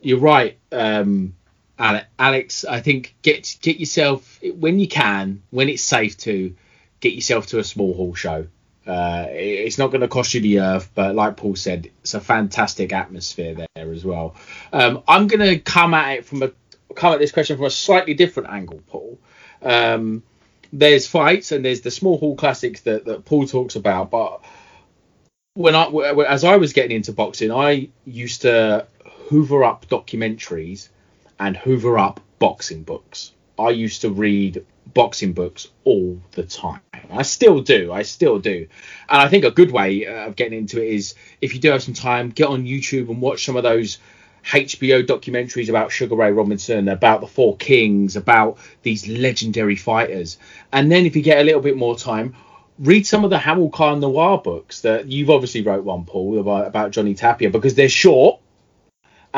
you're 0.00 0.20
right, 0.20 0.56
um, 0.70 1.34
Alex. 1.76 2.64
I 2.64 2.80
think 2.80 3.16
get 3.22 3.56
get 3.62 3.80
yourself 3.80 4.38
when 4.60 4.78
you 4.78 4.86
can, 4.86 5.42
when 5.50 5.68
it's 5.68 5.82
safe 5.82 6.16
to, 6.18 6.54
get 7.00 7.14
yourself 7.14 7.48
to 7.48 7.58
a 7.58 7.64
small 7.64 7.94
hall 7.94 8.14
show. 8.14 8.46
Uh, 8.88 9.26
it's 9.30 9.76
not 9.76 9.88
going 9.88 10.00
to 10.00 10.08
cost 10.08 10.32
you 10.32 10.40
the 10.40 10.60
earth, 10.60 10.90
but 10.94 11.14
like 11.14 11.36
Paul 11.36 11.54
said, 11.56 11.90
it's 12.00 12.14
a 12.14 12.20
fantastic 12.20 12.92
atmosphere 12.92 13.54
there 13.54 13.92
as 13.92 14.02
well. 14.02 14.34
Um, 14.72 15.02
I'm 15.06 15.26
going 15.26 15.46
to 15.46 15.58
come 15.58 15.92
at 15.92 16.18
it 16.18 16.24
from 16.24 16.42
a 16.42 16.52
come 16.94 17.12
at 17.12 17.18
this 17.18 17.30
question 17.30 17.56
from 17.56 17.66
a 17.66 17.70
slightly 17.70 18.14
different 18.14 18.48
angle, 18.48 18.80
Paul. 18.86 19.18
Um, 19.62 20.22
there's 20.72 21.06
fights 21.06 21.52
and 21.52 21.64
there's 21.64 21.82
the 21.82 21.90
small 21.90 22.18
hall 22.18 22.34
classics 22.34 22.80
that, 22.82 23.04
that 23.04 23.26
Paul 23.26 23.46
talks 23.46 23.76
about, 23.76 24.10
but 24.10 24.42
when 25.52 25.74
I 25.74 25.86
as 26.26 26.44
I 26.44 26.56
was 26.56 26.72
getting 26.72 26.96
into 26.96 27.12
boxing, 27.12 27.52
I 27.52 27.88
used 28.06 28.42
to 28.42 28.86
hoover 29.28 29.64
up 29.64 29.86
documentaries 29.88 30.88
and 31.38 31.56
hoover 31.56 31.98
up 31.98 32.20
boxing 32.38 32.84
books. 32.84 33.32
I 33.58 33.70
used 33.70 34.02
to 34.02 34.10
read 34.10 34.64
boxing 34.94 35.32
books 35.32 35.68
all 35.84 36.20
the 36.32 36.42
time. 36.42 36.80
I 37.10 37.22
still 37.22 37.60
do. 37.60 37.92
I 37.92 38.02
still 38.02 38.38
do. 38.38 38.68
And 39.08 39.22
I 39.22 39.28
think 39.28 39.44
a 39.44 39.50
good 39.50 39.70
way 39.70 40.06
uh, 40.06 40.26
of 40.26 40.36
getting 40.36 40.58
into 40.58 40.82
it 40.82 40.92
is 40.92 41.14
if 41.40 41.54
you 41.54 41.60
do 41.60 41.70
have 41.70 41.82
some 41.82 41.94
time, 41.94 42.30
get 42.30 42.48
on 42.48 42.64
YouTube 42.64 43.08
and 43.08 43.20
watch 43.20 43.44
some 43.44 43.56
of 43.56 43.62
those 43.62 43.98
HBO 44.44 45.06
documentaries 45.06 45.68
about 45.68 45.92
Sugar 45.92 46.16
Ray 46.16 46.32
Robinson, 46.32 46.88
about 46.88 47.20
the 47.20 47.26
Four 47.26 47.56
Kings, 47.56 48.16
about 48.16 48.58
these 48.82 49.06
legendary 49.08 49.76
fighters. 49.76 50.38
And 50.72 50.90
then 50.90 51.06
if 51.06 51.16
you 51.16 51.22
get 51.22 51.38
a 51.38 51.44
little 51.44 51.60
bit 51.60 51.76
more 51.76 51.96
time, 51.96 52.34
read 52.78 53.06
some 53.06 53.24
of 53.24 53.30
the 53.30 53.38
Hamilcar 53.38 53.96
Noir 53.96 54.38
books 54.38 54.82
that 54.82 55.06
you've 55.06 55.30
obviously 55.30 55.62
wrote 55.62 55.84
one, 55.84 56.04
Paul, 56.04 56.38
about, 56.38 56.66
about 56.66 56.90
Johnny 56.92 57.14
Tapia 57.14 57.50
because 57.50 57.74
they're 57.74 57.88
short. 57.88 58.40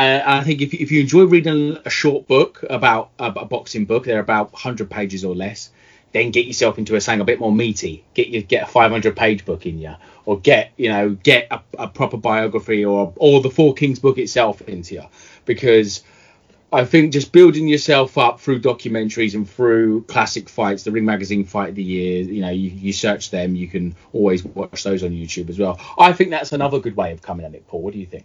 Uh, 0.00 0.22
I 0.24 0.44
think 0.44 0.62
if, 0.62 0.72
if 0.72 0.90
you 0.90 1.02
enjoy 1.02 1.24
reading 1.24 1.76
a 1.84 1.90
short 1.90 2.26
book 2.26 2.64
about 2.70 3.10
a, 3.18 3.26
a 3.26 3.44
boxing 3.44 3.84
book, 3.84 4.06
they're 4.06 4.18
about 4.18 4.50
100 4.50 4.88
pages 4.88 5.26
or 5.26 5.34
less. 5.34 5.68
Then 6.12 6.30
get 6.30 6.46
yourself 6.46 6.78
into 6.78 6.96
a 6.96 7.02
saying 7.02 7.20
a 7.20 7.24
bit 7.24 7.38
more 7.38 7.52
meaty. 7.52 8.02
Get 8.14 8.28
you 8.28 8.42
get 8.42 8.62
a 8.62 8.66
500 8.66 9.14
page 9.14 9.44
book 9.44 9.66
in 9.66 9.78
you, 9.78 9.94
or 10.24 10.40
get 10.40 10.72
you 10.78 10.88
know 10.88 11.10
get 11.10 11.48
a, 11.50 11.60
a 11.78 11.86
proper 11.86 12.16
biography 12.16 12.82
or 12.82 13.12
or 13.16 13.42
the 13.42 13.50
Four 13.50 13.74
Kings 13.74 13.98
book 13.98 14.16
itself 14.16 14.62
into 14.62 14.94
you, 14.94 15.04
because 15.44 16.02
I 16.72 16.86
think 16.86 17.12
just 17.12 17.30
building 17.30 17.68
yourself 17.68 18.16
up 18.16 18.40
through 18.40 18.62
documentaries 18.62 19.34
and 19.34 19.48
through 19.48 20.04
classic 20.04 20.48
fights, 20.48 20.82
the 20.82 20.92
Ring 20.92 21.04
Magazine 21.04 21.44
Fight 21.44 21.68
of 21.68 21.74
the 21.74 21.82
Year, 21.82 22.22
you 22.22 22.40
know, 22.40 22.50
you, 22.50 22.70
you 22.70 22.92
search 22.94 23.30
them, 23.30 23.54
you 23.54 23.68
can 23.68 23.94
always 24.14 24.44
watch 24.44 24.82
those 24.82 25.04
on 25.04 25.10
YouTube 25.10 25.50
as 25.50 25.58
well. 25.58 25.78
I 25.98 26.14
think 26.14 26.30
that's 26.30 26.52
another 26.52 26.80
good 26.80 26.96
way 26.96 27.12
of 27.12 27.20
coming 27.20 27.44
at 27.44 27.54
it, 27.54 27.68
Paul. 27.68 27.82
What 27.82 27.92
do 27.92 27.98
you 27.98 28.06
think? 28.06 28.24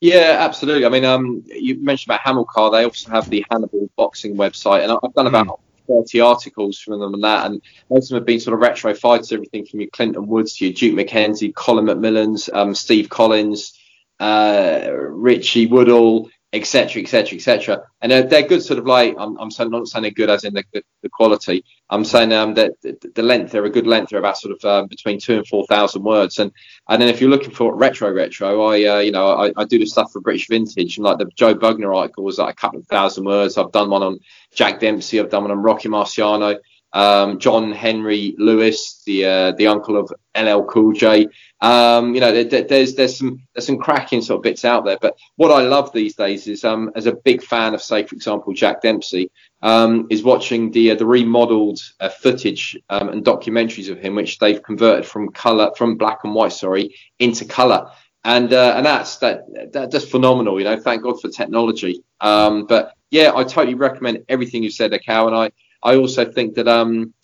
Yeah, 0.00 0.36
absolutely. 0.40 0.84
I 0.84 0.90
mean, 0.90 1.04
um, 1.04 1.42
you 1.46 1.82
mentioned 1.82 2.12
about 2.12 2.20
Hamilcar. 2.20 2.70
They 2.70 2.84
also 2.84 3.10
have 3.10 3.30
the 3.30 3.44
Hannibal 3.50 3.90
boxing 3.96 4.36
website, 4.36 4.82
and 4.82 4.92
I've 4.92 5.14
done 5.14 5.26
about 5.26 5.46
mm. 5.46 5.58
30 5.88 6.20
articles 6.20 6.78
from 6.78 7.00
them 7.00 7.14
on 7.14 7.20
that, 7.22 7.46
and 7.46 7.62
most 7.90 8.04
of 8.04 8.08
them 8.10 8.18
have 8.18 8.26
been 8.26 8.40
sort 8.40 8.54
of 8.54 8.60
retro 8.60 8.94
fights, 8.94 9.32
everything 9.32 9.64
from 9.64 9.80
your 9.80 9.88
Clinton 9.90 10.26
Woods 10.26 10.56
to 10.56 10.66
your 10.66 10.74
Duke 10.74 10.96
McKenzie, 10.96 11.54
Colin 11.54 11.86
McMillan's, 11.86 12.50
um, 12.52 12.74
Steve 12.74 13.08
Collins, 13.08 13.78
uh, 14.20 14.88
Richie 14.90 15.66
Woodall, 15.66 16.28
etc., 16.56 17.02
etc., 17.02 17.36
etc. 17.36 17.82
And 18.00 18.10
they're, 18.10 18.22
they're, 18.22 18.46
good, 18.46 18.62
sort 18.62 18.78
of 18.78 18.86
like 18.86 19.14
I'm, 19.18 19.36
I'm 19.38 19.50
saying, 19.50 19.70
not 19.70 19.86
saying 19.86 20.02
they're 20.02 20.10
good 20.10 20.30
as 20.30 20.44
in 20.44 20.54
the, 20.54 20.64
the, 20.72 21.08
quality. 21.08 21.64
I'm 21.90 22.04
saying 22.04 22.32
um, 22.32 22.54
that 22.54 22.72
the, 22.82 22.96
the, 23.14 23.22
length, 23.22 23.52
they're 23.52 23.64
a 23.64 23.70
good 23.70 23.86
length. 23.86 24.10
They're 24.10 24.18
about 24.18 24.38
sort 24.38 24.56
of 24.56 24.64
um, 24.64 24.86
between 24.88 25.18
two 25.18 25.36
and 25.36 25.46
four 25.46 25.64
thousand 25.66 26.02
words. 26.02 26.38
And 26.38 26.50
and 26.88 27.00
then 27.00 27.08
if 27.08 27.20
you're 27.20 27.30
looking 27.30 27.52
for 27.52 27.74
retro, 27.76 28.10
retro, 28.12 28.62
I 28.62 28.84
uh, 28.84 28.98
you 28.98 29.12
know 29.12 29.28
I, 29.28 29.52
I 29.56 29.64
do 29.64 29.78
the 29.78 29.86
stuff 29.86 30.12
for 30.12 30.20
British 30.20 30.48
Vintage, 30.48 30.96
and 30.96 31.04
like 31.04 31.18
the 31.18 31.26
Joe 31.36 31.54
Bugner 31.54 31.96
article 31.96 32.24
was 32.24 32.38
like 32.38 32.54
a 32.54 32.56
couple 32.56 32.80
of 32.80 32.86
thousand 32.86 33.24
words. 33.24 33.56
I've 33.56 33.72
done 33.72 33.90
one 33.90 34.02
on 34.02 34.18
Jack 34.54 34.80
Dempsey. 34.80 35.20
I've 35.20 35.30
done 35.30 35.42
one 35.42 35.52
on 35.52 35.62
Rocky 35.62 35.88
Marciano. 35.88 36.58
Um, 36.92 37.38
John 37.38 37.72
Henry 37.72 38.34
Lewis, 38.38 39.02
the 39.04 39.24
uh, 39.26 39.52
the 39.52 39.66
uncle 39.66 39.96
of 39.96 40.12
LL 40.36 40.64
Cool 40.64 40.92
J. 40.92 41.26
Um, 41.60 42.14
you 42.14 42.20
know, 42.20 42.44
there, 42.44 42.62
there's 42.62 42.94
there's 42.94 43.18
some 43.18 43.42
there's 43.54 43.66
some 43.66 43.78
cracking 43.78 44.22
sort 44.22 44.38
of 44.38 44.42
bits 44.42 44.64
out 44.64 44.84
there. 44.84 44.98
But 45.00 45.16
what 45.36 45.50
I 45.50 45.62
love 45.62 45.92
these 45.92 46.14
days 46.14 46.46
is, 46.46 46.64
um, 46.64 46.90
as 46.94 47.06
a 47.06 47.12
big 47.12 47.42
fan 47.42 47.74
of, 47.74 47.82
say, 47.82 48.04
for 48.04 48.14
example, 48.14 48.52
Jack 48.52 48.82
Dempsey, 48.82 49.30
um, 49.62 50.06
is 50.10 50.22
watching 50.22 50.70
the 50.70 50.92
uh, 50.92 50.94
the 50.94 51.06
remodeled 51.06 51.80
uh, 52.00 52.08
footage 52.08 52.78
um, 52.88 53.08
and 53.08 53.24
documentaries 53.24 53.90
of 53.90 53.98
him, 53.98 54.14
which 54.14 54.38
they've 54.38 54.62
converted 54.62 55.06
from 55.06 55.30
color 55.30 55.70
from 55.76 55.96
black 55.96 56.20
and 56.24 56.34
white, 56.34 56.52
sorry, 56.52 56.94
into 57.18 57.44
color. 57.44 57.90
And 58.24 58.52
uh, 58.52 58.74
and 58.76 58.84
that's 58.84 59.18
that, 59.18 59.42
that 59.72 59.90
that's 59.90 60.08
phenomenal, 60.08 60.58
you 60.58 60.64
know. 60.64 60.80
Thank 60.80 61.02
God 61.02 61.20
for 61.20 61.28
technology. 61.28 62.02
Um, 62.20 62.66
but 62.66 62.92
yeah, 63.10 63.32
I 63.34 63.44
totally 63.44 63.74
recommend 63.74 64.24
everything 64.28 64.62
you 64.62 64.70
said, 64.70 64.92
Akal, 64.92 65.28
and 65.28 65.36
I 65.36 65.50
I 65.82 65.96
also 65.96 66.24
think 66.30 66.54
that 66.54 66.68
um, 66.68 67.14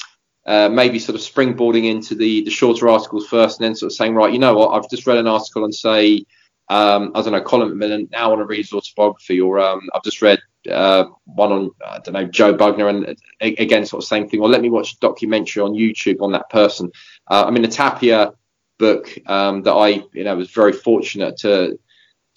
uh, 0.46 0.68
maybe 0.68 0.98
sort 0.98 1.16
of 1.16 1.22
springboarding 1.22 1.90
into 1.90 2.14
the 2.14 2.42
the 2.44 2.50
shorter 2.50 2.88
articles 2.88 3.26
first, 3.26 3.60
and 3.60 3.66
then 3.66 3.74
sort 3.74 3.92
of 3.92 3.96
saying, 3.96 4.14
right, 4.14 4.32
you 4.32 4.38
know 4.38 4.54
what, 4.54 4.70
I've 4.70 4.90
just 4.90 5.06
read 5.06 5.18
an 5.18 5.26
article 5.26 5.64
and 5.64 5.74
say, 5.74 6.24
um, 6.68 7.12
I 7.14 7.22
don't 7.22 7.32
know, 7.32 7.42
Colin 7.42 7.70
McMillan. 7.70 8.10
Now 8.10 8.24
I 8.24 8.28
want 8.28 8.40
to 8.40 8.46
read 8.46 8.58
his 8.58 8.72
autobiography, 8.72 9.40
or 9.40 9.60
um, 9.60 9.88
I've 9.94 10.02
just 10.02 10.22
read 10.22 10.40
uh, 10.70 11.04
one 11.24 11.52
on 11.52 11.70
I 11.86 11.98
don't 11.98 12.14
know 12.14 12.24
Joe 12.24 12.54
Bugner, 12.54 12.88
and 12.88 13.18
again, 13.40 13.86
sort 13.86 14.02
of 14.02 14.08
same 14.08 14.28
thing. 14.28 14.40
Or 14.40 14.48
let 14.48 14.62
me 14.62 14.70
watch 14.70 14.94
a 14.94 14.98
documentary 15.00 15.62
on 15.62 15.72
YouTube 15.72 16.22
on 16.22 16.32
that 16.32 16.50
person. 16.50 16.90
Uh, 17.30 17.44
I 17.46 17.50
mean, 17.50 17.62
the 17.62 17.68
Tapia 17.68 18.32
book 18.78 19.16
um, 19.26 19.62
that 19.62 19.72
I 19.72 20.02
you 20.12 20.24
know 20.24 20.36
was 20.36 20.50
very 20.50 20.72
fortunate 20.72 21.36
to 21.38 21.78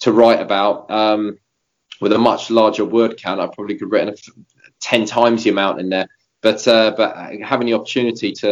to 0.00 0.12
write 0.12 0.40
about. 0.40 0.90
Um, 0.90 1.38
with 1.98 2.12
a 2.12 2.18
much 2.18 2.50
larger 2.50 2.84
word 2.84 3.16
count, 3.16 3.40
I 3.40 3.46
probably 3.46 3.76
could 3.76 3.86
have 3.86 3.92
written 3.92 4.08
a, 4.10 4.16
ten 4.90 5.04
times 5.04 5.42
the 5.42 5.50
amount 5.50 5.80
in 5.80 5.88
there. 5.88 6.08
But 6.42 6.60
uh, 6.68 6.90
but 6.96 7.10
having 7.42 7.66
the 7.66 7.74
opportunity 7.74 8.30
to, 8.42 8.50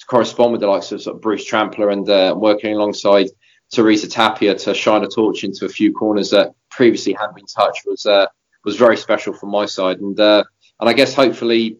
to 0.00 0.06
correspond 0.06 0.52
with 0.52 0.62
the 0.62 0.68
likes 0.74 0.92
of, 0.92 1.02
sort 1.02 1.16
of 1.16 1.22
Bruce 1.22 1.44
Trampler 1.44 1.90
and 1.90 2.08
uh, 2.08 2.34
working 2.48 2.72
alongside 2.74 3.28
Teresa 3.74 4.08
Tapia 4.08 4.54
to 4.54 4.74
shine 4.74 5.04
a 5.04 5.08
torch 5.08 5.44
into 5.44 5.66
a 5.66 5.68
few 5.78 5.92
corners 5.92 6.30
that 6.30 6.54
previously 6.70 7.12
hadn't 7.12 7.36
been 7.36 7.52
touched 7.60 7.82
was 7.84 8.06
uh, 8.06 8.26
was 8.64 8.76
very 8.76 8.96
special 8.96 9.32
from 9.34 9.50
my 9.50 9.66
side. 9.66 9.98
And 10.00 10.18
uh, 10.18 10.42
and 10.80 10.88
I 10.88 10.94
guess 10.94 11.14
hopefully 11.14 11.78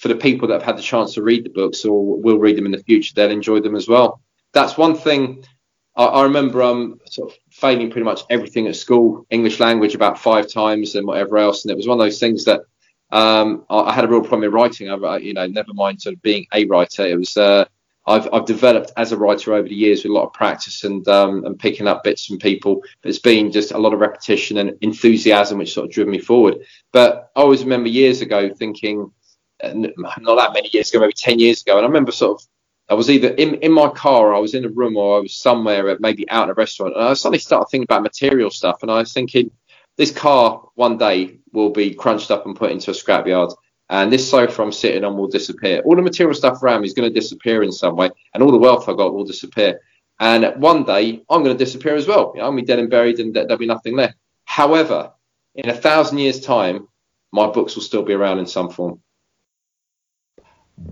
for 0.00 0.08
the 0.08 0.20
people 0.26 0.48
that 0.48 0.60
have 0.60 0.68
had 0.70 0.78
the 0.78 0.90
chance 0.92 1.14
to 1.14 1.22
read 1.22 1.44
the 1.44 1.50
books 1.60 1.84
or 1.84 2.20
will 2.24 2.38
read 2.38 2.56
them 2.56 2.66
in 2.66 2.72
the 2.72 2.84
future, 2.84 3.12
they'll 3.14 3.30
enjoy 3.40 3.60
them 3.60 3.76
as 3.76 3.88
well. 3.88 4.20
That's 4.52 4.76
one 4.78 4.96
thing. 4.96 5.44
I, 5.96 6.22
remember 6.22 6.62
um 6.62 7.00
sort 7.10 7.30
of 7.30 7.38
failing 7.50 7.90
pretty 7.90 8.04
much 8.04 8.20
everything 8.30 8.68
at 8.68 8.76
school, 8.76 9.26
English 9.30 9.58
language 9.58 9.94
about 9.96 10.18
five 10.18 10.46
times 10.60 10.94
and 10.94 11.06
whatever 11.06 11.38
else, 11.38 11.64
and 11.64 11.72
it 11.72 11.76
was 11.76 11.88
one 11.88 11.98
of 11.98 12.04
those 12.04 12.20
things 12.20 12.44
that 12.44 12.60
um, 13.10 13.64
I, 13.70 13.80
I, 13.80 13.92
had 13.92 14.04
a 14.04 14.08
real 14.08 14.20
problem 14.20 14.44
in 14.44 14.52
writing. 14.52 14.90
I, 14.90 15.16
you 15.18 15.34
know, 15.34 15.46
never 15.46 15.72
mind 15.72 16.02
sort 16.02 16.14
of 16.14 16.22
being 16.22 16.46
a 16.52 16.64
writer. 16.66 17.06
It 17.06 17.18
was 17.18 17.36
uh, 17.36 17.64
I've, 18.06 18.28
I've 18.32 18.44
developed 18.46 18.92
as 18.96 19.12
a 19.12 19.16
writer 19.16 19.54
over 19.54 19.68
the 19.68 19.74
years 19.74 20.02
with 20.02 20.10
a 20.10 20.14
lot 20.14 20.26
of 20.26 20.32
practice 20.32 20.84
and 20.84 21.06
um, 21.08 21.44
and 21.44 21.58
picking 21.58 21.86
up 21.86 22.04
bits 22.04 22.26
from 22.26 22.38
people. 22.38 22.82
But 23.02 23.10
it's 23.10 23.18
been 23.18 23.52
just 23.52 23.72
a 23.72 23.78
lot 23.78 23.92
of 23.92 24.00
repetition 24.00 24.58
and 24.58 24.76
enthusiasm 24.80 25.58
which 25.58 25.72
sort 25.72 25.86
of 25.86 25.92
driven 25.92 26.12
me 26.12 26.18
forward. 26.18 26.58
But 26.92 27.30
I 27.36 27.40
always 27.40 27.62
remember 27.62 27.88
years 27.88 28.20
ago 28.20 28.52
thinking, 28.54 29.10
uh, 29.62 29.72
not 29.74 30.36
that 30.36 30.52
many 30.54 30.70
years 30.72 30.90
ago, 30.90 31.00
maybe 31.00 31.12
ten 31.14 31.38
years 31.38 31.62
ago, 31.62 31.76
and 31.76 31.84
I 31.84 31.88
remember 31.88 32.12
sort 32.12 32.40
of 32.40 32.46
I 32.90 32.94
was 32.94 33.10
either 33.10 33.28
in, 33.28 33.56
in 33.56 33.72
my 33.72 33.90
car 33.90 34.28
or 34.28 34.34
I 34.34 34.38
was 34.38 34.54
in 34.54 34.64
a 34.64 34.70
room 34.70 34.96
or 34.96 35.18
I 35.18 35.20
was 35.20 35.34
somewhere, 35.34 35.96
maybe 36.00 36.28
out 36.30 36.44
in 36.44 36.50
a 36.50 36.54
restaurant, 36.54 36.94
and 36.94 37.04
I 37.04 37.12
suddenly 37.12 37.38
started 37.38 37.68
thinking 37.70 37.84
about 37.84 38.02
material 38.02 38.50
stuff, 38.50 38.82
and 38.82 38.90
I 38.90 38.98
was 39.00 39.12
thinking 39.12 39.50
this 39.98 40.10
car 40.10 40.62
one 40.76 40.96
day 40.96 41.38
will 41.52 41.70
be 41.70 41.92
crunched 41.92 42.30
up 42.30 42.46
and 42.46 42.56
put 42.56 42.70
into 42.70 42.90
a 42.92 42.94
scrapyard. 42.94 43.54
And 43.90 44.12
this 44.12 44.30
sofa 44.30 44.62
I'm 44.62 44.72
sitting 44.72 45.04
on 45.04 45.16
will 45.16 45.28
disappear. 45.28 45.80
All 45.80 45.96
the 45.96 46.02
material 46.02 46.34
stuff 46.34 46.62
around 46.62 46.82
me 46.82 46.86
is 46.86 46.94
going 46.94 47.12
to 47.12 47.20
disappear 47.20 47.62
in 47.62 47.72
some 47.72 47.96
way, 47.96 48.10
and 48.32 48.42
all 48.42 48.52
the 48.52 48.58
wealth 48.58 48.88
I 48.88 48.94
got 48.94 49.14
will 49.14 49.24
disappear. 49.24 49.80
And 50.20 50.60
one 50.60 50.84
day 50.84 51.22
I'm 51.30 51.42
going 51.42 51.56
to 51.56 51.64
disappear 51.64 51.94
as 51.94 52.06
well. 52.06 52.32
You 52.34 52.40
know, 52.40 52.46
I'll 52.46 52.56
be 52.56 52.62
dead 52.62 52.78
and 52.78 52.90
buried, 52.90 53.18
and 53.18 53.34
there'll 53.34 53.56
be 53.56 53.66
nothing 53.66 53.96
left. 53.96 54.14
However, 54.44 55.12
in 55.54 55.70
a 55.70 55.74
thousand 55.74 56.18
years' 56.18 56.40
time, 56.40 56.88
my 57.32 57.46
books 57.46 57.74
will 57.74 57.82
still 57.82 58.02
be 58.02 58.12
around 58.12 58.38
in 58.38 58.46
some 58.46 58.70
form. 58.70 59.00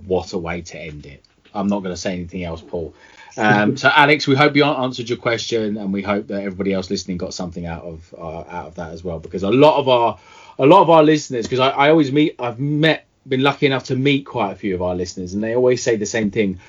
What 0.07 0.33
a 0.33 0.39
way 0.39 0.63
to 0.63 0.81
end 0.81 1.07
it. 1.07 1.25
I'm 1.55 1.69
not 1.69 1.83
going 1.83 1.95
to 1.95 2.01
say 2.01 2.15
anything 2.15 2.45
else, 2.45 2.63
Paul. 2.63 2.95
Um, 3.37 3.76
so, 3.82 3.91
Alex, 3.95 4.26
we 4.26 4.34
hope 4.34 4.57
you 4.57 4.64
answered 4.64 5.09
your 5.09 5.18
question, 5.18 5.76
and 5.76 5.93
we 5.93 6.03
hope 6.03 6.28
that 6.28 6.43
everybody 6.43 6.72
else 6.72 6.91
listening 6.91 7.16
got 7.18 7.34
something 7.34 7.66
out 7.66 7.82
of 7.82 8.14
uh, 8.16 8.41
out 8.41 8.66
of 8.68 8.74
that 8.76 8.93
as 8.93 9.05
well. 9.05 9.18
Because 9.18 9.43
a 9.43 9.51
lot 9.51 9.78
of 9.78 9.89
our 9.89 10.18
a 10.59 10.66
lot 10.66 10.82
of 10.82 10.91
our 10.91 11.03
listeners, 11.03 11.47
because 11.47 11.61
I, 11.61 11.70
I 11.70 11.91
always 11.91 12.12
meet, 12.12 12.37
I've 12.39 12.59
met 12.59 13.07
been 13.28 13.43
lucky 13.43 13.66
enough 13.66 13.84
to 13.84 13.97
meet 13.97 14.24
quite 14.24 14.53
a 14.53 14.55
few 14.55 14.74
of 14.74 14.82
our 14.82 14.95
listeners, 14.95 15.34
and 15.34 15.43
they 15.43 15.55
always 15.55 15.82
say 15.82 15.97
the 15.97 16.07
same 16.07 16.30
thing. 16.30 16.61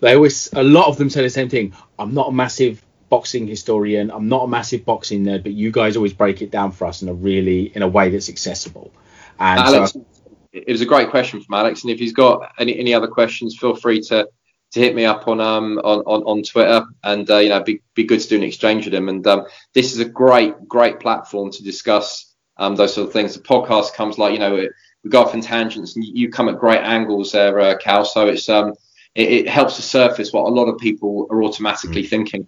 They 0.00 0.14
always, 0.14 0.52
a 0.52 0.62
lot 0.62 0.88
of 0.88 0.98
them 0.98 1.08
say 1.08 1.22
the 1.22 1.30
same 1.30 1.48
thing. 1.48 1.74
I'm 1.98 2.12
not 2.12 2.28
a 2.28 2.32
massive 2.32 2.84
boxing 3.08 3.46
historian. 3.46 4.10
I'm 4.10 4.28
not 4.28 4.44
a 4.44 4.48
massive 4.48 4.84
boxing 4.84 5.24
nerd, 5.24 5.42
but 5.42 5.52
you 5.52 5.70
guys 5.70 5.96
always 5.96 6.12
break 6.12 6.42
it 6.42 6.50
down 6.50 6.72
for 6.72 6.86
us 6.86 7.02
in 7.02 7.08
a 7.08 7.14
really 7.14 7.66
in 7.74 7.82
a 7.82 7.88
way 7.88 8.10
that's 8.10 8.28
accessible. 8.28 8.92
And 9.38 9.60
Alex, 9.60 9.92
so, 9.92 10.04
it 10.52 10.68
was 10.68 10.80
a 10.80 10.86
great 10.86 11.10
question 11.10 11.40
from 11.40 11.54
Alex, 11.54 11.82
and 11.82 11.90
if 11.90 11.98
he's 11.98 12.12
got 12.12 12.52
any, 12.58 12.78
any 12.78 12.94
other 12.94 13.08
questions, 13.08 13.56
feel 13.56 13.74
free 13.74 14.00
to 14.02 14.28
to 14.76 14.82
hit 14.82 14.94
me 14.94 15.06
up 15.06 15.26
on 15.26 15.40
um 15.40 15.78
on 15.78 16.00
on, 16.00 16.22
on 16.22 16.42
Twitter, 16.42 16.86
and 17.02 17.28
uh, 17.30 17.38
you 17.38 17.48
know 17.48 17.62
be 17.62 17.80
be 17.94 18.04
good 18.04 18.20
to 18.20 18.28
do 18.28 18.36
an 18.36 18.42
exchange 18.42 18.84
with 18.84 18.94
him. 18.94 19.08
And 19.08 19.26
um, 19.26 19.46
this 19.72 19.92
is 19.92 19.98
a 19.98 20.04
great 20.04 20.68
great 20.68 21.00
platform 21.00 21.50
to 21.52 21.64
discuss 21.64 22.34
um 22.58 22.76
those 22.76 22.94
sort 22.94 23.08
of 23.08 23.12
things. 23.12 23.34
The 23.34 23.40
podcast 23.40 23.94
comes 23.94 24.18
like 24.18 24.34
you 24.34 24.38
know 24.38 24.68
we 25.02 25.10
go 25.10 25.22
off 25.22 25.34
in 25.34 25.40
tangents, 25.40 25.96
and 25.96 26.04
you 26.04 26.30
come 26.30 26.48
at 26.48 26.58
great 26.58 26.82
angles 26.82 27.32
there, 27.32 27.58
uh, 27.58 27.76
Cal. 27.78 28.04
So 28.04 28.28
it's 28.28 28.48
um 28.50 28.74
it, 29.14 29.30
it 29.32 29.48
helps 29.48 29.76
to 29.76 29.82
surface 29.82 30.32
what 30.32 30.44
a 30.44 30.52
lot 30.52 30.68
of 30.68 30.78
people 30.78 31.26
are 31.30 31.42
automatically 31.42 32.04
thinking. 32.04 32.46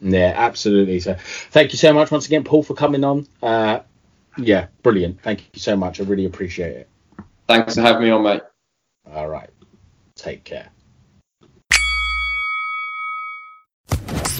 yeah, 0.00 0.32
absolutely. 0.34 1.00
So 1.00 1.14
thank 1.50 1.72
you 1.72 1.78
so 1.78 1.92
much 1.92 2.10
once 2.10 2.26
again, 2.26 2.42
Paul, 2.42 2.62
for 2.62 2.74
coming 2.74 3.04
on. 3.04 3.26
Uh, 3.42 3.80
yeah, 4.38 4.68
brilliant. 4.82 5.20
Thank 5.20 5.42
you 5.52 5.60
so 5.60 5.76
much. 5.76 6.00
I 6.00 6.04
really 6.04 6.24
appreciate 6.24 6.74
it. 6.74 6.88
Thanks 7.46 7.74
for 7.74 7.82
having 7.82 8.02
me 8.02 8.10
on, 8.10 8.22
mate. 8.22 8.42
All 9.14 9.28
right, 9.28 9.50
take 10.16 10.42
care. 10.42 10.70